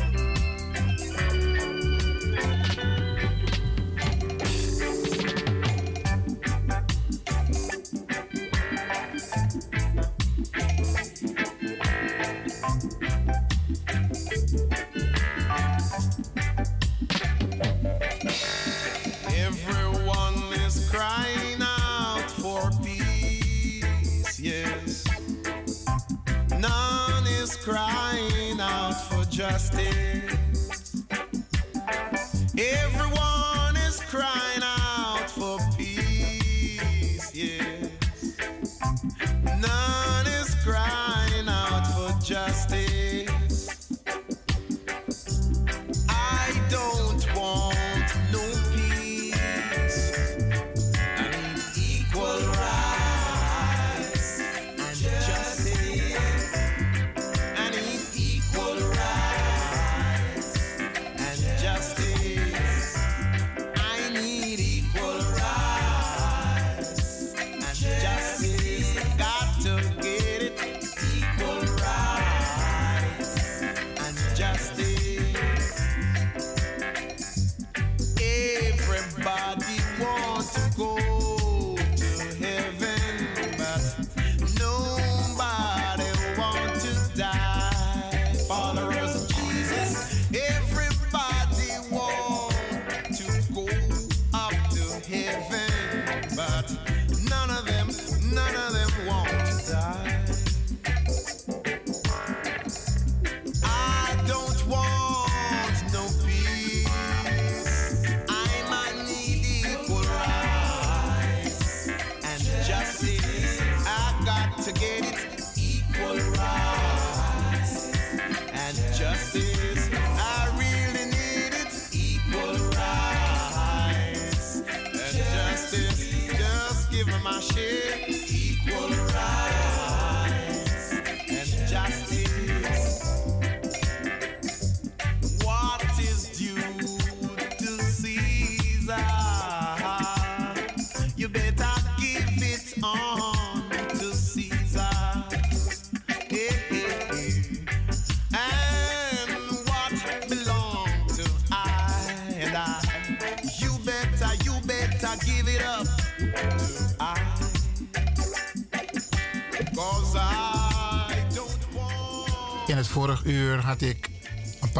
For 29.69 30.20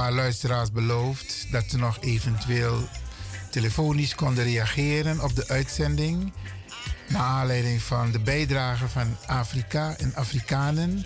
paar 0.01 0.11
luisteraars 0.11 0.71
beloofd 0.71 1.47
dat 1.51 1.63
ze 1.67 1.77
nog 1.77 1.97
eventueel 1.99 2.87
telefonisch 3.49 4.15
konden 4.15 4.43
reageren 4.43 5.23
op 5.23 5.35
de 5.35 5.47
uitzending. 5.47 6.33
Naar 7.07 7.21
aanleiding 7.21 7.81
van 7.81 8.11
de 8.11 8.19
bijdrage 8.19 8.87
van 8.87 9.17
Afrika 9.25 9.95
en 9.97 10.15
Afrikanen 10.15 11.05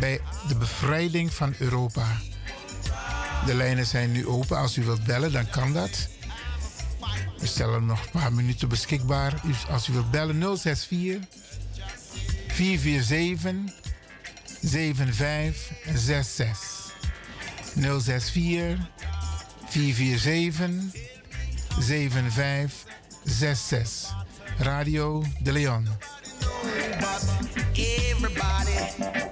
bij 0.00 0.20
de 0.48 0.56
bevrijding 0.56 1.32
van 1.32 1.54
Europa. 1.58 2.06
De 3.46 3.54
lijnen 3.54 3.86
zijn 3.86 4.12
nu 4.12 4.26
open. 4.26 4.56
Als 4.56 4.76
u 4.76 4.84
wilt 4.84 5.04
bellen, 5.04 5.32
dan 5.32 5.50
kan 5.50 5.72
dat. 5.72 6.08
We 7.38 7.46
stellen 7.46 7.86
nog 7.86 8.02
een 8.02 8.20
paar 8.20 8.32
minuten 8.32 8.68
beschikbaar. 8.68 9.40
Als 9.70 9.88
u 9.88 9.92
wilt 9.92 10.10
bellen 10.10 10.58
064 10.58 11.18
447 12.48 13.74
7566. 14.60 16.73
064 17.76 18.76
447 19.68 20.92
7566. 21.80 24.14
Radio 24.58 25.22
De 25.40 25.52
Leon. 25.52 25.88
everybody 27.76 29.23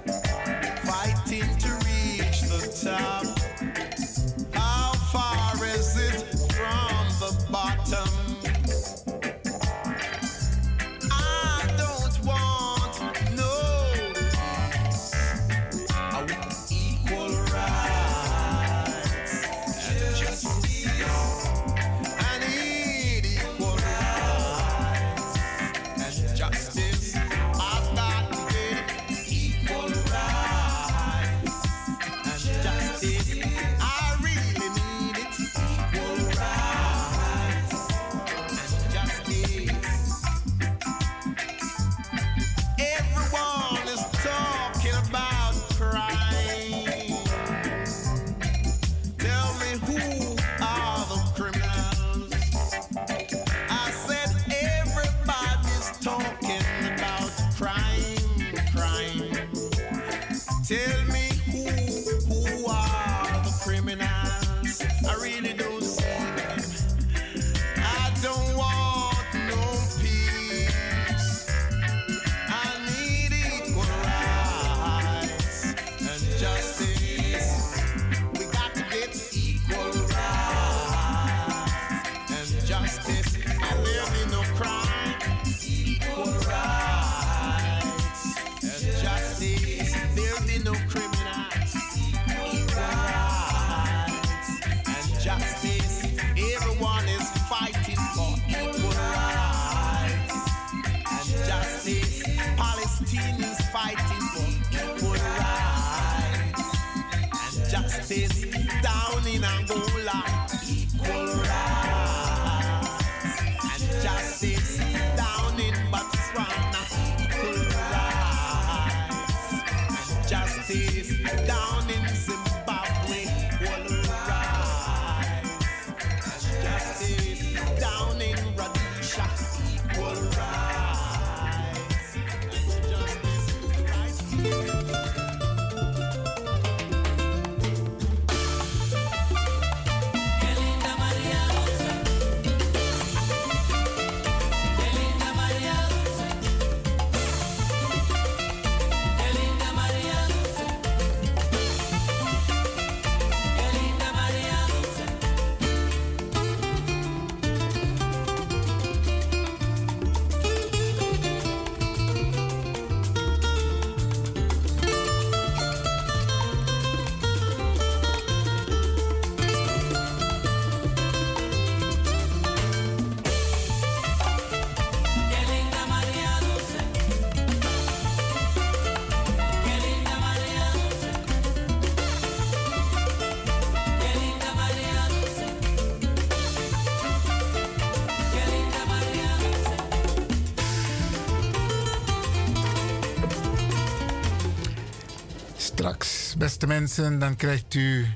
beste 196.43 196.67
mensen, 196.67 197.19
dan 197.19 197.35
krijgt 197.35 197.73
u 197.73 198.07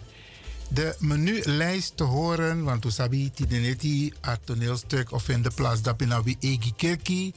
de 0.70 0.96
menulijst 1.00 1.98
te 1.98 2.04
horen. 2.04 2.64
Want 2.64 2.86
u 2.86 2.92
sabi 2.92 3.32
tideneti 3.32 4.14
het 4.22 4.40
toneelstuk 4.46 5.12
of 5.12 5.30
in 5.30 5.42
de 5.42 5.52
plaats 5.56 5.82
Dapinawi 5.82 6.36
Egi 6.40 6.74
Kirki. 6.76 7.34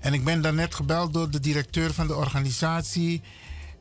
En 0.00 0.12
ik 0.12 0.24
ben 0.24 0.42
daarnet 0.42 0.74
gebeld 0.74 1.12
door 1.12 1.30
de 1.30 1.40
directeur 1.40 1.92
van 1.92 2.06
de 2.06 2.14
organisatie. 2.14 3.22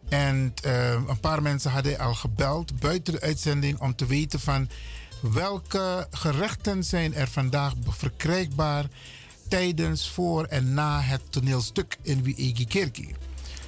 En 0.10 0.54
eh, 0.64 0.92
een 0.92 1.20
paar 1.20 1.42
mensen 1.42 1.72
hadden 1.72 2.00
al 2.00 2.14
gebeld 2.14 2.80
buiten 2.80 3.14
de 3.14 3.22
uitzending 3.22 3.80
om 3.80 3.96
te 3.96 4.06
weten 4.06 4.40
van 4.40 4.70
welke 5.22 6.08
gerechten 6.12 6.84
zijn 6.84 7.14
er 7.14 7.28
vandaag 7.28 7.74
verkrijgbaar 7.88 8.86
tijdens, 9.48 10.10
voor 10.10 10.46
en 10.46 10.74
na 10.74 11.02
het 11.02 11.22
toneelstuk 11.30 11.98
in 12.02 12.24
Wiegi 12.24 12.66
Kirki. 12.66 13.13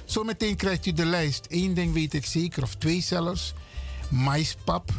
Zometeen 0.06 0.56
krijgt 0.56 0.86
u 0.86 0.92
de 0.92 1.04
lijst. 1.04 1.46
Eén 1.48 1.74
ding 1.74 1.92
weet 1.92 2.14
ik 2.14 2.26
zeker, 2.26 2.62
of 2.62 2.74
twee 2.74 3.00
zelfs. 3.00 3.54
Maispap. 4.10 4.90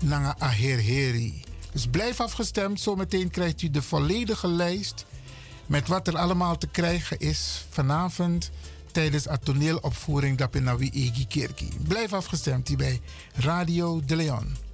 Nanga 0.00 0.36
Aherheri. 0.38 1.42
Dus 1.72 1.86
blijf 1.86 2.20
afgestemd. 2.20 2.80
Zometeen 2.80 3.30
krijgt 3.30 3.62
u 3.62 3.70
de 3.70 3.82
volledige 3.82 4.48
lijst. 4.48 5.06
Met 5.66 5.88
wat 5.88 6.06
er 6.06 6.16
allemaal 6.16 6.58
te 6.58 6.66
krijgen 6.66 7.18
is 7.18 7.64
vanavond 7.70 8.50
tijdens 8.92 9.24
de 9.24 9.38
toneelopvoering 9.38 10.38
Dapinawi 10.38 10.90
Egi 10.92 11.26
Kirki. 11.26 11.68
Blijf 11.88 12.12
afgestemd 12.12 12.68
hier 12.68 12.76
bij 12.76 13.00
Radio 13.34 14.00
De 14.06 14.16
Leon. 14.16 14.65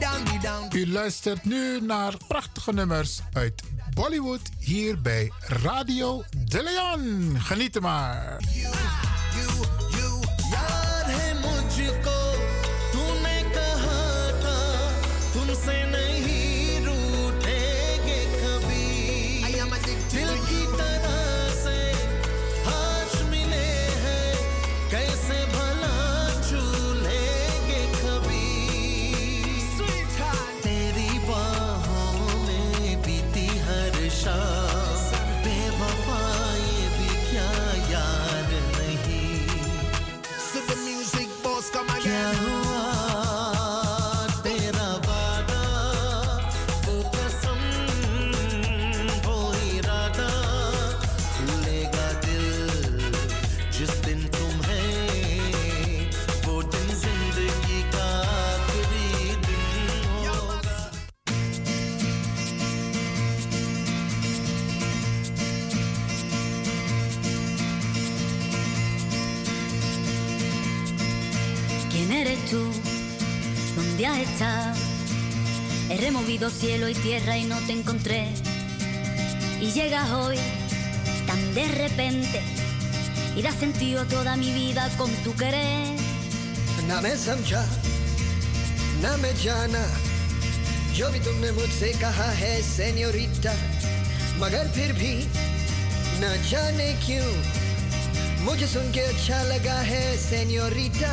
Down, 0.00 0.24
dee 0.24 0.38
down. 0.40 0.68
U 0.72 0.92
luistert 0.92 1.44
nu 1.44 1.80
naar 1.80 2.14
prachtige 2.28 2.72
nummers 2.72 3.20
uit 3.32 3.62
Bollywood 3.94 4.40
hier 4.58 5.00
bij 5.00 5.32
Radio 5.46 6.22
De 6.44 6.62
Leon. 6.62 7.40
Geniet 7.40 7.76
er 7.76 7.82
maar. 7.82 8.40
¿Dónde 74.39 74.39
has 74.39 74.39
estado? 74.39 74.73
He 75.89 75.97
removido 75.97 76.49
cielo 76.49 76.87
y 76.87 76.93
tierra 76.93 77.37
y 77.37 77.43
no 77.43 77.59
te 77.67 77.73
encontré. 77.73 78.29
Y 79.59 79.71
llegas 79.71 80.09
hoy 80.11 80.37
tan 81.27 81.53
de 81.53 81.67
repente 81.67 82.41
y 83.35 83.41
das 83.41 83.55
sentido 83.55 84.05
toda 84.05 84.37
mi 84.37 84.53
vida 84.53 84.89
con 84.97 85.11
tu 85.23 85.33
querer. 85.35 85.99
ना 86.87 87.01
मैं 87.01 87.15
समझा 87.17 87.61
ना 89.03 89.11
मैं 89.17 89.33
जाना 89.43 89.83
जो 90.95 91.09
भी 91.11 91.19
तुमने 91.19 91.51
मुझसे 91.59 91.91
कहा 91.99 92.29
है 92.39 92.53
सेन्योरिटा 92.61 93.53
मगर 94.39 94.67
फिर 94.75 94.93
भी 94.99 95.13
न 96.21 96.23
जाने 96.49 96.91
क्यों 97.05 97.31
मुझे 98.45 98.67
सुन 98.67 98.91
के 98.95 99.01
अच्छा 99.11 99.41
लगा 99.51 99.79
है 99.91 100.05
सेन्योरिटा 100.29 101.11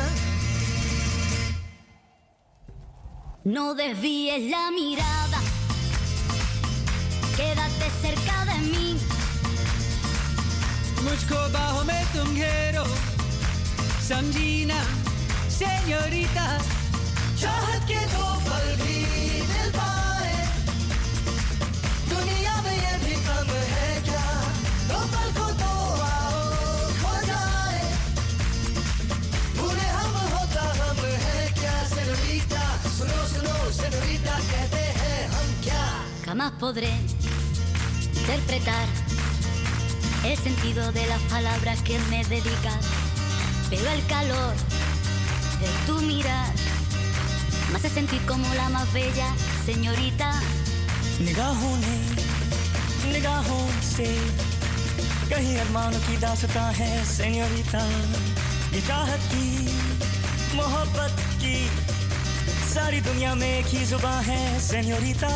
No 3.47 3.75
desvíes 3.75 4.49
la 4.49 4.71
mirada, 4.71 5.39
quédate 7.37 7.87
cerca 8.01 8.37
de 8.49 8.57
mí. 8.69 8.87
मुझको 11.03 11.39
बाहों 11.53 11.83
में 11.89 12.03
तुम 12.13 12.27
घेरो 12.35 12.85
समझी 14.09 14.65
ना 14.71 14.79
सेñorita 15.59 16.47
चाहत 17.41 17.81
के 17.89 17.99
दो 18.13 18.27
पल 18.47 18.67
भी 18.81 18.97
दिल 19.51 19.69
पाए 19.77 19.86
Jamás 36.47 36.51
podré 36.59 36.89
interpretar 38.15 38.85
el 40.25 40.37
sentido 40.37 40.91
de 40.91 41.05
las 41.07 41.21
palabras 41.23 41.81
que 41.81 41.99
me 42.09 42.23
dedicas, 42.25 42.79
pero 43.69 43.89
el 43.89 44.05
calor 44.05 44.53
de 45.59 45.67
tu 45.85 46.01
mirar 46.01 46.51
me 47.71 47.77
hace 47.77 47.89
sentir 47.89 48.21
como 48.25 48.47
la 48.55 48.69
más 48.69 48.91
bella 48.93 49.27
señorita. 49.65 50.31
निगाहों 51.21 51.75
ने 51.77 51.97
निगाहों 53.13 53.65
से 53.85 54.07
कहीं 55.29 55.55
अरमानों 55.63 55.99
की 56.05 56.17
दासता 56.17 56.65
है 56.79 56.91
सेñorita 57.05 57.83
ये 58.73 58.81
चाहत 58.81 59.21
की 59.31 59.45
मोहब्बत 60.57 61.13
की 61.41 61.57
सारी 62.73 63.01
दुनिया 63.07 63.35
में 63.35 63.47
एक 63.47 63.67
ही 63.75 63.85
जुबान 63.85 64.23
है 64.25 64.41
सेñorita 64.69 65.31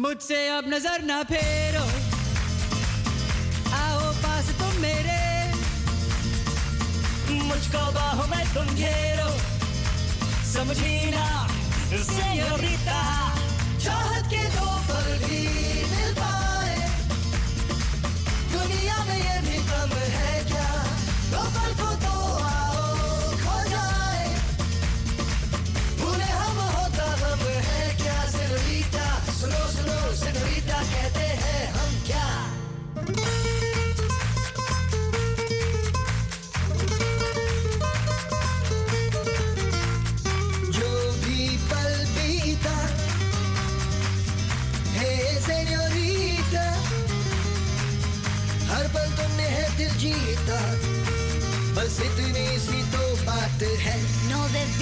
मुझसे 0.00 0.48
अब 0.48 0.64
नज़र 0.68 1.02
ना 1.02 1.22
फेरो। 1.22 1.84
आओ 3.80 4.12
पास 4.22 4.46
तुम 4.60 4.80
मेरे। 4.82 5.20
मुझको 7.44 7.82
बाहों 7.92 8.26
में 8.26 8.44
तुम 8.54 8.74
घेरो। 8.74 9.30
समझी 10.52 10.96
ना 11.10 11.26
सेñorita 11.92 13.00
चाहत 13.84 14.24
के 14.32 14.42
दो 14.56 14.68
पल 14.88 15.08
भी 15.24 15.40
मिल 15.92 16.12
पाए। 16.18 16.76
दुनिया 18.52 18.98
में 19.04 19.18
ये 19.18 19.36
भी 19.46 19.58
कम 19.70 19.90
है 20.16 20.34
क्या? 20.50 20.70
दो 21.32 21.42
पल 21.56 21.70
को 21.80 21.90
तो 22.04 22.11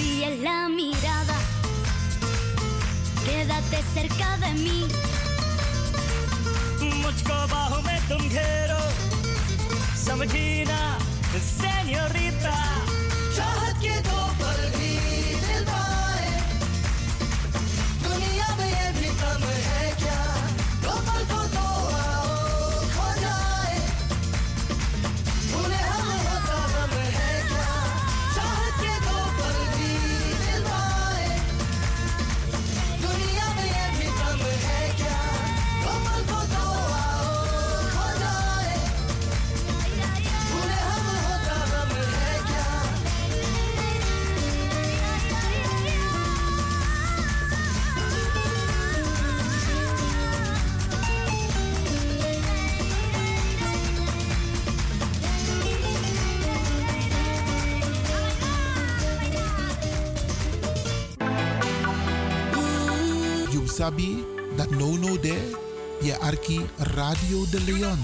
desvíes 0.00 0.40
la 0.40 0.68
mirada, 0.68 1.36
quédate 3.26 3.78
cerca 3.94 4.38
de 4.38 4.52
mí. 4.54 4.88
मुझको 7.02 7.36
बाहों 7.52 7.80
में 7.82 8.00
तुम 8.08 8.22
घेरो 8.28 8.80
समझी 10.06 10.48
ना 10.70 10.80
सेñorita 11.48 12.56
चाहत 13.36 13.76
के 13.84 13.94
दो 14.08 14.20
पल 14.40 14.60
भी 14.76 14.89
sabi 63.81 64.21
that 64.57 64.69
no 64.77 64.93
no 64.93 65.17
there, 65.17 65.41
arki 66.21 66.61
Radio 66.93 67.49
De 67.49 67.57
Leon. 67.65 67.97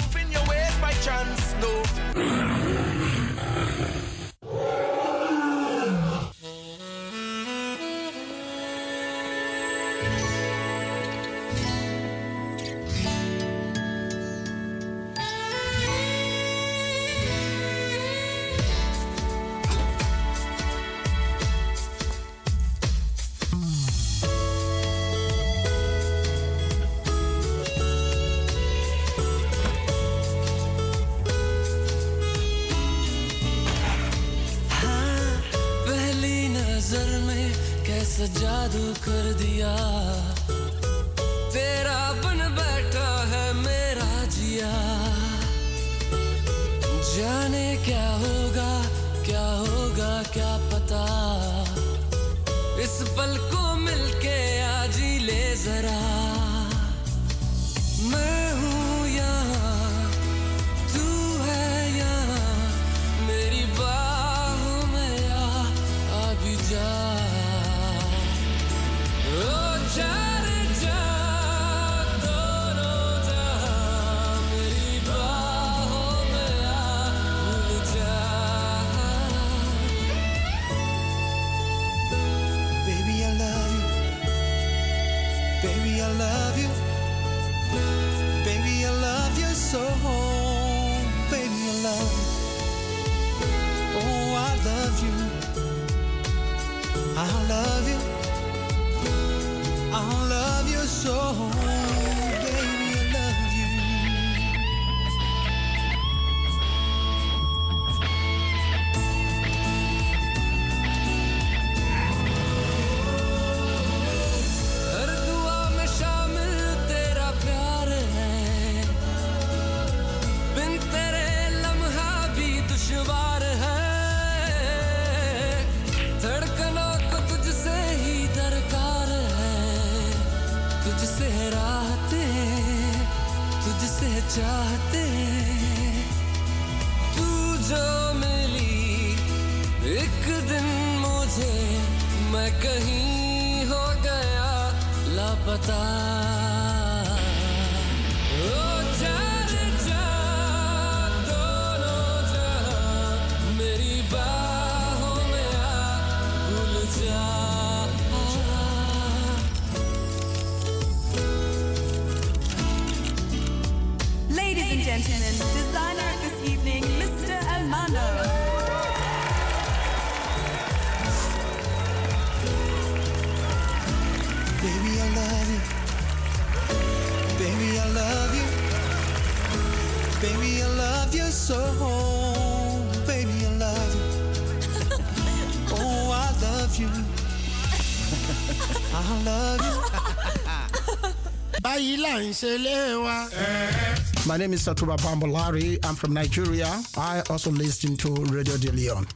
My 192.44 194.38
name 194.38 194.54
is 194.54 194.62
Satuba 194.62 194.96
Bambolari. 194.98 195.84
I'm 195.84 195.96
from 195.96 196.14
Nigeria. 196.14 196.84
I 196.96 197.24
also 197.32 197.50
listen 197.50 197.98
to 197.98 198.14
Radio 198.26 198.58
De 198.58 198.72
Leon. 198.72 199.08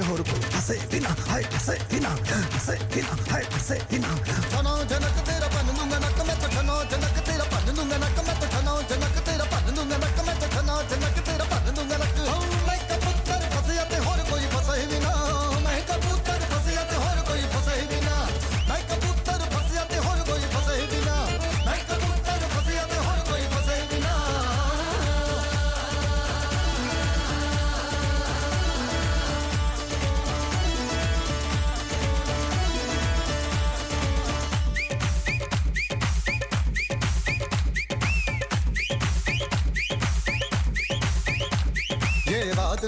ಹೊರಕು 0.00 0.31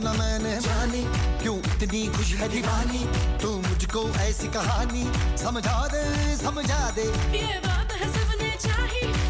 न 0.04 0.16
मैंने 0.18 0.54
जानी। 0.60 1.02
क्यों 1.42 1.56
इतनी 1.58 2.06
खुश 2.16 2.32
है 2.34 2.48
दीवानी? 2.48 3.04
तू 3.42 3.50
मुझको 3.58 4.08
ऐसी 4.20 4.48
कहानी 4.48 5.04
समझा 5.38 5.78
दे 5.88 6.04
समझा 6.36 6.90
दे। 6.90 7.06
ये 7.38 7.60
बात 7.66 7.92
है 7.92 8.12
सबने 8.12 8.50
चाही। 8.60 9.23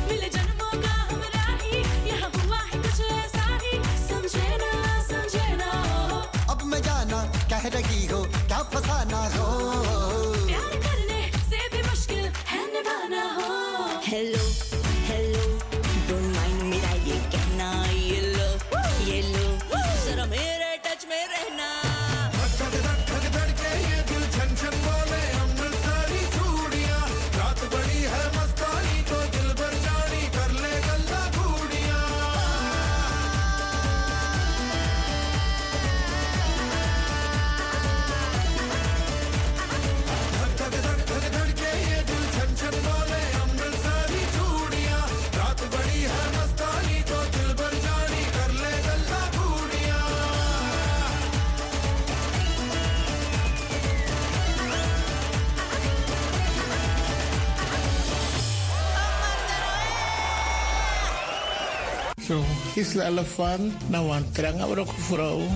is 62.77 62.95
elefant 62.99 63.71
nou, 63.89 63.91
na 63.91 64.01
wan 64.03 64.25
trang 64.33 64.61
abrok 64.61 64.91
vrouw. 65.07 65.47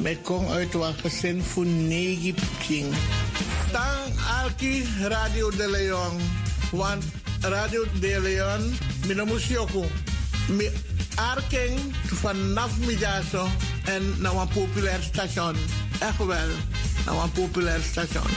Met 0.00 0.22
kong 0.24 0.48
uit 0.48 0.72
wa 0.72 0.92
gezin 1.02 1.42
voor 1.42 1.66
negi 1.66 2.34
king. 2.66 2.94
Tang 3.72 4.12
alki 4.40 4.84
Radio 5.08 5.50
de 5.50 5.68
Leon. 5.70 6.20
Want 6.72 7.04
Radio 7.40 7.84
de 8.00 8.20
Leon 8.20 8.72
minamusioko. 9.06 9.84
Mi 10.48 10.70
arking 11.14 11.78
vanaf 12.04 12.78
midaso 12.78 13.48
en 13.84 14.14
na 14.18 14.30
een 14.30 14.48
populair 14.48 15.02
station. 15.02 15.56
Echt 16.00 16.18
wel, 16.18 16.50
na 17.06 17.12
een 17.12 17.32
populair 17.32 17.80
station. 17.82 18.30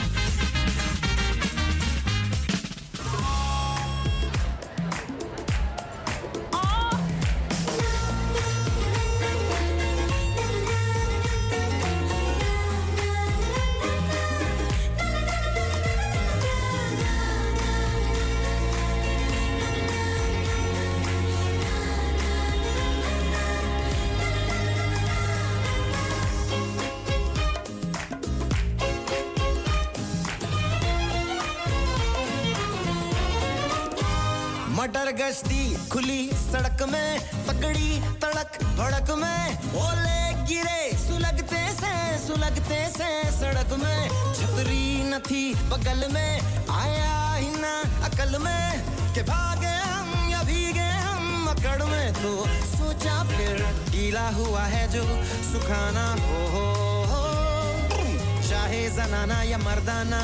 मर्दाना, 59.20 59.42
या 59.42 59.58
मर्दाना। 59.58 60.20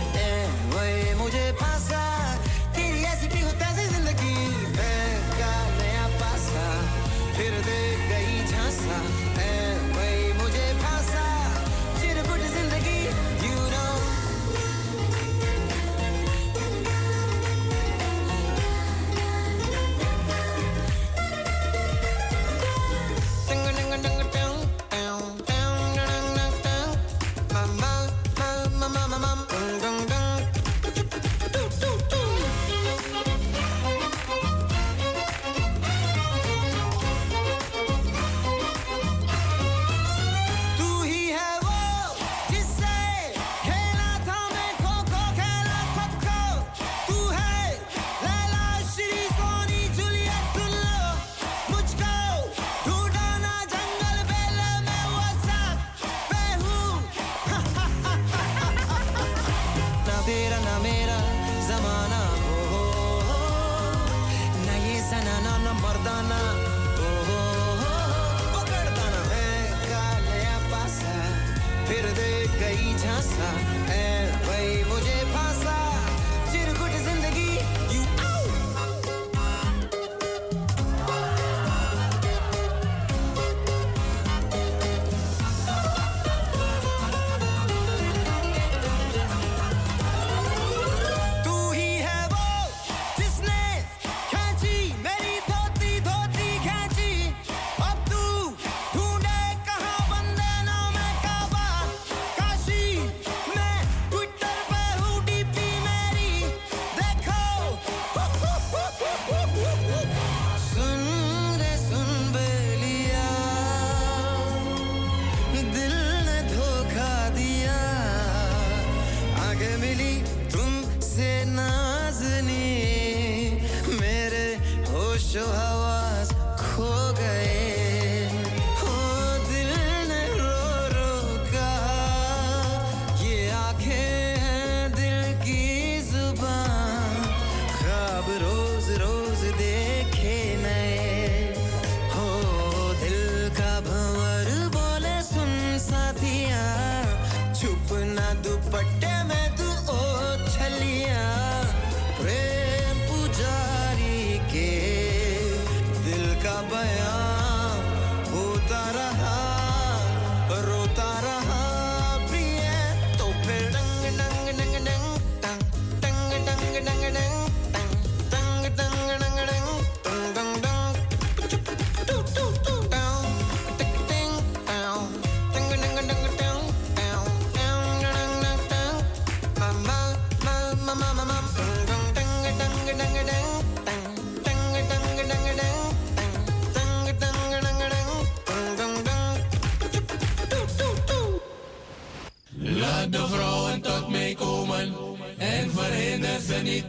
ze 196.45 196.61
niet. 196.63 196.85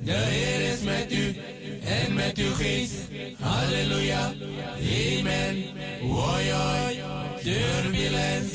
De 0.00 0.12
Heer 0.12 0.72
is 0.72 0.80
met 0.80 1.12
u 1.12 1.36
en 1.84 2.14
met 2.14 2.38
uw 2.38 2.54
geest. 2.54 2.94
Halleluja, 3.40 4.32
amen. 5.18 5.64
Wooi, 6.02 6.52
turbulence. 7.42 8.53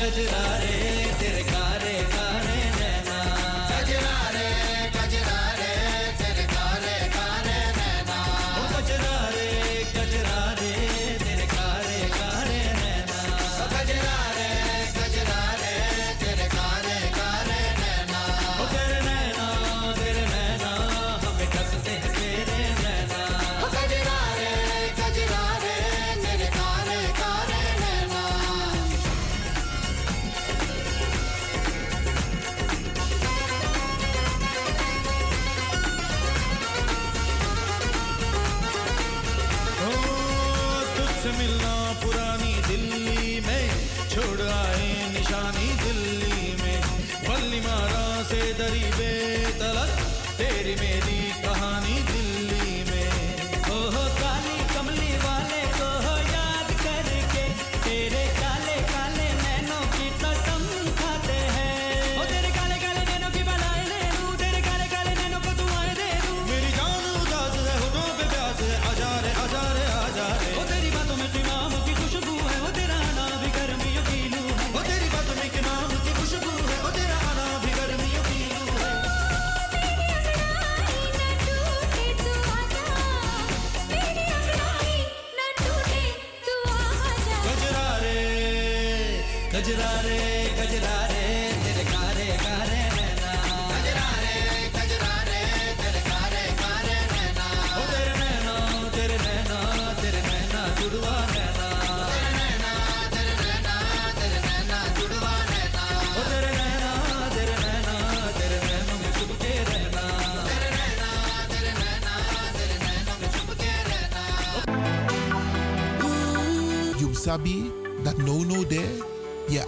कजरा 0.00 0.44
रे 0.62 0.93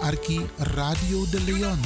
Arki 0.07 0.39
Radio 0.57 1.25
de 1.25 1.39
Leon. 1.41 1.79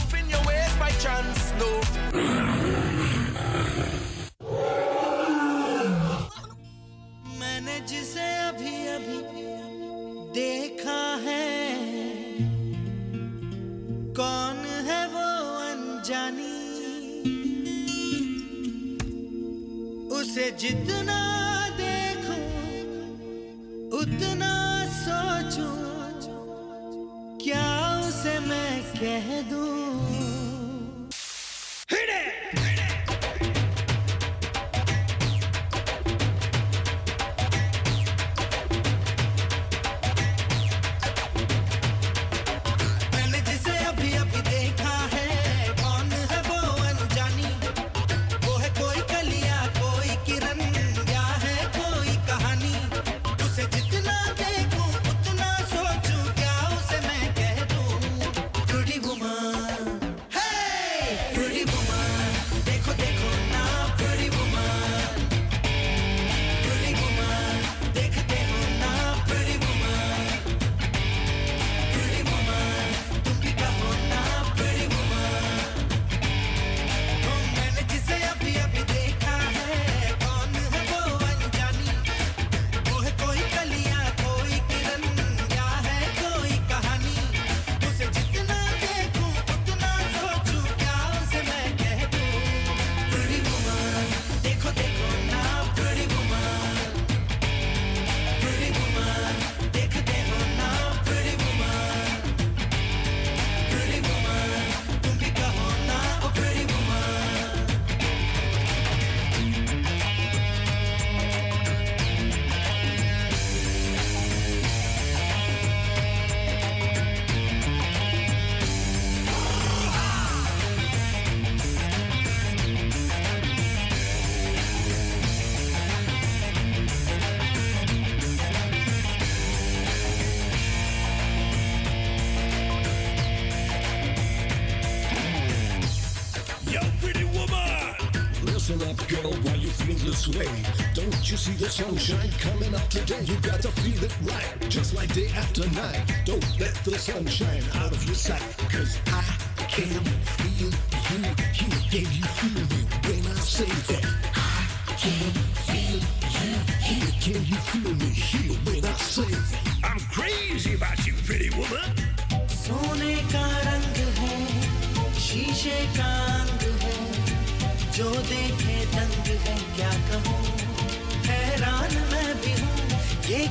the 141.62 141.70
sunshine 141.70 142.32
coming 142.40 142.74
up 142.74 142.88
today. 142.90 143.22
You 143.22 143.36
gotta 143.42 143.68
feel 143.68 144.04
it 144.04 144.16
right, 144.24 144.70
just 144.70 144.96
like 144.96 145.14
day 145.14 145.28
after 145.36 145.70
night. 145.70 146.02
Don't 146.26 146.44
let 146.60 146.74
the 146.84 146.98
sunshine 146.98 147.64
out 147.76 147.92
of 147.92 148.04
your 148.04 148.16
sight, 148.16 148.42
cause 148.72 148.98
I 149.08 149.22
can 149.70 150.04
feel 150.38 150.52
you. 150.58 150.72
You, 151.12 151.70
yeah, 151.92 152.10
you 152.10 152.26
feel 152.40 152.66
me 152.66 152.82
when 153.06 153.32
I 153.32 153.40
say 153.42 153.66
that. 153.94 154.06
I 154.34 154.94
can 154.98 155.41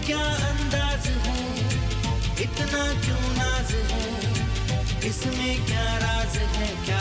क्या 0.06 0.24
अंदाज 0.50 1.08
हूँ? 1.26 1.56
इतना 2.40 2.82
क्यों 3.04 3.24
नाज 3.36 3.72
है? 3.92 4.06
इसमें 5.08 5.66
क्या 5.66 5.98
राज 5.98 6.36
है? 6.36 6.84
क्या 6.84 6.99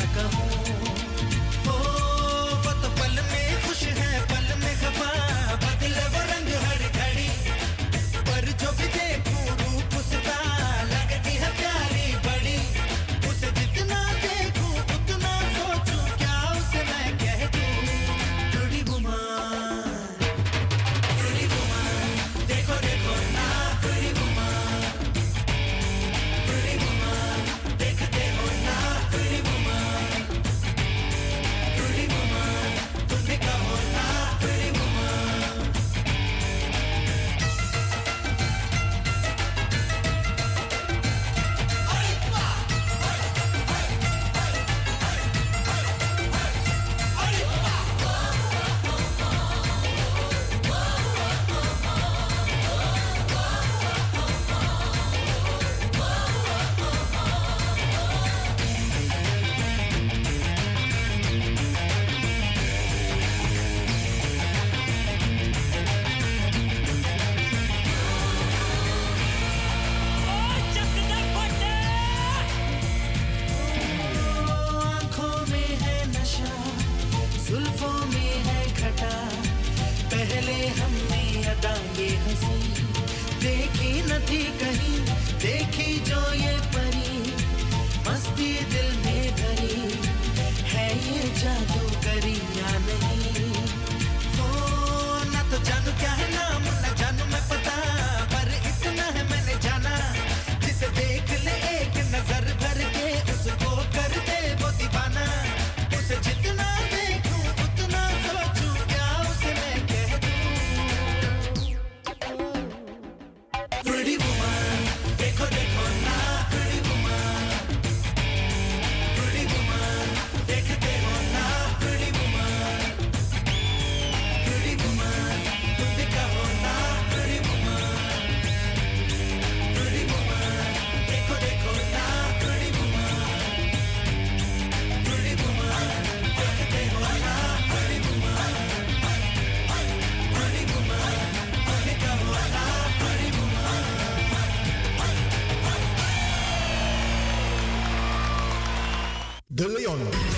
Pasión. 149.90 150.29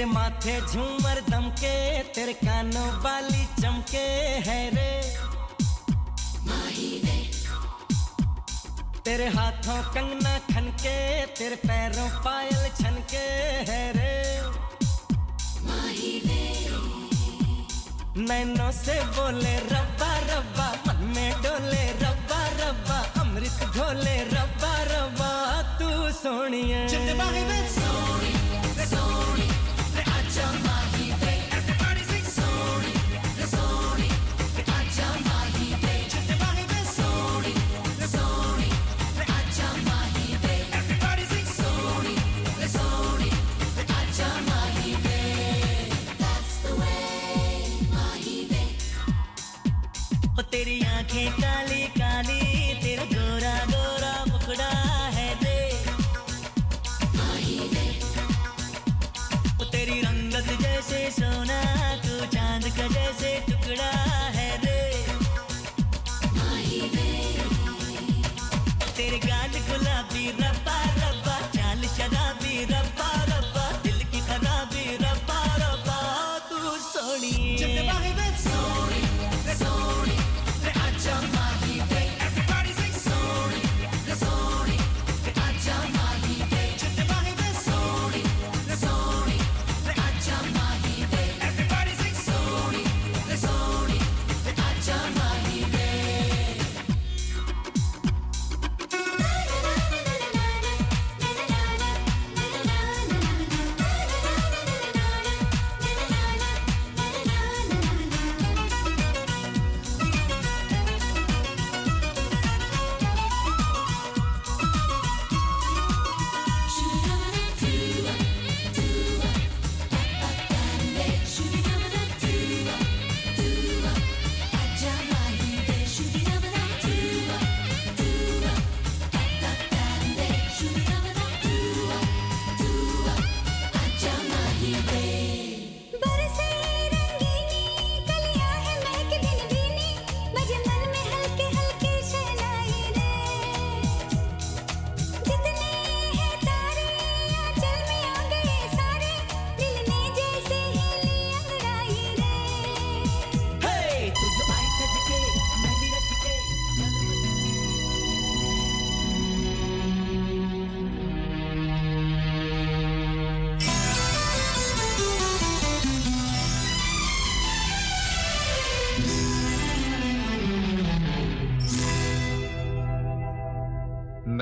तेरे 0.00 0.12
माथे 0.12 0.52
झूमर 0.72 1.18
दमके 1.28 1.72
तेरे 2.08 2.32
कानों 2.32 2.86
वाली 3.04 3.44
चमके 3.60 4.04
है 4.46 4.60
रे। 4.72 4.92
तेरे 9.04 9.26
हाथों 9.28 9.76
कंगना 9.92 10.38
खनके, 10.48 10.96
तेरे 11.36 11.56
पैरों 11.56 12.08
पायल 12.24 12.68
छनके 12.80 13.26
है 13.68 13.82
रे। 13.92 14.16
नैनों 18.24 18.70
से 18.72 19.00
बोले 19.12 19.56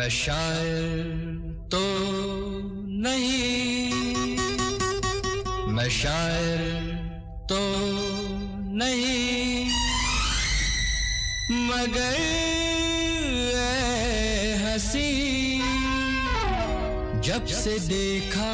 मैं 0.08 0.16
शायर 0.16 1.08
तो 1.72 1.80
नहीं। 3.02 4.38
मैं 5.72 5.88
शायर 5.90 6.62
तो 7.50 7.58
नहीं। 8.78 9.68
मगर 11.68 12.16
हसी 14.64 15.12
जब 17.28 17.46
से 17.60 17.78
देखा 17.88 18.52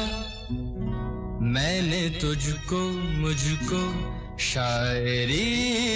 मैंने 1.55 2.09
तुझको 2.19 2.81
मुझको 3.23 3.83
शायरी 4.43 5.94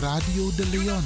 Radio 0.00 0.50
de 0.52 0.66
León. 0.66 1.04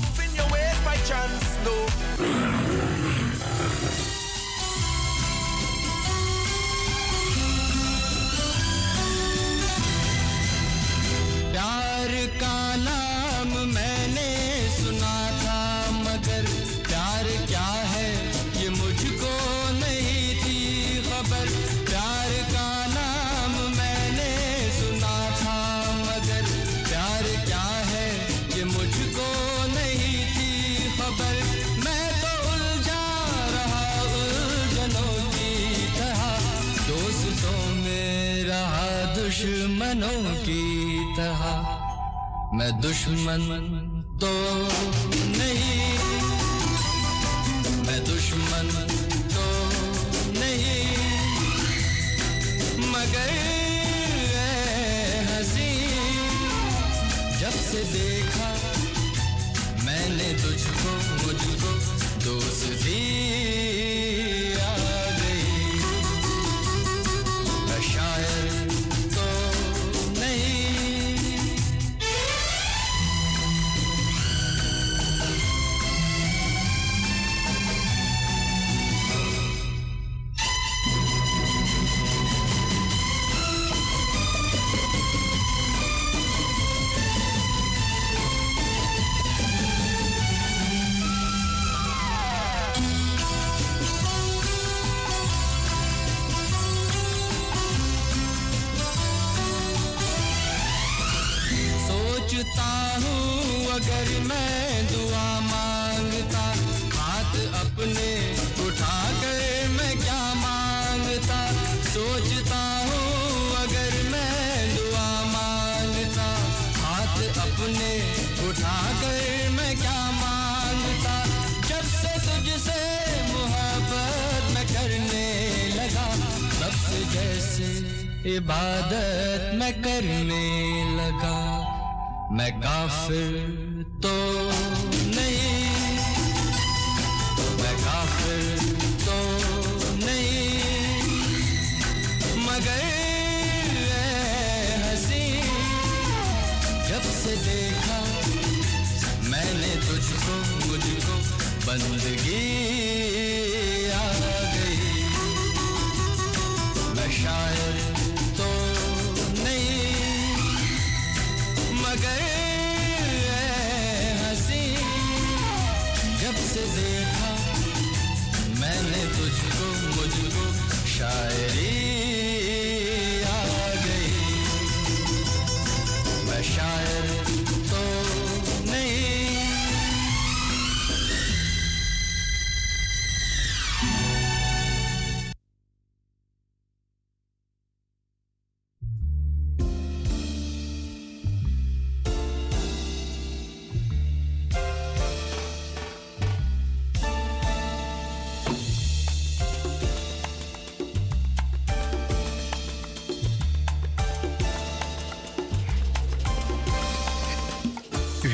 दुश्मन 43.00 44.18
तो 44.20 44.39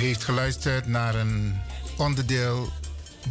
heeft 0.07 0.25
geluisterd 0.25 0.87
naar 0.87 1.15
een 1.15 1.61
onderdeel 1.97 2.69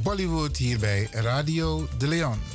Bollywood 0.03 0.57
hier 0.57 0.79
bij 0.79 1.07
Radio 1.11 1.87
De 1.97 2.07
Leon. 2.07 2.54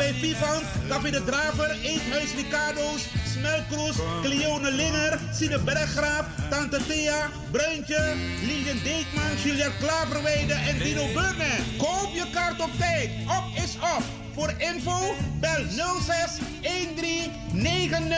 Bij 0.00 0.14
Vivant, 0.14 0.64
Café 0.88 1.10
de 1.10 1.24
Draver, 1.24 1.70
Eethuis 1.82 2.34
Ricardo's, 2.34 3.02
Smelkroes, 3.32 3.96
Cleone 4.22 4.70
Linger, 4.70 5.18
Sine 5.32 5.58
Berggraaf, 5.58 6.26
Tante 6.50 6.78
Thea, 6.86 7.30
Bruintje, 7.50 8.14
Lilian 8.46 8.78
Deekman, 8.84 9.36
Juliette 9.42 9.78
Klaverweide 9.78 10.52
en 10.52 10.78
Dino 10.78 11.06
Burnett. 11.14 11.62
Koop 11.78 12.10
je 12.14 12.24
kaart 12.32 12.60
op 12.60 12.70
tijd. 12.78 13.10
Op 13.26 13.62
is 13.64 13.76
op. 13.96 14.02
Voor 14.34 14.54
info 14.58 15.14
bel 15.40 15.64
06 15.70 16.38
13 16.60 17.32
90 17.52 18.08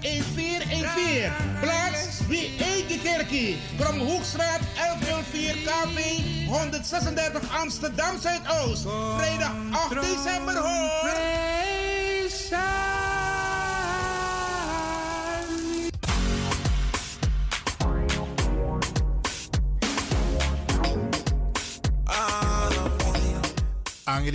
1414. 0.00 1.32
Plaats 1.60 2.20
wie 2.28 2.50
eet 2.58 2.88
die 2.88 3.00
kerkie? 3.02 3.56
Krom 3.78 3.98
Hoekstraat 3.98 4.60
1104 4.74 5.54
KV 5.64 6.35
136 6.46 7.40
Amsterdam 7.62 8.20
Zuidoost. 8.20 8.86
Vrijdag 9.18 9.52
8 9.90 10.00
december 10.00 10.56
hoor. 10.56 11.55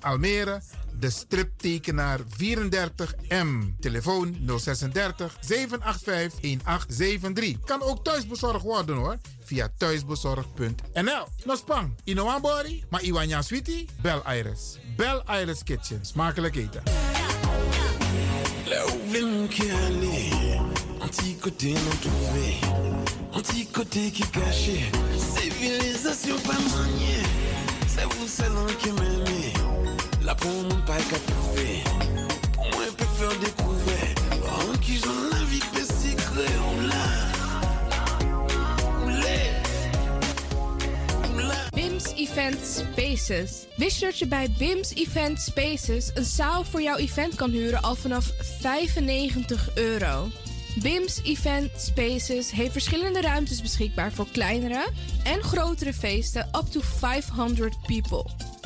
Almere, 0.00 0.60
de 0.98 1.10
striptekenaar 1.10 2.20
34M. 2.20 3.78
Telefoon 3.80 4.36
036 4.46 5.36
785 5.40 6.40
1873. 6.40 7.60
Kan 7.64 7.82
ook 7.82 8.04
thuisbezorgd 8.04 8.62
worden 8.62 8.96
hoor. 8.96 9.16
Via 9.44 9.68
thuisbezorgd.nl. 9.76 11.26
No 11.44 11.54
spang, 11.56 11.94
Inoambori, 12.04 12.84
maar 12.90 13.02
Iwanya 13.02 13.42
Sweetie? 13.42 13.88
Bel 14.00 14.22
Iris. 14.36 14.78
Bel 14.96 15.22
Iris 15.40 15.62
Kitchen. 15.62 16.04
Smakelijk 16.04 16.56
eten. 16.56 16.82
Civilisation 25.34 26.38
pas 26.40 26.58
maniée, 26.76 27.22
c'est 27.86 28.04
vous 28.04 28.26
seul 28.28 28.76
qui 28.78 28.90
m'aimez, 28.92 29.53
pour 30.32 30.50
mon 30.50 30.80
pas 30.86 30.96
qu'à 31.10 31.18
trouver, 31.18 31.84
pour 32.54 32.64
moi 32.64 32.84
peut 32.96 33.04
faire 33.18 33.38
découvrir, 33.40 34.14
en 34.48 34.72
la 35.30 35.44
vie 35.44 35.60
l'a, 36.88 37.34
BIMS 41.74 42.04
Event 42.16 42.58
Spaces. 42.62 43.66
Wist 43.76 44.00
dat 44.00 44.18
je 44.18 44.26
bij 44.26 44.50
BIMS 44.58 44.94
Event 44.94 45.40
Spaces 45.40 46.10
een 46.14 46.24
zaal 46.24 46.64
voor 46.64 46.82
jouw 46.82 46.96
event 46.96 47.34
kan 47.34 47.50
huren 47.50 47.82
al 47.82 47.94
vanaf 47.94 48.32
95 48.60 49.68
euro? 49.74 50.28
BIMS 50.82 51.20
Event 51.24 51.70
Spaces 51.76 52.50
heeft 52.50 52.72
verschillende 52.72 53.20
ruimtes 53.20 53.62
beschikbaar 53.62 54.12
voor 54.12 54.26
kleinere 54.32 54.88
en 55.24 55.42
grotere 55.42 55.92
feesten 55.92 56.48
up 56.52 56.66
to 56.70 56.80
500 56.80 57.76
people. 57.86 58.53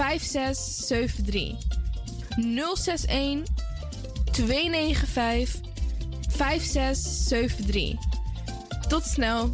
5673. 0.00 1.56
061 2.36 3.42
295 4.32 5.60
5673. 6.28 7.94
Tot 8.88 9.04
snel. 9.04 9.50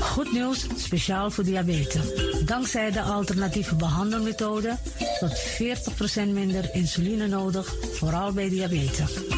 Goed 0.00 0.32
nieuws, 0.32 0.66
speciaal 0.76 1.30
voor 1.30 1.44
diabetes. 1.44 2.02
Dankzij 2.44 2.90
de 2.90 3.02
alternatieve 3.02 3.74
behandelmethode 3.74 4.76
tot 5.18 5.38
40% 5.38 6.28
minder 6.32 6.74
insuline 6.74 7.26
nodig, 7.26 7.74
vooral 7.92 8.32
bij 8.32 8.48
diabetes. 8.48 9.37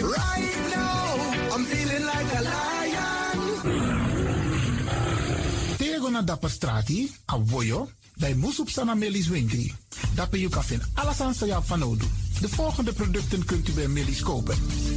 Right 0.00 0.54
now, 0.74 1.54
I'm 1.54 1.64
feeling 1.64 2.04
like 2.04 2.30
a 2.38 2.42
lion. 2.42 3.38
Tego 5.76 6.10
na 6.10 6.22
dapper 6.22 6.50
strati, 6.50 7.14
a 7.26 7.38
voyo, 7.44 7.88
bij 8.14 8.34
Moesop 8.34 8.68
Sana 8.68 8.94
Melis 8.94 9.28
Winkri. 9.28 9.74
Dapper 10.14 10.38
you 10.38 10.50
kan 10.50 10.64
vinden 10.64 10.88
alles 10.94 11.20
aan 11.20 11.34
van 11.64 11.78
nodu. 11.78 12.06
De 12.40 12.48
volgende 12.48 12.92
producten 12.92 13.44
kunt 13.44 13.68
u 13.68 13.72
bij 13.72 13.88
Melis 13.88 14.22
kopen. 14.22 14.56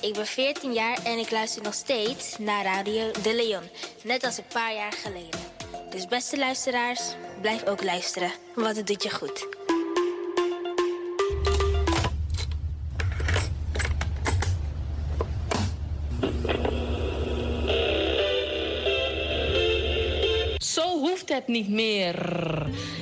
Ik 0.00 0.14
ben 0.14 0.26
14 0.26 0.72
jaar 0.72 0.98
en 1.04 1.18
ik 1.18 1.30
luister 1.30 1.62
nog 1.62 1.74
steeds 1.74 2.38
naar 2.38 2.64
Radio 2.64 3.10
De 3.22 3.34
Leon. 3.34 3.62
Net 4.04 4.24
als 4.24 4.38
een 4.38 4.44
paar 4.52 4.74
jaar 4.74 4.92
geleden. 4.92 5.40
Dus 5.90 6.06
beste 6.06 6.38
luisteraars, 6.38 7.00
blijf 7.40 7.66
ook 7.66 7.82
luisteren, 7.82 8.30
want 8.54 8.76
het 8.76 8.86
doet 8.86 9.02
je 9.02 9.10
goed. 9.10 9.46
Zo 20.62 20.98
hoeft 20.98 21.28
het 21.28 21.48
niet 21.48 21.68
meer. 21.68 22.16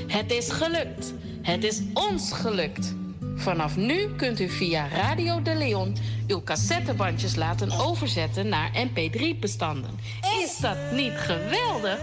Het 0.06 0.30
is 0.30 0.50
gelukt. 0.50 1.12
Het 1.42 1.64
is 1.64 1.80
ons 1.94 2.32
gelukt. 2.32 2.94
Vanaf 3.38 3.76
nu 3.76 4.14
kunt 4.16 4.40
u 4.40 4.48
via 4.48 4.88
Radio 4.88 5.42
de 5.42 5.54
Leon 5.54 5.96
uw 6.26 6.42
cassettebandjes 6.42 7.34
laten 7.34 7.70
overzetten 7.70 8.48
naar 8.48 8.70
mp3-bestanden. 8.88 9.98
Is 10.42 10.56
dat 10.56 10.76
niet 10.92 11.12
geweldig? 11.16 11.98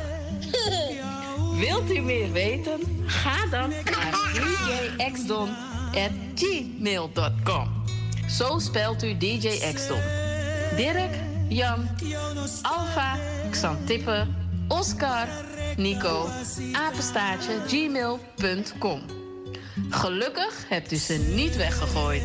Wilt 1.60 1.92
u 1.92 2.00
meer 2.00 2.32
weten? 2.32 2.80
Ga 3.06 3.48
dan 3.50 3.70
naar 3.70 4.14
djxdon.gmail.com. 4.98 7.84
Zo 8.30 8.60
spelt 8.60 9.04
u 9.04 9.18
DJ 9.18 9.48
Xdon. 9.74 10.02
Dirk, 10.76 11.14
Jan, 11.48 11.88
Alfa, 12.62 13.18
Xantippe, 13.50 14.28
Oscar, 14.68 15.28
Nico, 15.78 16.28
apenstaartje, 16.74 17.54
gmail.com. 17.68 19.25
Gelukkig 19.90 20.66
hebt 20.68 20.92
u 20.92 20.96
ze 20.96 21.14
niet 21.14 21.56
weggegooid. 21.56 22.22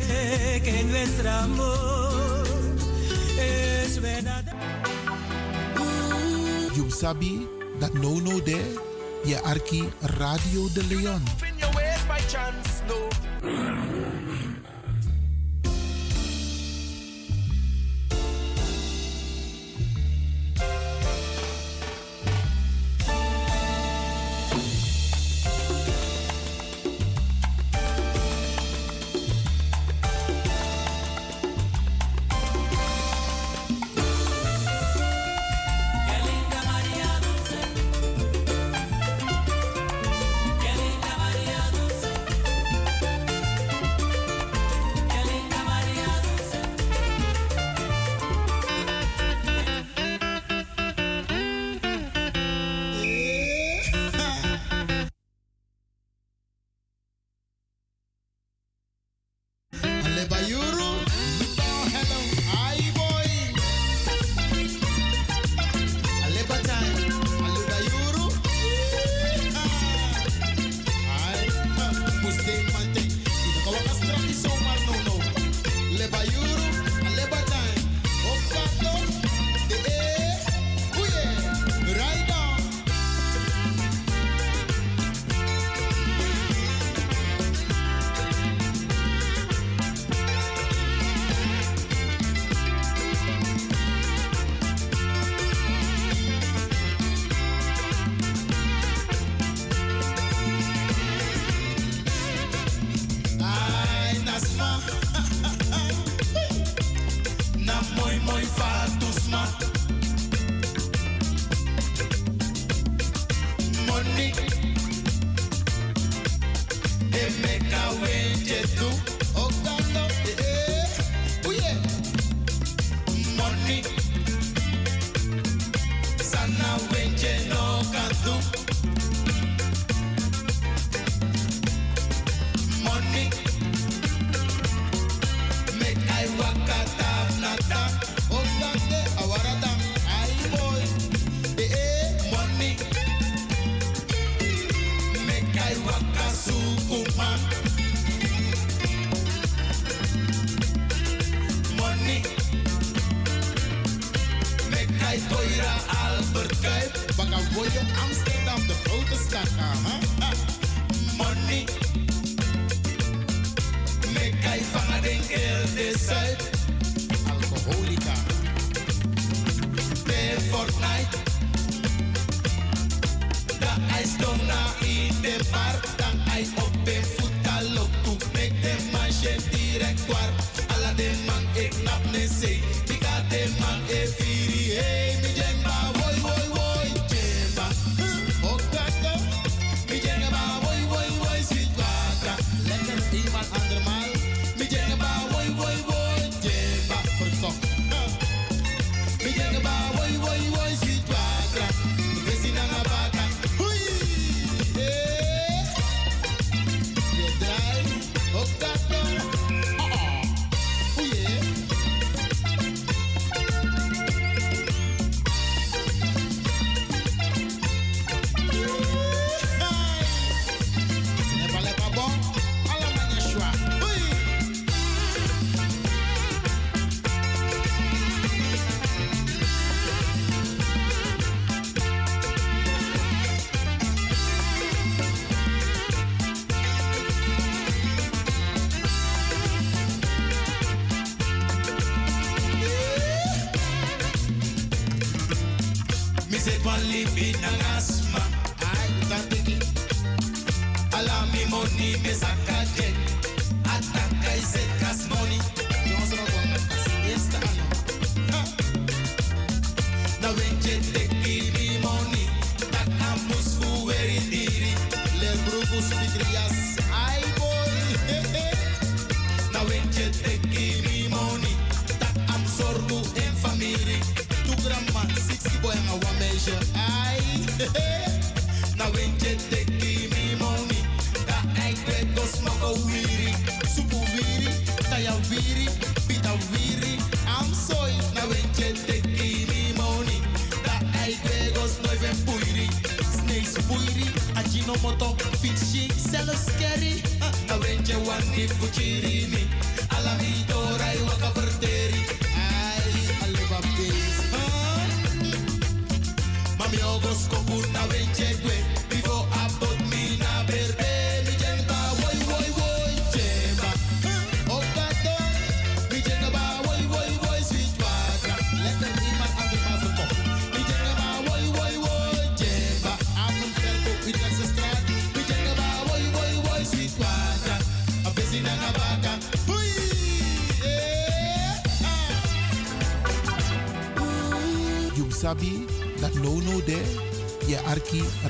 You 6.73 6.89
sabi 6.89 7.47
that 7.79 7.93
no 7.93 8.19
no 8.19 8.41
there, 8.41 8.79
je 9.23 9.41
arki 9.41 9.89
Radio 10.01 10.67
de 10.73 10.83
Leon. 10.89 11.23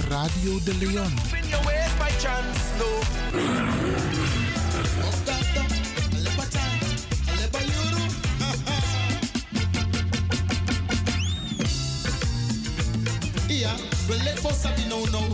Radio 0.08 0.60
de 0.64 0.76
Leon. 0.76 1.14
Ja, 13.48 13.72
we 14.08 14.24
let 14.24 14.40
voor 14.40 14.54
Sabino 14.62 15.06
no. 15.12 15.28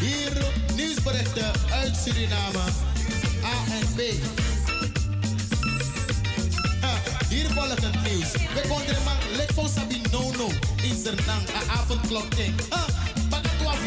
Hier 0.00 0.44
nieuwsberichten 0.74 1.52
uit 1.72 1.96
Suriname. 1.96 2.58
ANP. 3.42 4.00
Ha, 6.80 6.94
Hier 7.28 7.46
volgt 7.50 7.82
het 7.82 8.02
nieuws. 8.02 8.32
We 8.32 8.62
konden 8.68 9.02
man 9.04 9.16
let 9.36 9.52
voor 9.54 9.68
Sabino 9.68 10.30
no. 10.36 10.50
In 10.82 11.02
Zernang, 11.04 11.48
een 11.48 11.70
avondklok 11.70 12.36
ding. 12.36 12.54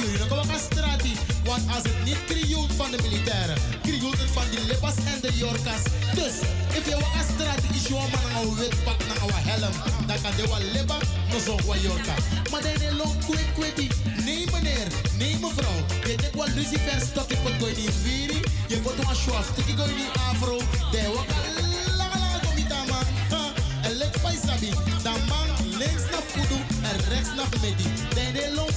Pak 0.04 0.12
het 0.12 0.12
12 0.12 0.12
uur, 0.12 0.18
dan 0.18 0.28
komen 0.28 0.48
we 0.48 0.60
straat. 0.72 1.02
Want 1.44 1.64
als 1.76 1.84
het 1.84 2.04
niet 2.04 2.22
krioelt 2.26 2.74
van 2.74 2.92
de 2.92 3.00
militairen, 3.02 3.58
krioelt 3.82 4.20
het 4.20 4.32
van 4.32 4.44
die 4.52 4.66
lippers 4.66 4.96
en 4.96 5.20
de 5.22 5.32
jorkas. 5.34 5.84
Dus, 6.20 6.36
if 6.78 6.86
je 6.90 6.96
wat 6.96 7.26
straat 7.34 7.64
is 7.76 7.88
je 7.88 7.94
man 7.94 8.26
een 8.42 8.56
wit 8.56 8.84
pak 8.84 9.00
een 9.00 9.34
helm, 9.50 9.74
dan 10.08 10.18
kan 10.22 10.32
je 10.38 10.48
wat 10.48 10.64
lippa, 10.74 10.98
no 11.32 11.38
zo 11.46 11.56
wat 11.66 11.82
jorka. 11.82 12.16
Maar 12.52 12.62
dan 12.62 12.72
is 12.88 12.94
long 13.02 13.18
quick 13.28 13.50
quickie. 13.58 13.92
Nee 14.26 14.46
meneer, 14.54 14.88
nee 15.18 15.34
mevrouw. 15.42 15.80
Je 16.08 16.16
denkt 16.18 16.36
wat 16.36 16.50
Lucifer 16.56 17.00
stok 17.12 17.30
ik 17.32 17.40
wat 17.44 17.54
gooi 17.60 17.74
niet 17.76 17.96
viri. 18.04 18.40
Je 18.68 18.82
wordt 18.82 18.98
een 18.98 19.16
schwaf, 19.16 19.48
ik 19.58 19.78
gooi 19.78 19.94
niet 19.96 20.14
afro. 20.30 20.58
De 20.92 21.02
waka 21.16 21.38
lange 21.60 22.20
lange 22.20 22.40
komita 22.46 22.80
man. 22.92 23.06
Ha, 23.34 23.44
En 23.88 23.94
let 24.02 24.22
bij 24.22 24.38
sabi, 24.46 24.70
dan 25.04 25.20
man 25.30 25.48
links 25.80 26.04
naar 26.12 26.26
kudu 26.34 26.60
en 26.90 26.98
rechts 27.10 27.32
naar 27.38 27.52
midi. 27.62 27.88
Dan 28.16 28.34
is 28.44 28.56
long 28.56 28.73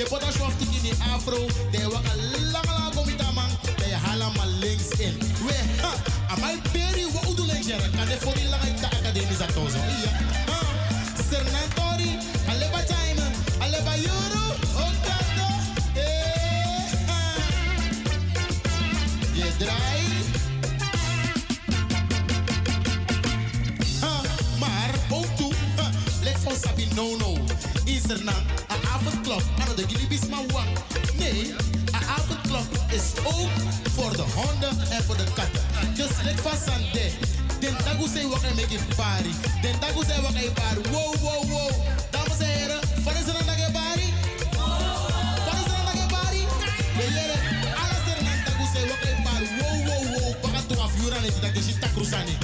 je 0.00 0.06
pot 0.08 0.22
als 0.24 0.34
in 0.58 0.82
die 0.82 0.94
afro. 1.12 1.46
de 1.70 1.88
walk 1.88 2.06
a 2.06 2.16
lang 2.52 2.66
lang 2.66 2.96
om 2.96 3.06
het 3.06 3.20
amang. 3.20 3.50
de 3.76 3.94
halen 3.94 4.32
maar 4.36 4.46
links 4.46 4.88
in. 4.88 5.18
We, 5.46 5.54
ha, 5.82 5.92
amal 6.28 6.56
peri 6.72 7.04
wa 7.12 7.20
udu 7.30 7.42
links 7.42 7.66
jera. 7.66 7.88
Kan 7.96 8.06
de 8.06 8.16
voor 8.20 8.34
die 8.34 8.42
in 8.42 8.76
de 8.80 8.86
academie 8.86 9.36
za 9.36 9.46
tozo. 9.46 9.76
Ja, 9.76 10.10
ha, 10.50 10.60
sernatori, 11.30 12.18
aleba 12.48 12.82
time, 12.82 13.26
aleba 13.58 13.94
euro, 13.96 14.44
okado, 14.86 15.48
eh, 15.94 16.92
ha. 17.06 17.20
Je 19.32 19.56
draai. 19.58 20.04
Ha, 24.00 24.20
maar, 24.58 24.94
ook 25.10 25.36
toe, 25.36 25.52
no 26.94 27.16
no. 27.16 27.38
Is 27.84 28.02
er 28.08 28.24
na 28.24 28.49
wang. 30.52 30.68
Nee, 31.18 31.54
een 31.86 32.06
avondklok 32.16 32.66
is 32.88 33.02
ook 33.24 33.50
voor 33.94 34.16
de 34.16 34.24
honden 34.34 34.90
en 34.90 35.04
voor 35.04 35.16
de 35.16 35.24
katten. 35.34 35.62
Dus 35.94 36.10
let 36.24 36.40
vast 36.40 36.68
aan 36.68 36.82
dit. 36.92 37.12
Den 37.60 37.76
dagu 37.84 38.08
say 38.14 38.26
wat 38.26 38.42
hij 38.42 38.54
make 38.54 38.74
it 38.74 38.96
party. 38.96 39.32
Den 39.62 39.74
dagu 39.80 40.04
say 40.08 40.20
wat 40.20 40.32
hij 40.32 40.50
party. 40.50 40.90
Wow, 40.90 41.14
wow, 41.14 41.42
wow. 41.50 41.70
Dames 42.10 42.38
en 42.38 42.46
heren, 42.46 42.80
wat 43.04 43.14
is 43.14 43.26
er 43.26 43.38
aan 43.40 43.46
dat 43.46 43.72
party? 43.72 44.08
Wat 45.46 45.56
is 45.60 45.66
er 45.72 45.78
aan 45.78 45.96
dat 46.00 46.08
party? 46.16 46.42
De 46.96 47.02
heren, 47.02 47.40
alles 47.82 48.04
er 48.10 48.18
aan 48.30 48.40
dagu 48.46 48.64
say 48.74 48.84
wat 48.90 49.00
hij 49.04 49.16
party. 49.26 49.46
Wow, 49.60 49.86
wow, 49.86 50.02
wow. 50.12 50.42
Dat 51.54 51.66
je 51.66 51.78
ta 51.78 51.88
cruzani. 51.94 52.36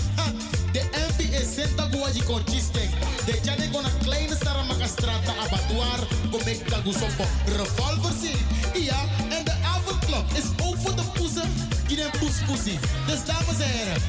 De 0.72 0.82
MP 1.08 1.20
is 1.20 1.54
senta 1.54 1.88
guaji 1.90 2.22
consistent. 2.24 2.90
De 3.26 3.40
jane 3.42 3.68
gona 3.72 3.90
kleine 4.04 4.36
saramaka 4.44 4.86
strata 4.86 5.32
abattoir. 5.44 6.00
Go 6.30 6.38
make 6.38 6.64
dagu 6.70 6.92
sompo. 6.92 7.24
Revolver 7.56 8.12
zie. 8.22 8.38
Ja, 8.82 9.00
en 9.36 9.44
de 9.44 9.54
avondklok 9.74 10.26
is 10.32 10.44
voor 10.82 10.96
de 10.96 11.02
poezen. 11.14 11.50
Die 11.86 11.96
den 11.96 12.10
poes 12.18 12.36
poesie. 12.46 12.78
Dus 13.06 13.24
dames 13.24 13.58
en 13.60 13.70
heren, 13.70 14.00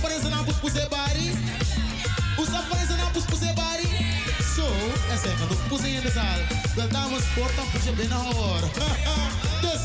voor 0.00 0.10
eens 0.10 0.24
een 0.24 0.32
aan 0.32 0.44
poes 0.44 0.58
poesie 0.60 0.88
bari? 0.88 1.30
Voor 2.36 2.46
eens 2.80 2.88
een 2.88 3.00
aan 3.04 3.12
poes 3.12 3.24
poesie 3.24 3.52
bari? 3.52 3.88
Zo, 4.56 4.66
er 5.12 5.18
zijn 5.22 5.36
genoeg 5.36 5.66
poesie 5.68 5.94
in 5.94 6.00
de 6.00 6.10
zaal. 6.10 6.40
De 6.74 6.86
dames 6.92 7.22
sport 7.30 7.58
een 7.58 7.70
poesje 7.72 7.92
binnenhouden. 7.92 8.70
dus, 9.64 9.82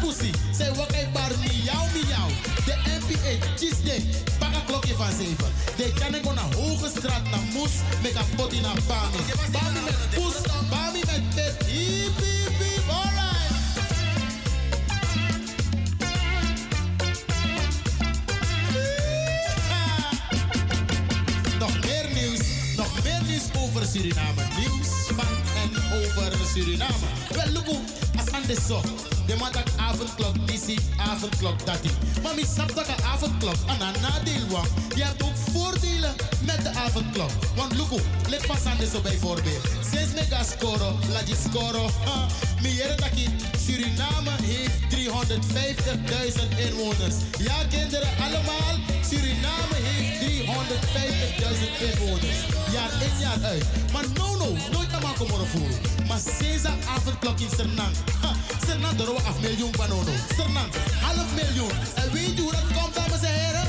poesie. 0.00 0.32
Zij 0.52 0.74
wakker 0.74 1.08
bar 1.12 1.30
miauw 1.38 1.86
miauw. 1.94 2.28
De 2.64 3.38
cheese 3.56 3.82
day. 3.82 4.04
Pak 4.38 4.54
een 4.54 4.64
klokje 4.64 4.94
van 4.94 5.12
7. 5.18 5.36
De 5.76 5.92
kan 5.98 6.24
go 6.24 6.32
naar 6.32 6.54
Hoge 6.54 6.88
Straat, 6.88 7.30
naar 7.30 7.40
Moes. 7.52 7.70
Met 8.02 8.14
een 8.14 8.34
pot 8.36 8.52
in 8.52 8.64
een 8.64 8.80
Bami. 8.86 9.18
Bami 9.52 9.80
met 9.84 9.96
poes, 10.14 10.34
Bami 10.70 11.00
met 11.06 11.34
pet. 11.34 11.66
Hiep, 11.66 12.16
hiep, 12.16 12.58
hiep. 12.58 12.88
Alright. 12.88 13.36
Nog 21.58 21.84
meer 21.84 22.06
nieuws, 22.14 22.40
nog 22.76 23.02
meer 23.02 23.22
nieuws 23.26 23.44
over 23.58 23.86
Suriname. 23.86 24.42
Nieuws 24.58 24.88
van 25.06 25.36
en 25.62 25.70
over 25.92 26.32
Suriname. 26.54 27.06
Wel, 27.34 27.52
look 27.52 27.66
hoe, 27.66 27.80
als 28.16 28.30
aan 28.30 28.42
de 28.46 28.56
zo. 28.68 28.80
De 29.28 29.36
man 29.36 29.52
dat 29.52 29.70
avondklok, 29.76 30.34
die 30.46 30.78
avondklok, 30.96 31.66
dat 31.66 31.82
die. 31.82 31.90
Maar 32.22 32.34
mi 32.34 32.44
snap 32.54 32.74
dat 32.74 32.88
een 32.88 33.04
avondklok 33.04 33.56
aan 33.66 33.80
een 33.80 34.00
nadeel. 34.00 34.62
Je 34.96 35.04
hebt 35.04 35.22
ook 35.22 35.36
voordelen 35.52 36.14
met 36.40 36.62
de 36.62 36.70
avondklok. 36.70 37.30
Want 37.56 37.76
hoe, 37.76 38.00
let 38.28 38.46
pas 38.46 38.64
aan 38.64 38.76
de 38.76 38.86
zo 38.86 39.00
bijvoorbeeld. 39.00 39.64
Sinds 39.92 40.12
mega 40.14 40.42
scoren, 40.42 40.94
laat 41.12 41.28
je 41.28 41.36
scoren. 41.48 41.90
Jere 42.78 42.94
dat 42.94 43.18
je 43.20 43.28
Suriname 43.64 44.30
heeft 44.42 44.78
350.000 44.94 46.58
inwoners. 46.58 47.16
Ja, 47.38 47.64
kinderen, 47.70 48.08
allemaal. 48.24 48.74
Suriname 49.08 49.76
heeft 49.88 50.20
350.000 50.20 51.82
inwoners. 51.90 52.38
Jaar 52.72 52.90
in, 53.02 53.20
jaar 53.20 53.42
uit. 53.42 53.64
Maar 53.92 54.04
no, 54.14 54.36
no, 54.36 54.56
nooit 54.72 54.92
aan 54.92 55.02
maken 55.02 55.26
voor. 55.28 56.06
Maar 56.06 56.20
sinds 56.38 56.62
de 56.62 56.72
avondklok 56.96 57.38
in 57.40 57.48
Sernang. 57.56 57.94
Ha, 58.20 58.32
Sernang 58.68 58.96
door 58.96 59.14
we 59.14 59.22
af 59.22 59.40
miljoen 59.40 59.70
banono. 59.76 60.12
Sernang, 60.36 60.72
half 61.00 61.34
miljoen. 61.34 61.70
En 61.94 62.12
weet 62.12 62.36
je 62.36 62.42
hoe 62.42 62.52
dat 62.52 62.68
komt, 62.76 62.94
dames 62.94 63.22
en 63.22 63.34
heren? 63.34 63.66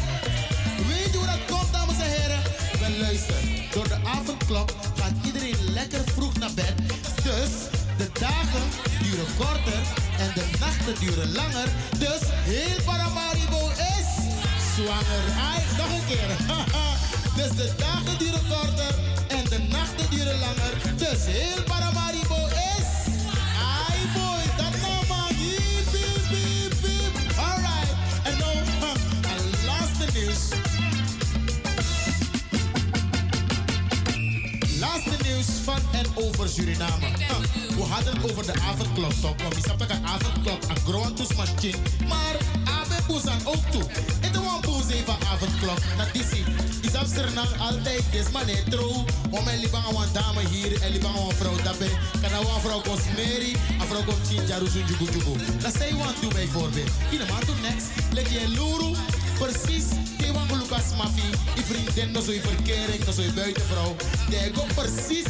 Weet 0.88 1.11
je 1.11 1.17
hoe 1.17 1.26
dat 1.26 1.43
komt, 1.51 1.73
dames 1.73 1.99
en 1.99 2.09
heren? 2.15 2.39
Wel 2.80 2.99
luister, 2.99 3.35
door 3.73 3.88
de 3.88 3.99
avondklok 4.03 4.69
gaat 4.99 5.15
iedereen 5.26 5.73
lekker 5.73 6.01
vroeg 6.15 6.35
naar 6.38 6.53
bed. 6.55 6.73
Dus 7.23 7.51
de 7.97 8.09
dagen 8.19 8.65
duren 9.03 9.30
korter 9.38 9.81
en 10.23 10.31
de 10.34 10.45
nachten 10.59 10.95
duren 10.99 11.31
langer. 11.31 11.67
Dus 11.97 12.21
heel 12.51 12.84
Paramaribo 12.85 13.61
is 13.97 14.09
zwanger. 14.76 15.23
Ai, 15.49 15.61
nog 15.77 15.89
een 15.97 16.05
keer. 16.07 16.30
dus 17.39 17.51
de 17.59 17.71
dagen 17.77 18.17
duren 18.17 18.45
korter 18.49 18.93
en 19.27 19.43
de 19.49 19.59
nachten 19.71 20.09
duren 20.09 20.39
langer. 20.39 20.73
Dus 20.95 21.19
heel 21.26 21.63
Paramaribo 21.63 22.45
is. 22.45 22.68
Laatste 34.80 35.24
nieuws. 35.24 35.45
Van 35.64 35.80
en 35.91 36.06
over 36.16 36.49
Suriname. 36.49 37.07
We 37.76 37.82
hadden 37.82 38.14
het 38.14 38.32
over 38.32 38.45
de 38.45 38.60
avondklok, 38.60 39.11
toch? 39.11 39.36
We 39.49 39.61
snappen 39.61 39.88
dat 39.88 39.98
avondklok 40.03 40.64
een 40.70 40.78
grote 40.78 41.26
machine. 41.36 41.78
Maar 42.07 42.36
Abe 42.78 42.95
Boezan 43.07 43.41
ook 43.44 43.66
toe. 43.72 43.84
Het 44.22 44.36
is 44.36 44.38
een 44.38 44.61
boez 44.61 44.88
even 44.90 45.16
avondklok. 45.32 45.80
Dat 45.98 46.10
is 46.14 46.30
het. 46.38 46.48
Is 46.82 46.95
Amsterdam 46.95 47.48
altijd 47.60 48.03
des 48.11 48.30
man 48.32 48.48
het 48.48 48.72
trouw. 48.72 49.06
Om 49.30 49.48
een 49.48 49.60
liban 49.60 49.84
aan 49.84 50.03
een 50.03 50.14
dame 50.14 50.48
hier 50.48 50.82
en 50.82 50.94
een 50.94 51.36
vrouw 51.36 51.56
daarbij. 51.64 51.91
Kan 52.22 52.32
nou 52.32 52.45
een 52.45 52.61
vrouw 52.61 52.82
kost 52.82 53.06
Mary, 53.16 53.53
een 53.80 53.88
vrouw 53.88 54.03
komt 54.03 54.28
Chinja 54.28 54.57
Rusun 54.57 54.86
Jugu. 54.88 55.38
Dat 55.61 55.74
zei 55.78 55.90
je 55.90 56.03
want 56.03 56.22
doen 56.22 56.34
bijvoorbeeld. 56.34 56.90
In 57.11 57.18
de 57.18 57.26
maand 57.32 57.45
toe 57.45 57.56
next, 57.61 57.88
leg 58.14 58.30
je 58.34 58.41
een 58.44 58.49
luru. 58.49 58.91
Precies, 59.40 59.86
die 60.34 60.39
van 60.39 60.57
Lucas 60.57 60.95
Maffie. 60.97 61.30
Die 61.56 61.64
vriendin, 61.64 62.14
dat 62.14 62.27
is 62.27 62.35
je 62.35 62.41
verkering, 62.41 63.03
dat 63.03 63.18
is 63.18 63.26
je 63.26 63.31
buitenvrouw. 63.34 63.95
Die 64.30 64.39
gaat 64.39 64.73
precies 64.76 65.26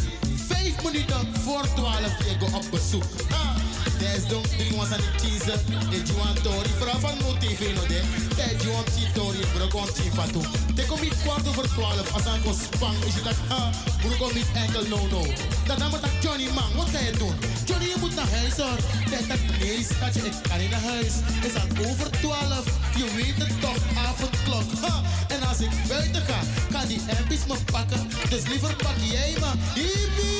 vijf 0.61 0.84
minuten 0.84 1.41
voor 1.44 1.65
twaalf 1.76 2.18
je 2.18 2.36
gaat 2.40 2.53
op 2.53 2.65
bezoek. 2.72 3.03
Ah, 3.31 3.56
Des 3.99 4.27
dom 4.27 4.41
drie 4.41 4.76
was 4.77 4.91
aan 4.91 4.98
de 4.98 5.11
cheese. 5.22 5.53
De 5.90 6.02
Juan 6.07 6.36
Tori, 6.44 6.69
vrouw 6.80 6.99
van 6.99 7.18
motief 7.22 7.60
no 7.60 7.88
de. 7.88 8.02
De 8.36 8.56
Juan 8.64 8.84
Tori, 9.14 9.44
bro, 9.53 9.68
kon 9.68 9.94
tien 9.94 10.11
fatu. 10.14 10.41
Te 10.76 10.86
kom 10.86 11.02
ik 11.02 11.14
kwart 11.23 11.48
over 11.48 11.68
twaalf, 11.69 12.14
als 12.14 12.26
aan 12.26 12.41
ko 12.44 12.52
spang. 12.64 12.98
Is 13.07 13.15
je 13.15 13.22
dat, 13.22 13.36
ah, 13.48 13.69
bro, 14.02 14.11
kom 14.19 14.34
niet 14.34 14.52
enkel 14.53 14.84
no 14.88 15.07
no. 15.11 15.22
Dan 15.68 15.80
nam 15.80 15.91
het 15.91 16.23
Johnny 16.23 16.48
man, 16.53 16.72
wat 16.76 16.90
ga 16.90 16.99
je 16.99 17.11
doen? 17.11 17.36
Johnny, 17.65 17.88
je 17.88 17.95
moet 17.99 18.15
naar 18.15 18.30
huis 18.30 18.56
hoor. 18.57 18.80
Dat 19.11 19.27
dat 19.27 19.41
nee, 19.60 19.84
schatje, 19.90 20.22
ik 20.30 20.34
kan 20.49 20.60
niet 20.60 20.69
naar 20.69 20.86
huis. 20.94 21.14
Is 21.48 21.56
aan 21.61 21.72
over 21.88 22.10
twaalf, 22.11 22.65
je 22.99 23.06
weet 23.15 23.38
het 23.44 23.61
toch, 23.61 23.81
avondklok. 24.07 24.68
Ha. 24.81 25.02
En 25.27 25.41
als 25.48 25.60
ik 25.60 25.72
buiten 25.88 26.22
ga, 26.22 26.40
kan 26.72 26.88
die 26.88 27.02
MP's 27.23 27.45
me 27.48 27.56
pakken. 27.72 28.07
Dus 28.30 28.44
liever 28.48 28.76
pak 28.76 28.98
jij 29.11 29.34
me. 29.40 29.52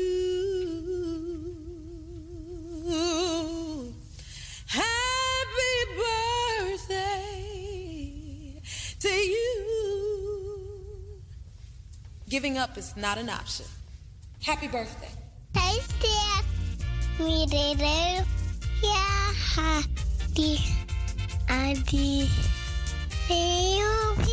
Happy 4.66 5.76
birthday 6.78 7.34
to 9.02 9.10
you. 9.10 9.56
Giving 12.30 12.58
up 12.58 12.78
is 12.78 12.96
not 12.96 13.18
an 13.18 13.28
option. 13.28 13.66
Happy 14.42 14.70
birthday. 14.70 15.12
Hey, 15.54 15.82
Steph. 15.82 16.46
We 17.20 17.46
did 17.48 17.82
it. 17.82 18.26
Yeah, 18.82 19.34
happy. 19.54 20.60
Adi. 21.50 22.30
Eeuw, 23.28 24.29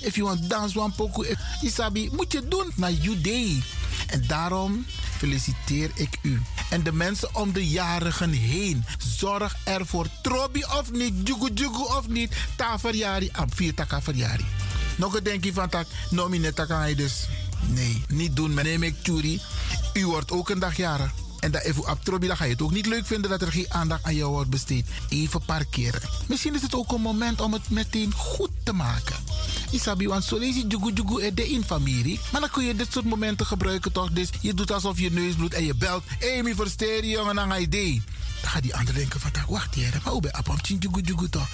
If 0.00 0.16
you 0.16 0.28
want 0.28 0.48
dance 0.48 0.78
one 0.78 0.92
poco, 0.96 1.24
Isabi, 1.62 2.10
moet 2.12 2.32
je 2.32 2.48
doen 2.48 2.72
naar 2.74 2.92
you 2.92 3.20
day. 3.20 3.62
En 4.06 4.26
daarom 4.26 4.86
feliciteer 5.16 5.90
ik 5.94 6.18
u. 6.22 6.42
En 6.70 6.82
de 6.82 6.92
mensen 6.92 7.34
om 7.34 7.52
de 7.52 7.68
jarigen 7.68 8.30
heen. 8.30 8.84
Zorg 8.98 9.56
ervoor. 9.64 10.06
Trobi 10.22 10.64
of 10.64 10.92
niet, 10.92 11.14
jugu 11.24 11.50
jugu 11.54 11.82
of 11.82 12.08
niet. 12.08 12.36
Ta 12.56 12.78
verjari, 12.78 13.28
ab 13.32 13.54
vier 13.54 13.74
taka 13.74 14.02
verjari. 14.02 14.44
Nog 14.96 15.14
een 15.14 15.24
denkje 15.24 15.52
van 15.52 15.68
tak, 15.68 15.86
nomine 16.10 16.52
taka 16.52 16.94
dus. 16.94 17.28
Nee, 17.68 18.02
niet 18.08 18.36
doen. 18.36 18.54
Neem 18.54 18.82
ik 18.82 19.02
Tjuri. 19.02 19.40
U 19.92 20.06
wordt 20.06 20.30
ook 20.30 20.48
een 20.48 20.58
dag 20.58 20.76
jaren. 20.76 21.25
En 21.40 21.50
dat 21.50 21.62
even 21.62 21.84
abtrobi, 21.84 22.26
dan 22.26 22.36
ga 22.36 22.44
je 22.44 22.52
het 22.52 22.62
ook 22.62 22.70
niet 22.70 22.86
leuk 22.86 23.06
vinden 23.06 23.30
dat 23.30 23.42
er 23.42 23.52
geen 23.52 23.66
aandacht 23.68 24.04
aan 24.04 24.14
jou 24.14 24.30
wordt 24.30 24.50
besteed. 24.50 24.86
Even 25.08 25.44
parkeren. 25.44 26.00
Misschien 26.26 26.54
is 26.54 26.62
het 26.62 26.74
ook 26.74 26.92
een 26.92 27.00
moment 27.00 27.40
om 27.40 27.52
het 27.52 27.70
meteen 27.70 28.12
goed 28.12 28.50
te 28.62 28.72
maken. 28.72 29.16
Isabi, 29.70 30.08
want 30.08 30.24
zo 30.24 30.38
lees 30.38 30.54
je 30.54 30.66
jugu 30.66 30.92
jugu 30.92 31.22
er 31.22 31.34
de 31.34 31.48
in 31.48 31.64
familie. 31.64 32.20
Maar 32.32 32.40
dan 32.40 32.50
kun 32.50 32.64
je 32.64 32.74
dit 32.74 32.92
soort 32.92 33.04
momenten 33.04 33.46
gebruiken 33.46 33.92
toch? 33.92 34.10
Dus 34.10 34.28
je 34.40 34.54
doet 34.54 34.72
alsof 34.72 34.98
je 34.98 35.10
neus 35.10 35.34
bloedt 35.34 35.54
en 35.54 35.64
je 35.64 35.74
belt. 35.74 36.04
Mi 36.42 36.54
versteer 36.54 37.04
je 37.04 37.10
jongen 37.10 37.40
aan 37.40 37.60
idee. 37.60 38.02
Dan 38.40 38.50
gaat 38.50 38.62
die 38.62 38.76
ander 38.76 38.94
denken 38.94 39.20
van, 39.20 39.30
wacht 39.48 39.74
hier, 39.74 40.00
maar 40.04 40.12
hoe 40.12 40.20
ben 40.20 40.32
je 40.62 40.76
jugu 40.78 41.00
jugu 41.00 41.28
toch? 41.28 41.48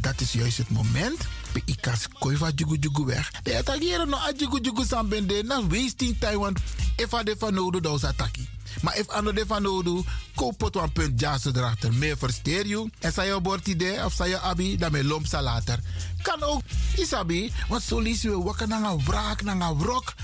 Dat 0.00 0.20
is 0.20 0.32
juist 0.32 0.58
het 0.58 0.70
moment. 0.70 1.26
Pe 1.52 1.62
ikas 1.64 2.08
koiva 2.18 2.50
jugu 2.54 2.76
jugu 2.80 3.04
weg. 3.04 3.30
De 3.42 3.58
attackeren 3.58 4.08
no 4.08 4.16
a 4.16 4.32
jugu 4.36 4.60
jugu 4.60 4.84
sambende. 4.84 5.42
Na 5.42 5.66
wasting 5.66 6.16
time, 6.18 6.38
want 6.38 6.58
if 6.96 7.14
a 7.14 7.22
de 7.22 7.34
van 7.38 7.54
nodig, 7.54 7.80
dan 7.80 8.00
attackie. 8.00 8.48
Maar 8.82 8.98
if 8.98 9.08
ano 9.08 9.32
de 9.32 9.44
van 9.46 9.62
nodig, 9.62 10.04
koop 10.34 10.60
het 10.60 10.76
een 10.76 10.92
punt 10.92 11.22
erachter. 11.22 11.92
Meer 11.92 12.18
versteer 12.18 12.66
je. 12.66 12.90
En 12.98 13.12
zei 13.12 13.28
je 13.28 13.40
bord 13.40 13.66
idee 13.66 14.04
of 14.04 14.12
zei 14.12 14.30
je 14.30 14.38
abi, 14.38 14.76
dan 14.76 14.92
me 14.92 15.04
lomp 15.04 15.26
later. 15.32 15.78
Kan 16.22 16.42
ook, 16.42 16.62
isabi, 16.96 17.52
want 17.68 17.82
zo 17.82 18.00
lees 18.00 18.22
je 18.22 18.42
wakker 18.42 18.68
naar 18.68 18.82
een 18.82 19.04
wraak, 19.04 19.42
naar 19.42 19.60
een 19.60 19.78
wrok. 19.78 20.14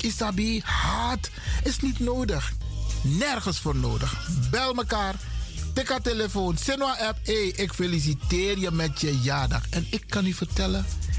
Isabi, 0.00 0.60
haat 0.64 1.30
is 1.64 1.80
niet 1.80 1.98
nodig. 1.98 2.52
Nergens 3.02 3.58
voor 3.58 3.76
nodig. 3.76 4.28
Bel 4.50 4.74
mekaar. 4.74 5.14
Tik 5.74 5.88
haar 5.88 6.00
telefoon. 6.00 6.56
Senwa 6.56 6.96
app. 6.98 7.18
Hey, 7.22 7.46
ik 7.56 7.72
feliciteer 7.72 8.58
je 8.58 8.70
met 8.70 9.00
je 9.00 9.20
jaardag. 9.20 9.62
En 9.70 9.86
ik 9.90 10.04
kan 10.08 10.26
u 10.26 10.32
vertellen. 10.32 10.86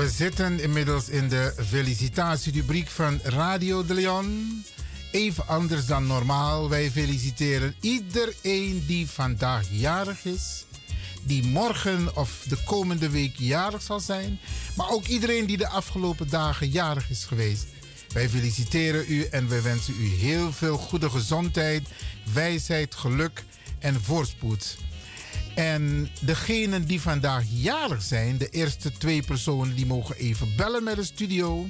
We 0.00 0.08
zitten 0.08 0.60
inmiddels 0.60 1.08
in 1.08 1.28
de 1.28 1.54
felicitatierubriek 1.66 2.88
van 2.88 3.20
Radio 3.22 3.84
de 3.84 3.94
Leon. 3.94 4.64
Even 5.10 5.46
anders 5.46 5.86
dan 5.86 6.06
normaal. 6.06 6.68
Wij 6.68 6.90
feliciteren 6.90 7.74
iedereen 7.80 8.84
die 8.86 9.08
vandaag 9.08 9.66
jarig 9.70 10.24
is. 10.24 10.64
Die 11.22 11.46
morgen 11.46 12.16
of 12.16 12.44
de 12.48 12.56
komende 12.64 13.10
week 13.10 13.34
jarig 13.36 13.82
zal 13.82 14.00
zijn. 14.00 14.40
Maar 14.76 14.90
ook 14.90 15.06
iedereen 15.06 15.46
die 15.46 15.56
de 15.56 15.68
afgelopen 15.68 16.28
dagen 16.28 16.68
jarig 16.68 17.10
is 17.10 17.24
geweest. 17.24 17.66
Wij 18.12 18.28
feliciteren 18.28 19.04
u 19.08 19.24
en 19.24 19.48
we 19.48 19.62
wensen 19.62 19.94
u 19.98 20.06
heel 20.06 20.52
veel 20.52 20.76
goede 20.76 21.10
gezondheid, 21.10 21.88
wijsheid, 22.32 22.94
geluk 22.94 23.44
en 23.78 24.00
voorspoed. 24.02 24.76
En 25.54 26.08
degenen 26.20 26.86
die 26.86 27.00
vandaag 27.00 27.44
jarig 27.48 28.02
zijn, 28.02 28.38
de 28.38 28.48
eerste 28.48 28.92
twee 28.92 29.22
personen, 29.22 29.74
die 29.74 29.86
mogen 29.86 30.16
even 30.16 30.56
bellen 30.56 30.84
met 30.84 30.96
de 30.96 31.04
studio. 31.04 31.68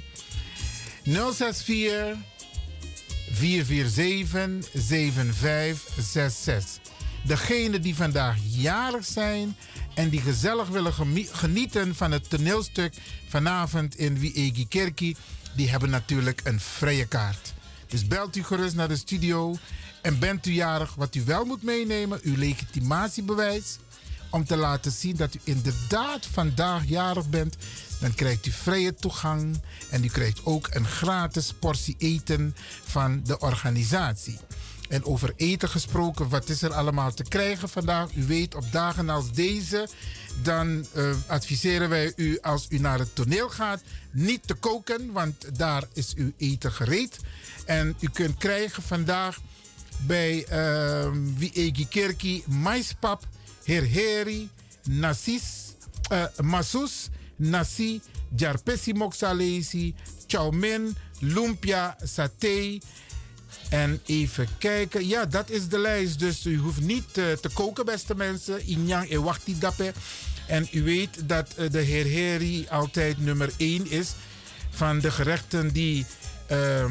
064 1.03 2.17
447 3.33 4.71
7566. 4.73 6.79
Degenen 7.25 7.83
die 7.83 7.95
vandaag 7.95 8.37
jarig 8.47 9.05
zijn 9.05 9.57
en 9.95 10.09
die 10.09 10.21
gezellig 10.21 10.69
willen 10.69 10.93
genieten 11.33 11.95
van 11.95 12.13
het 12.13 12.31
toneelstuk 12.31 12.95
vanavond 13.29 13.97
in 13.97 14.19
Wiegi 14.19 14.69
Kerkie, 14.69 15.17
die 15.57 15.71
hebben 15.71 15.91
natuurlijk 15.91 16.41
een 16.45 16.61
vrije 16.61 17.07
kaart. 17.07 17.53
Dus 17.87 18.07
belt 18.07 18.37
u 18.37 18.45
gerust 18.45 18.75
naar 18.75 18.89
de 18.89 18.97
studio 18.97 19.57
en 20.03 20.19
bent 20.19 20.47
u 20.47 20.53
jarig, 20.53 20.95
wat 20.95 21.15
u 21.15 21.25
wel 21.25 21.45
moet 21.45 21.63
meenemen, 21.63 22.21
uw 22.23 22.37
legitimatiebewijs. 22.37 23.79
Om 24.31 24.45
te 24.45 24.57
laten 24.57 24.93
zien 24.93 25.17
dat 25.17 25.35
u 25.35 25.41
inderdaad 25.45 26.27
vandaag 26.27 26.85
jarig 26.85 27.29
bent. 27.29 27.57
Dan 28.01 28.15
krijgt 28.15 28.47
u 28.47 28.51
vrije 28.51 28.95
toegang. 28.95 29.61
En 29.91 30.05
u 30.05 30.09
krijgt 30.09 30.45
ook 30.45 30.69
een 30.71 30.87
gratis 30.87 31.53
portie 31.59 31.95
eten 31.99 32.57
van 32.85 33.21
de 33.25 33.39
organisatie. 33.39 34.39
En 34.89 35.05
over 35.05 35.33
eten 35.37 35.69
gesproken, 35.69 36.29
wat 36.29 36.49
is 36.49 36.63
er 36.63 36.73
allemaal 36.73 37.15
te 37.15 37.23
krijgen 37.23 37.69
vandaag? 37.69 38.15
U 38.15 38.27
weet, 38.27 38.55
op 38.55 38.73
dagen 38.73 39.09
als 39.09 39.33
deze, 39.33 39.89
dan 40.43 40.87
uh, 40.95 41.11
adviseren 41.27 41.89
wij 41.89 42.13
u 42.17 42.39
als 42.41 42.67
u 42.69 42.79
naar 42.79 42.99
het 42.99 43.15
toneel 43.15 43.49
gaat, 43.49 43.83
niet 44.11 44.47
te 44.47 44.55
koken, 44.55 45.13
want 45.13 45.59
daar 45.59 45.85
is 45.93 46.15
uw 46.15 46.33
eten 46.37 46.73
gereed. 46.73 47.19
En 47.65 47.97
u 48.01 48.09
kunt 48.09 48.37
krijgen 48.37 48.83
vandaag 48.83 49.39
bij 50.07 50.47
uh, 50.53 51.11
Wiegi 51.37 51.89
Kerkie 51.89 52.45
maispap, 52.47 53.27
herheri, 53.65 54.49
nasis, 54.89 55.43
uh, 56.13 56.25
masus, 56.43 57.09
nasi, 57.37 58.01
jarpesi 58.37 58.93
moxalesi, 58.93 59.95
chow 60.27 60.53
mein, 60.53 60.97
lumpia, 61.19 61.97
saté. 62.03 62.79
En 63.71 64.01
even 64.07 64.49
kijken. 64.59 65.09
Ja, 65.09 65.27
dat 65.27 65.51
is 65.51 65.69
de 65.69 65.79
lijst. 65.79 66.19
Dus 66.19 66.47
u 66.47 66.59
hoeft 66.59 66.81
niet 66.81 67.19
uh, 67.19 67.33
te 67.33 67.49
koken, 67.53 67.85
beste 67.85 68.15
mensen. 68.15 68.67
Inyang 68.67 69.11
e 69.11 69.21
wachti 69.21 69.59
dape. 69.59 69.93
En 70.47 70.69
u 70.73 70.83
weet 70.83 71.29
dat 71.29 71.55
uh, 71.59 71.71
de 71.71 71.81
heer 71.81 72.05
Heri 72.05 72.67
altijd 72.69 73.19
nummer 73.19 73.53
1 73.57 73.91
is 73.91 74.13
van 74.71 74.99
de 74.99 75.11
gerechten 75.11 75.73
die 75.73 76.07
uh, 76.51 76.85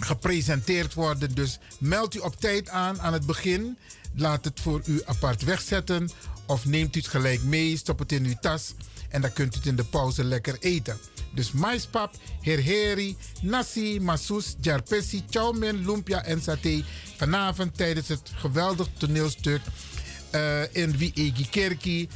gepresenteerd 0.00 0.94
worden. 0.94 1.34
Dus 1.34 1.58
meld 1.78 2.14
u 2.14 2.18
op 2.18 2.40
tijd 2.40 2.68
aan 2.68 3.00
aan 3.00 3.12
het 3.12 3.26
begin. 3.26 3.78
Laat 4.14 4.44
het 4.44 4.60
voor 4.60 4.82
u 4.84 5.02
apart 5.04 5.42
wegzetten. 5.42 6.10
Of 6.46 6.64
neemt 6.64 6.96
u 6.96 6.98
het 6.98 7.08
gelijk 7.08 7.42
mee, 7.42 7.76
stop 7.76 7.98
het 7.98 8.12
in 8.12 8.24
uw 8.24 8.36
tas. 8.40 8.74
En 9.08 9.20
dan 9.20 9.32
kunt 9.32 9.54
u 9.54 9.56
het 9.56 9.66
in 9.66 9.76
de 9.76 9.84
pauze 9.84 10.24
lekker 10.24 10.56
eten. 10.60 10.98
Dus 11.34 11.52
maispap, 11.52 12.14
herheri, 12.40 13.16
nasi, 13.42 14.00
masus, 14.00 14.54
jarpesi, 14.60 15.24
chowmin, 15.30 15.86
lumpia 15.86 16.24
en 16.24 16.42
saté. 16.42 16.84
Vanavond 17.16 17.76
tijdens 17.76 18.08
het 18.08 18.30
geweldig 18.34 18.88
toneelstuk 18.96 19.60
uh, 20.34 20.74
in 20.74 20.96
Wiegi 20.96 21.48
Kerkie. 21.50 22.08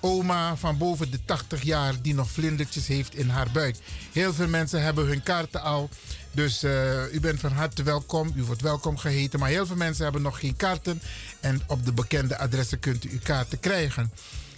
Oma 0.00 0.56
van 0.56 0.78
boven 0.78 1.10
de 1.10 1.18
80 1.24 1.62
jaar 1.62 2.02
die 2.02 2.14
nog 2.14 2.30
vlindertjes 2.30 2.86
heeft 2.86 3.14
in 3.14 3.28
haar 3.28 3.48
buik. 3.52 3.76
Heel 4.12 4.32
veel 4.34 4.48
mensen 4.48 4.82
hebben 4.82 5.06
hun 5.06 5.22
kaarten 5.22 5.62
al. 5.62 5.88
Dus 6.36 6.64
uh, 6.64 7.12
u 7.12 7.20
bent 7.20 7.40
van 7.40 7.52
harte 7.52 7.82
welkom. 7.82 8.32
U 8.34 8.42
wordt 8.42 8.62
welkom 8.62 8.96
geheten. 8.96 9.38
Maar 9.38 9.48
heel 9.48 9.66
veel 9.66 9.76
mensen 9.76 10.04
hebben 10.04 10.22
nog 10.22 10.40
geen 10.40 10.56
kaarten. 10.56 11.00
En 11.40 11.60
op 11.66 11.84
de 11.84 11.92
bekende 11.92 12.38
adressen 12.38 12.78
kunt 12.78 13.04
u 13.04 13.10
uw 13.10 13.18
kaarten 13.22 13.60
krijgen. 13.60 14.12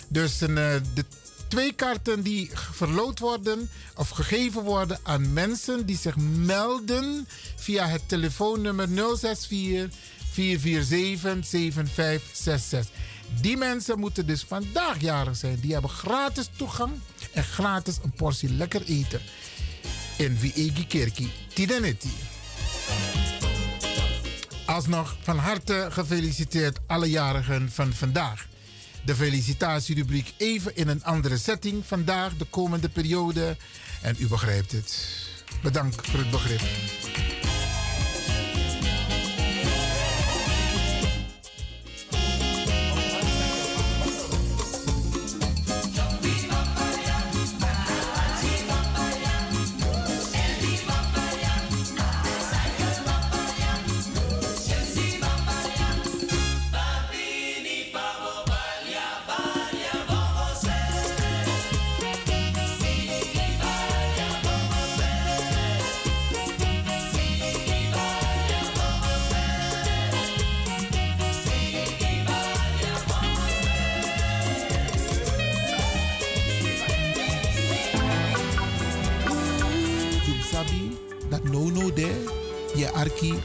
Dus 0.08 0.42
uh, 0.42 0.48
de 0.94 1.04
twee 1.48 1.72
kaarten 1.72 2.22
die 2.22 2.50
verloot 2.54 3.18
worden 3.18 3.70
of 3.94 4.08
gegeven 4.08 4.62
worden 4.62 4.98
aan 5.02 5.32
mensen 5.32 5.86
die 5.86 5.98
zich 5.98 6.16
melden 6.16 7.28
via 7.56 7.86
het 7.86 8.08
telefoonnummer 8.08 8.88
064 8.88 9.98
447 10.32 11.46
7566. 11.46 12.88
Die 13.40 13.56
mensen 13.56 13.98
moeten 13.98 14.26
dus 14.26 14.42
vandaag 14.42 15.00
jarig 15.00 15.36
zijn. 15.36 15.60
Die 15.60 15.72
hebben 15.72 15.90
gratis 15.90 16.48
toegang 16.56 16.92
en 17.32 17.44
gratis 17.44 17.98
een 18.02 18.12
portie 18.12 18.52
lekker 18.52 18.82
eten. 18.82 19.20
In 20.18 20.36
Viegi 20.36 20.86
Kerkie 20.86 21.30
Tidenetti. 21.54 22.10
Alsnog 24.66 25.16
van 25.22 25.38
harte 25.38 25.88
gefeliciteerd 25.90 26.78
alle 26.86 27.10
jarigen 27.10 27.70
van 27.72 27.92
vandaag. 27.92 28.46
De 29.04 29.14
felicitatierubriek 29.14 30.32
even 30.36 30.76
in 30.76 30.88
een 30.88 31.04
andere 31.04 31.36
setting 31.36 31.86
vandaag, 31.86 32.36
de 32.36 32.44
komende 32.44 32.88
periode. 32.88 33.56
En 34.02 34.16
u 34.18 34.26
begrijpt 34.26 34.72
het. 34.72 35.08
Bedankt 35.62 36.06
voor 36.06 36.18
het 36.18 36.30
begrip. 36.30 36.60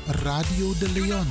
Radio 0.08 0.74
de 0.80 0.90
Leon. 0.90 1.28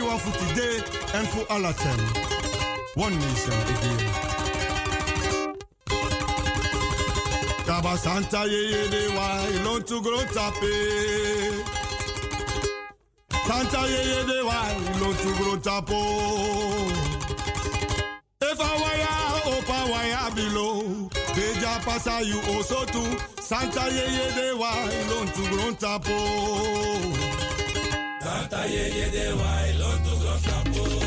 Wan 0.00 0.18
fu 0.18 0.30
today 0.32 0.76
and 1.14 1.28
fu 1.28 1.40
ala 1.50 1.72
tem. 1.72 2.00
One 2.94 3.18
nation 3.18 3.58
again. 3.72 4.00
Kaba 7.66 7.96
Santa 7.96 8.46
ye 8.46 8.88
de 8.88 9.08
wa 9.16 9.28
ilon 9.56 9.82
tu 9.84 10.00
gro 10.02 10.18
tape. 10.34 10.74
Santa 13.46 13.82
ye 13.88 14.24
de 14.30 14.38
wa 14.48 14.58
ilon 14.94 15.14
tu 15.22 15.30
gro 15.38 15.56
tapo. 15.56 16.00
If 18.42 18.60
I 18.60 18.72
waya 18.82 19.14
opa 19.54 19.78
waya 19.92 20.30
below. 20.34 21.08
Beja 21.34 21.80
pasa 21.84 22.20
you 22.22 22.40
also 22.52 22.84
too. 22.86 23.16
Santa 23.40 23.84
ye 23.90 24.06
de 24.36 24.54
wa 24.56 24.72
ilon 25.00 25.26
tu 25.34 25.42
gro 25.50 25.72
tapo. 25.72 26.91
Santa 28.62 28.74
ye 28.74 28.84
ye 28.96 29.10
de 29.10 29.26
wa 29.34 29.96
tu 30.04 30.12
gro 30.20 31.01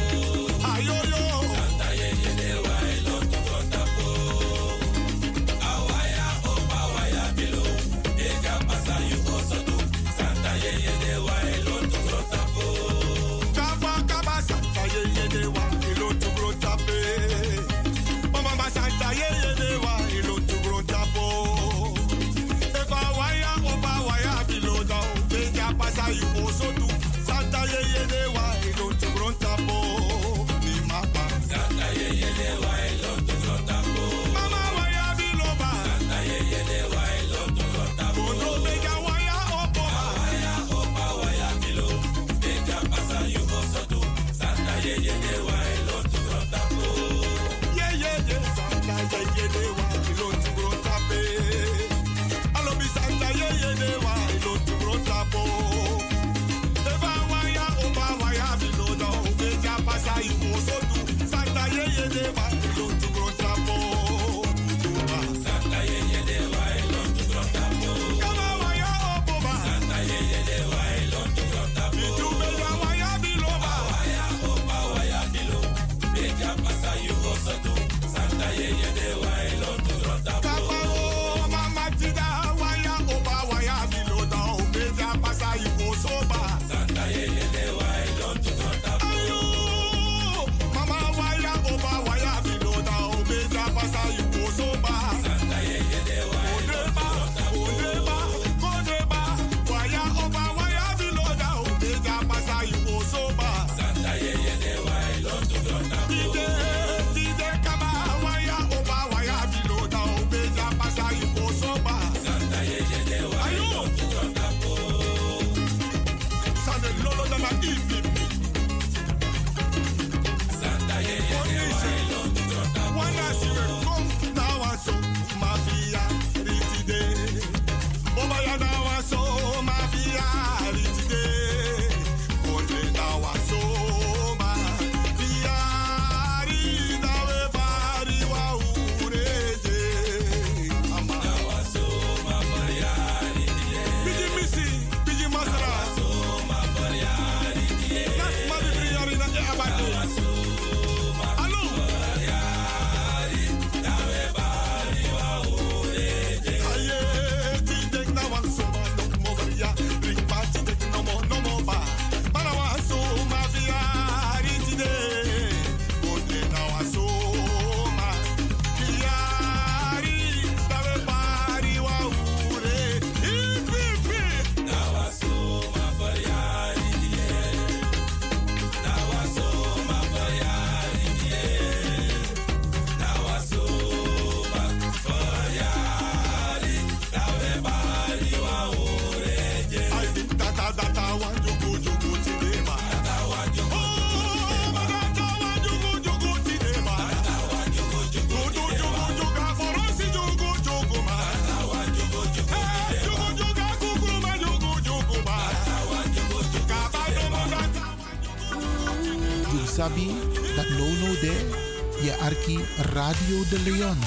de 213.49 213.59
Leon. 213.59 213.97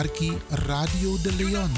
Radio 0.00 1.16
de 1.22 1.32
Leon. 1.36 1.70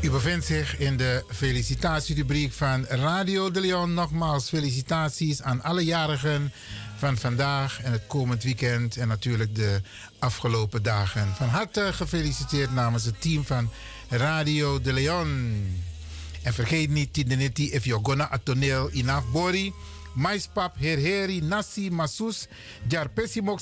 U 0.00 0.10
bevindt 0.10 0.44
zich 0.46 0.78
in 0.78 0.96
de 0.96 1.24
felicitatierubriek 1.28 2.52
van 2.52 2.84
Radio 2.86 3.50
de 3.50 3.60
Leon. 3.60 3.94
Nogmaals, 3.94 4.48
felicitaties 4.48 5.42
aan 5.42 5.62
alle 5.62 5.84
jarigen 5.84 6.52
van 6.96 7.16
vandaag 7.16 7.82
en 7.82 7.92
het 7.92 8.06
komend 8.06 8.42
weekend 8.42 8.96
en 8.96 9.08
natuurlijk 9.08 9.54
de 9.54 9.80
afgelopen 10.18 10.82
dagen. 10.82 11.34
Van 11.34 11.48
harte 11.48 11.92
gefeliciteerd 11.92 12.72
namens 12.72 13.04
het 13.04 13.20
team 13.20 13.44
van 13.44 13.70
Radio 14.16 14.80
de 14.80 14.92
Leon. 14.92 15.82
En 16.42 16.54
vergeet 16.54 16.90
niet, 16.90 17.12
Tidiniti, 17.12 17.72
if 17.72 17.84
you're 17.84 18.04
gonna 18.04 18.30
at 18.30 18.44
toneel 18.44 18.88
in 18.92 19.08
Afbori. 19.08 19.72
Maispap, 20.14 20.76
herheri, 20.78 21.40
nasi, 21.40 21.90
masus, 21.90 22.46
jarpesi 22.88 23.40
chow 23.44 23.58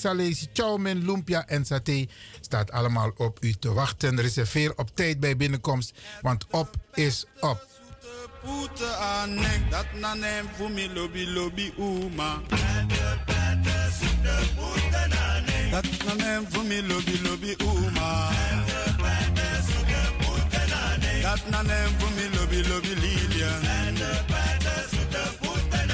chowmen, 0.53 1.05
lumpia 1.05 1.47
en 1.47 1.65
saté 1.65 2.07
staat 2.41 2.71
allemaal 2.71 3.13
op 3.17 3.39
u 3.41 3.53
te 3.53 3.73
wachten. 3.73 4.21
Reserveer 4.21 4.73
op 4.77 4.91
tijd 4.95 5.21
bij 5.21 5.37
binnenkomst, 5.37 5.93
want 6.21 6.47
op 6.51 6.77
is 6.95 7.25
op. 7.41 7.67
Dat 15.71 15.93
dat 21.33 21.49
na 21.51 21.63
nem 21.63 21.91
voor 21.99 22.11
me 22.17 22.29
lobby 22.37 22.61
lobby 22.69 22.95
Lilian. 23.03 23.63
En 23.63 23.95
de 23.95 24.13
pijten 24.33 24.83
zoete 24.91 25.25
poeten. 25.41 25.89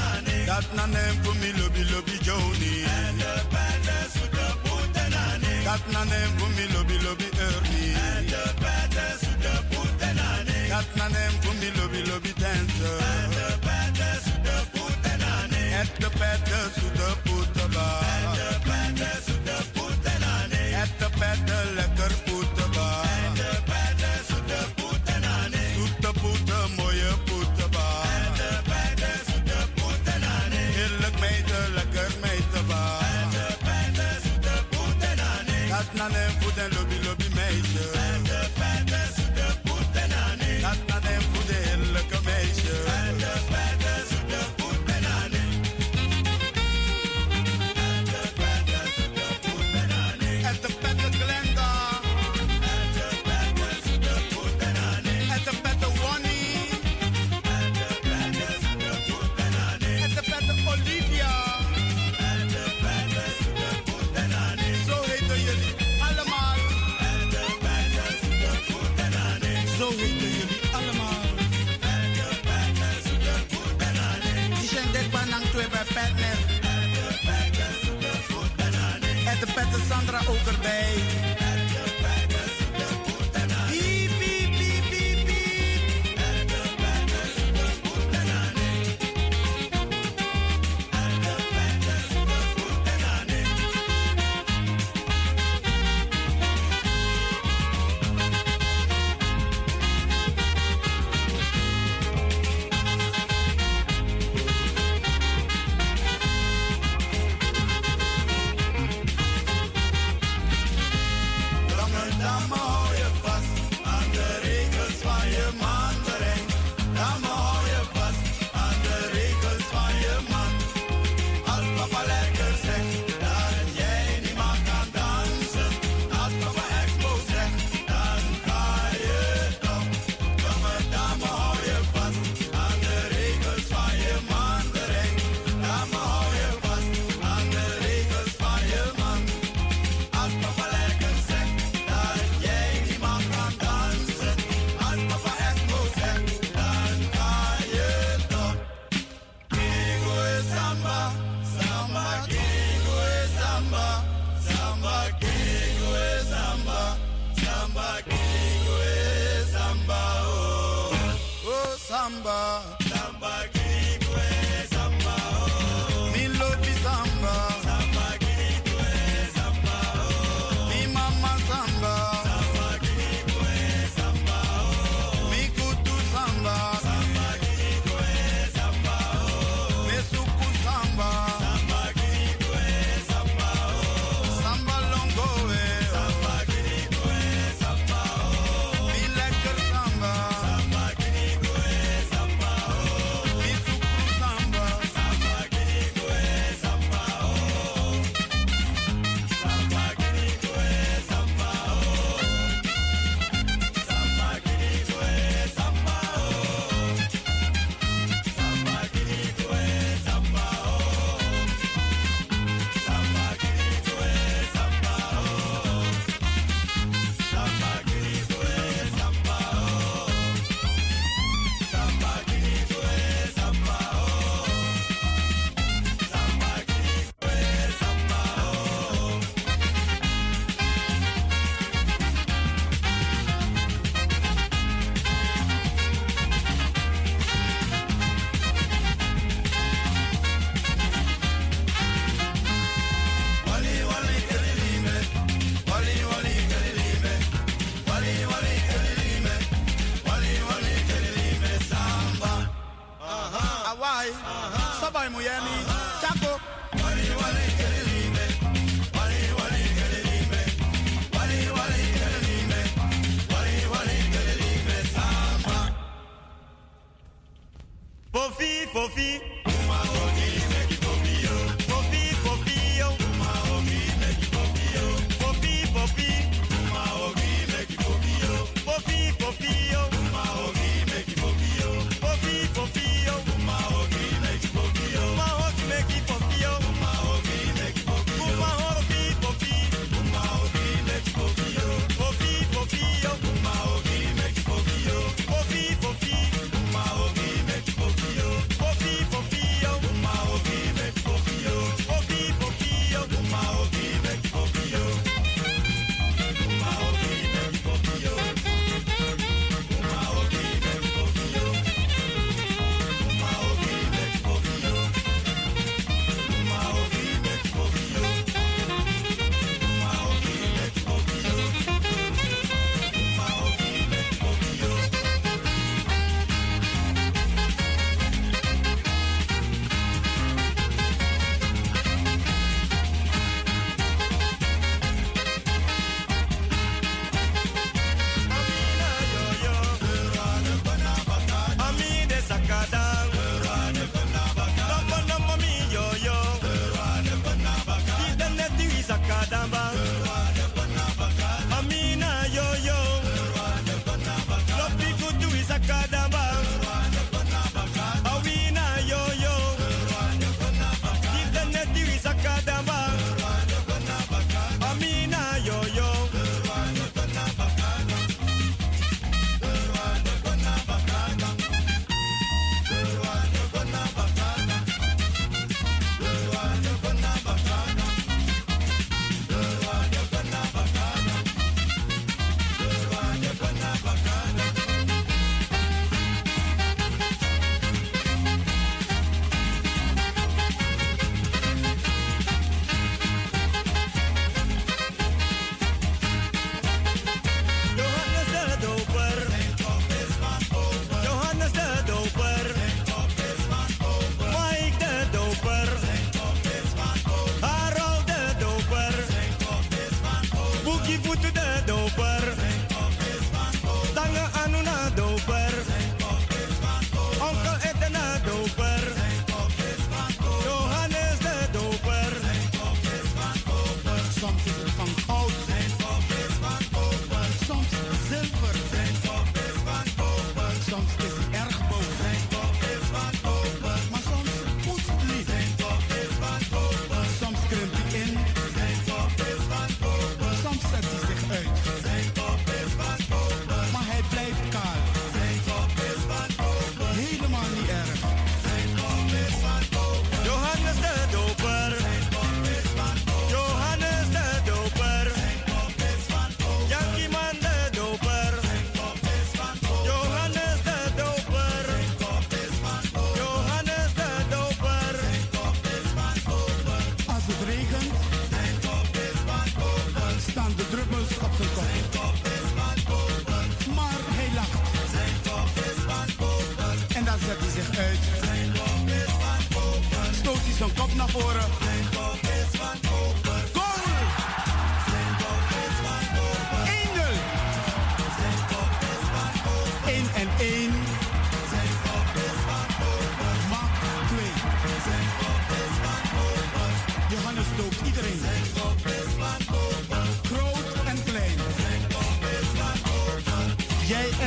Dat 0.47 0.67
na 0.75 0.86
nem 0.86 1.15
voor 1.23 1.36
me 1.36 1.50
lobby 1.60 1.83
lobby 1.92 2.17
Joni. 2.26 2.75
En 2.84 3.17
de 3.23 3.34
pijten 3.52 4.05
zoete 4.15 4.47
poeten. 4.62 5.10
Dat 5.65 5.84
na 5.92 6.05
nem 6.05 6.31
voor 6.39 6.50
me 6.57 6.67
lobby 6.75 6.97
lobby 7.07 7.28
Ernie. 7.47 7.92
En 8.17 8.26
de 8.26 8.44
pijten 8.62 9.12
zoete 9.23 9.55
poeten. 9.70 10.17
Dat 10.68 10.89
na 10.94 11.08
nem 11.08 11.33
voor 11.42 11.55
me 11.60 11.68
lobby 11.78 12.00
lobby 12.10 12.33
Dancer. 12.42 12.99
En 13.17 13.31
de 13.31 13.49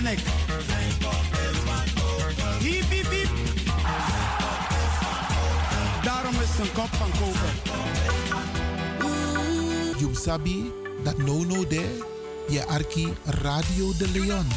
ben 0.04 0.18
Daarom 6.04 6.34
is 6.34 6.60
een 6.60 6.72
kop 6.74 6.90
van 6.90 7.12
koper. 7.20 7.54
You 10.00 10.16
sabi 10.16 10.72
dat 11.04 11.18
no 11.18 11.44
no 11.44 11.68
there, 11.68 12.06
je 12.48 12.66
arki 12.66 13.14
Radio 13.26 13.92
de 13.98 14.10
Leon. 14.14 14.48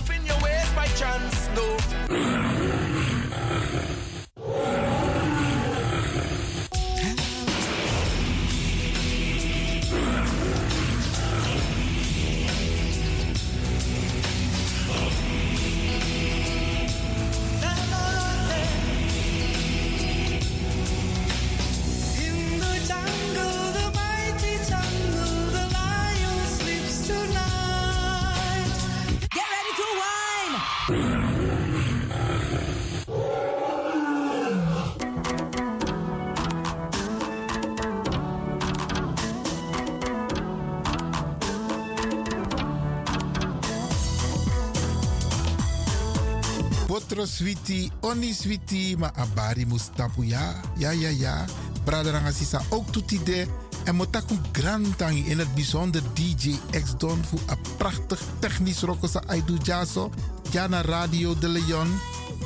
Switi, 47.35 47.91
Oni 48.01 48.33
Switi, 48.33 48.97
maar 48.99 49.13
Abari 49.15 49.67
Mustapu, 49.67 50.25
ja, 50.25 50.61
ja, 50.77 50.91
ja, 50.91 51.09
ja. 51.09 51.45
Braderanga 51.85 52.31
Sisa 52.31 52.61
ook 52.69 52.93
toet 52.93 53.11
idee. 53.11 53.47
En 53.85 53.95
Motaku 53.95 54.39
Grantangi 54.53 55.25
in 55.31 55.39
het 55.39 55.55
bijzonder 55.55 56.03
DJ 56.13 56.57
X 56.83 56.95
Don 56.99 57.25
voor 57.29 57.41
een 57.47 57.59
prachtig 57.77 58.21
technisch 58.39 58.81
rokosa 58.81 59.23
Aidu 59.27 59.57
Jaso. 59.63 60.11
Ja, 60.51 60.67
naar 60.67 60.85
Radio 60.85 61.39
de 61.39 61.49
Leon. 61.49 61.99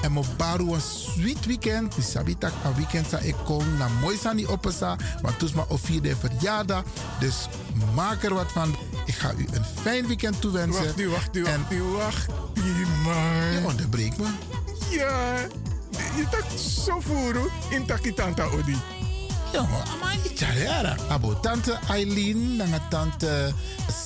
En 0.02 0.12
mo 0.12 0.24
baru 0.36 0.72
een 0.72 0.80
sweet 0.80 1.46
weekend. 1.46 1.96
Mi 1.96 2.02
sabi 2.02 2.38
tak 2.38 2.52
een 2.64 2.74
weekend 2.74 3.06
sa 3.08 3.18
ik 3.18 3.34
kom 3.44 3.64
na 3.78 3.88
mooi 4.00 4.16
sani 4.16 4.46
opesa. 4.46 4.96
Want 5.22 5.38
toes 5.38 5.52
ma 5.52 5.64
of 5.68 5.80
vierde 5.80 6.16
verjaardag. 6.16 6.82
Dus 7.20 7.48
maak 7.94 8.22
er 8.24 8.34
wat 8.34 8.52
van. 8.52 8.76
Ik 9.06 9.14
ga 9.14 9.32
u 9.36 9.46
een 9.52 9.64
fijn 9.82 10.06
weekend 10.06 10.40
toewensen. 10.40 10.84
Wacht 10.84 10.96
nu, 10.96 11.08
wacht 11.08 11.32
nu, 11.32 11.42
wacht 11.42 11.54
En- 11.54 11.76
nu, 11.76 11.82
wacht. 11.82 12.26
Je 12.54 13.62
onderbreekt 13.66 14.18
me. 14.18 14.26
Ja, 14.90 15.36
je 16.16 16.26
tak 16.30 16.44
zo 16.58 17.00
voeren 17.00 17.50
in 17.70 17.86
takitanta 17.86 18.44
odi. 18.44 18.76
Ja, 19.52 19.62
maar 20.00 20.16
niet 20.22 20.38
jaren. 20.38 20.96
Abo 21.08 21.40
tante 21.40 21.78
Eileen, 21.88 22.56
nanga 22.56 22.80
tante 22.88 23.52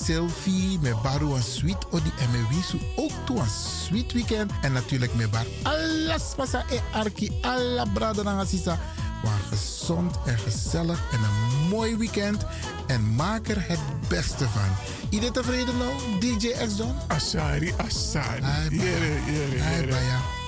Sylvie, 0.04 0.78
met 0.80 1.02
baru 1.02 1.34
een 1.34 1.42
sweet 1.42 1.86
odi 1.90 2.12
en 2.18 2.30
me 2.30 2.46
wisu 2.50 2.78
ook 2.96 3.12
toe 3.24 3.38
een 3.38 3.50
sweet 3.84 4.12
weekend. 4.12 4.52
En 4.60 4.72
natuurlijk 4.72 5.14
met 5.14 5.30
bar 5.30 5.46
alles 5.62 6.34
masa 6.36 6.64
e 6.70 6.80
arki, 6.92 7.38
alla 7.40 7.84
brada 7.92 8.22
nanga 8.22 8.44
sisa. 8.44 8.78
Maar 9.22 9.40
gezond 9.48 10.16
en 10.26 10.38
gezellig 10.38 11.00
en 11.12 11.18
een 11.18 11.68
mooi 11.68 11.96
weekend. 11.96 12.44
En 12.86 13.14
maak 13.14 13.48
er 13.48 13.64
het 13.68 13.80
beste 14.08 14.48
van. 14.48 14.76
Iedereen 15.08 15.32
tevreden 15.32 15.76
nou, 15.78 15.92
DJ 16.20 16.48
X 16.66 16.76
Don? 16.76 16.94
Asari, 17.06 17.74
Asari. 17.76 18.42
Hai, 18.42 18.68
baya. 18.68 18.84
Jere, 18.84 19.86
jere, 19.86 20.40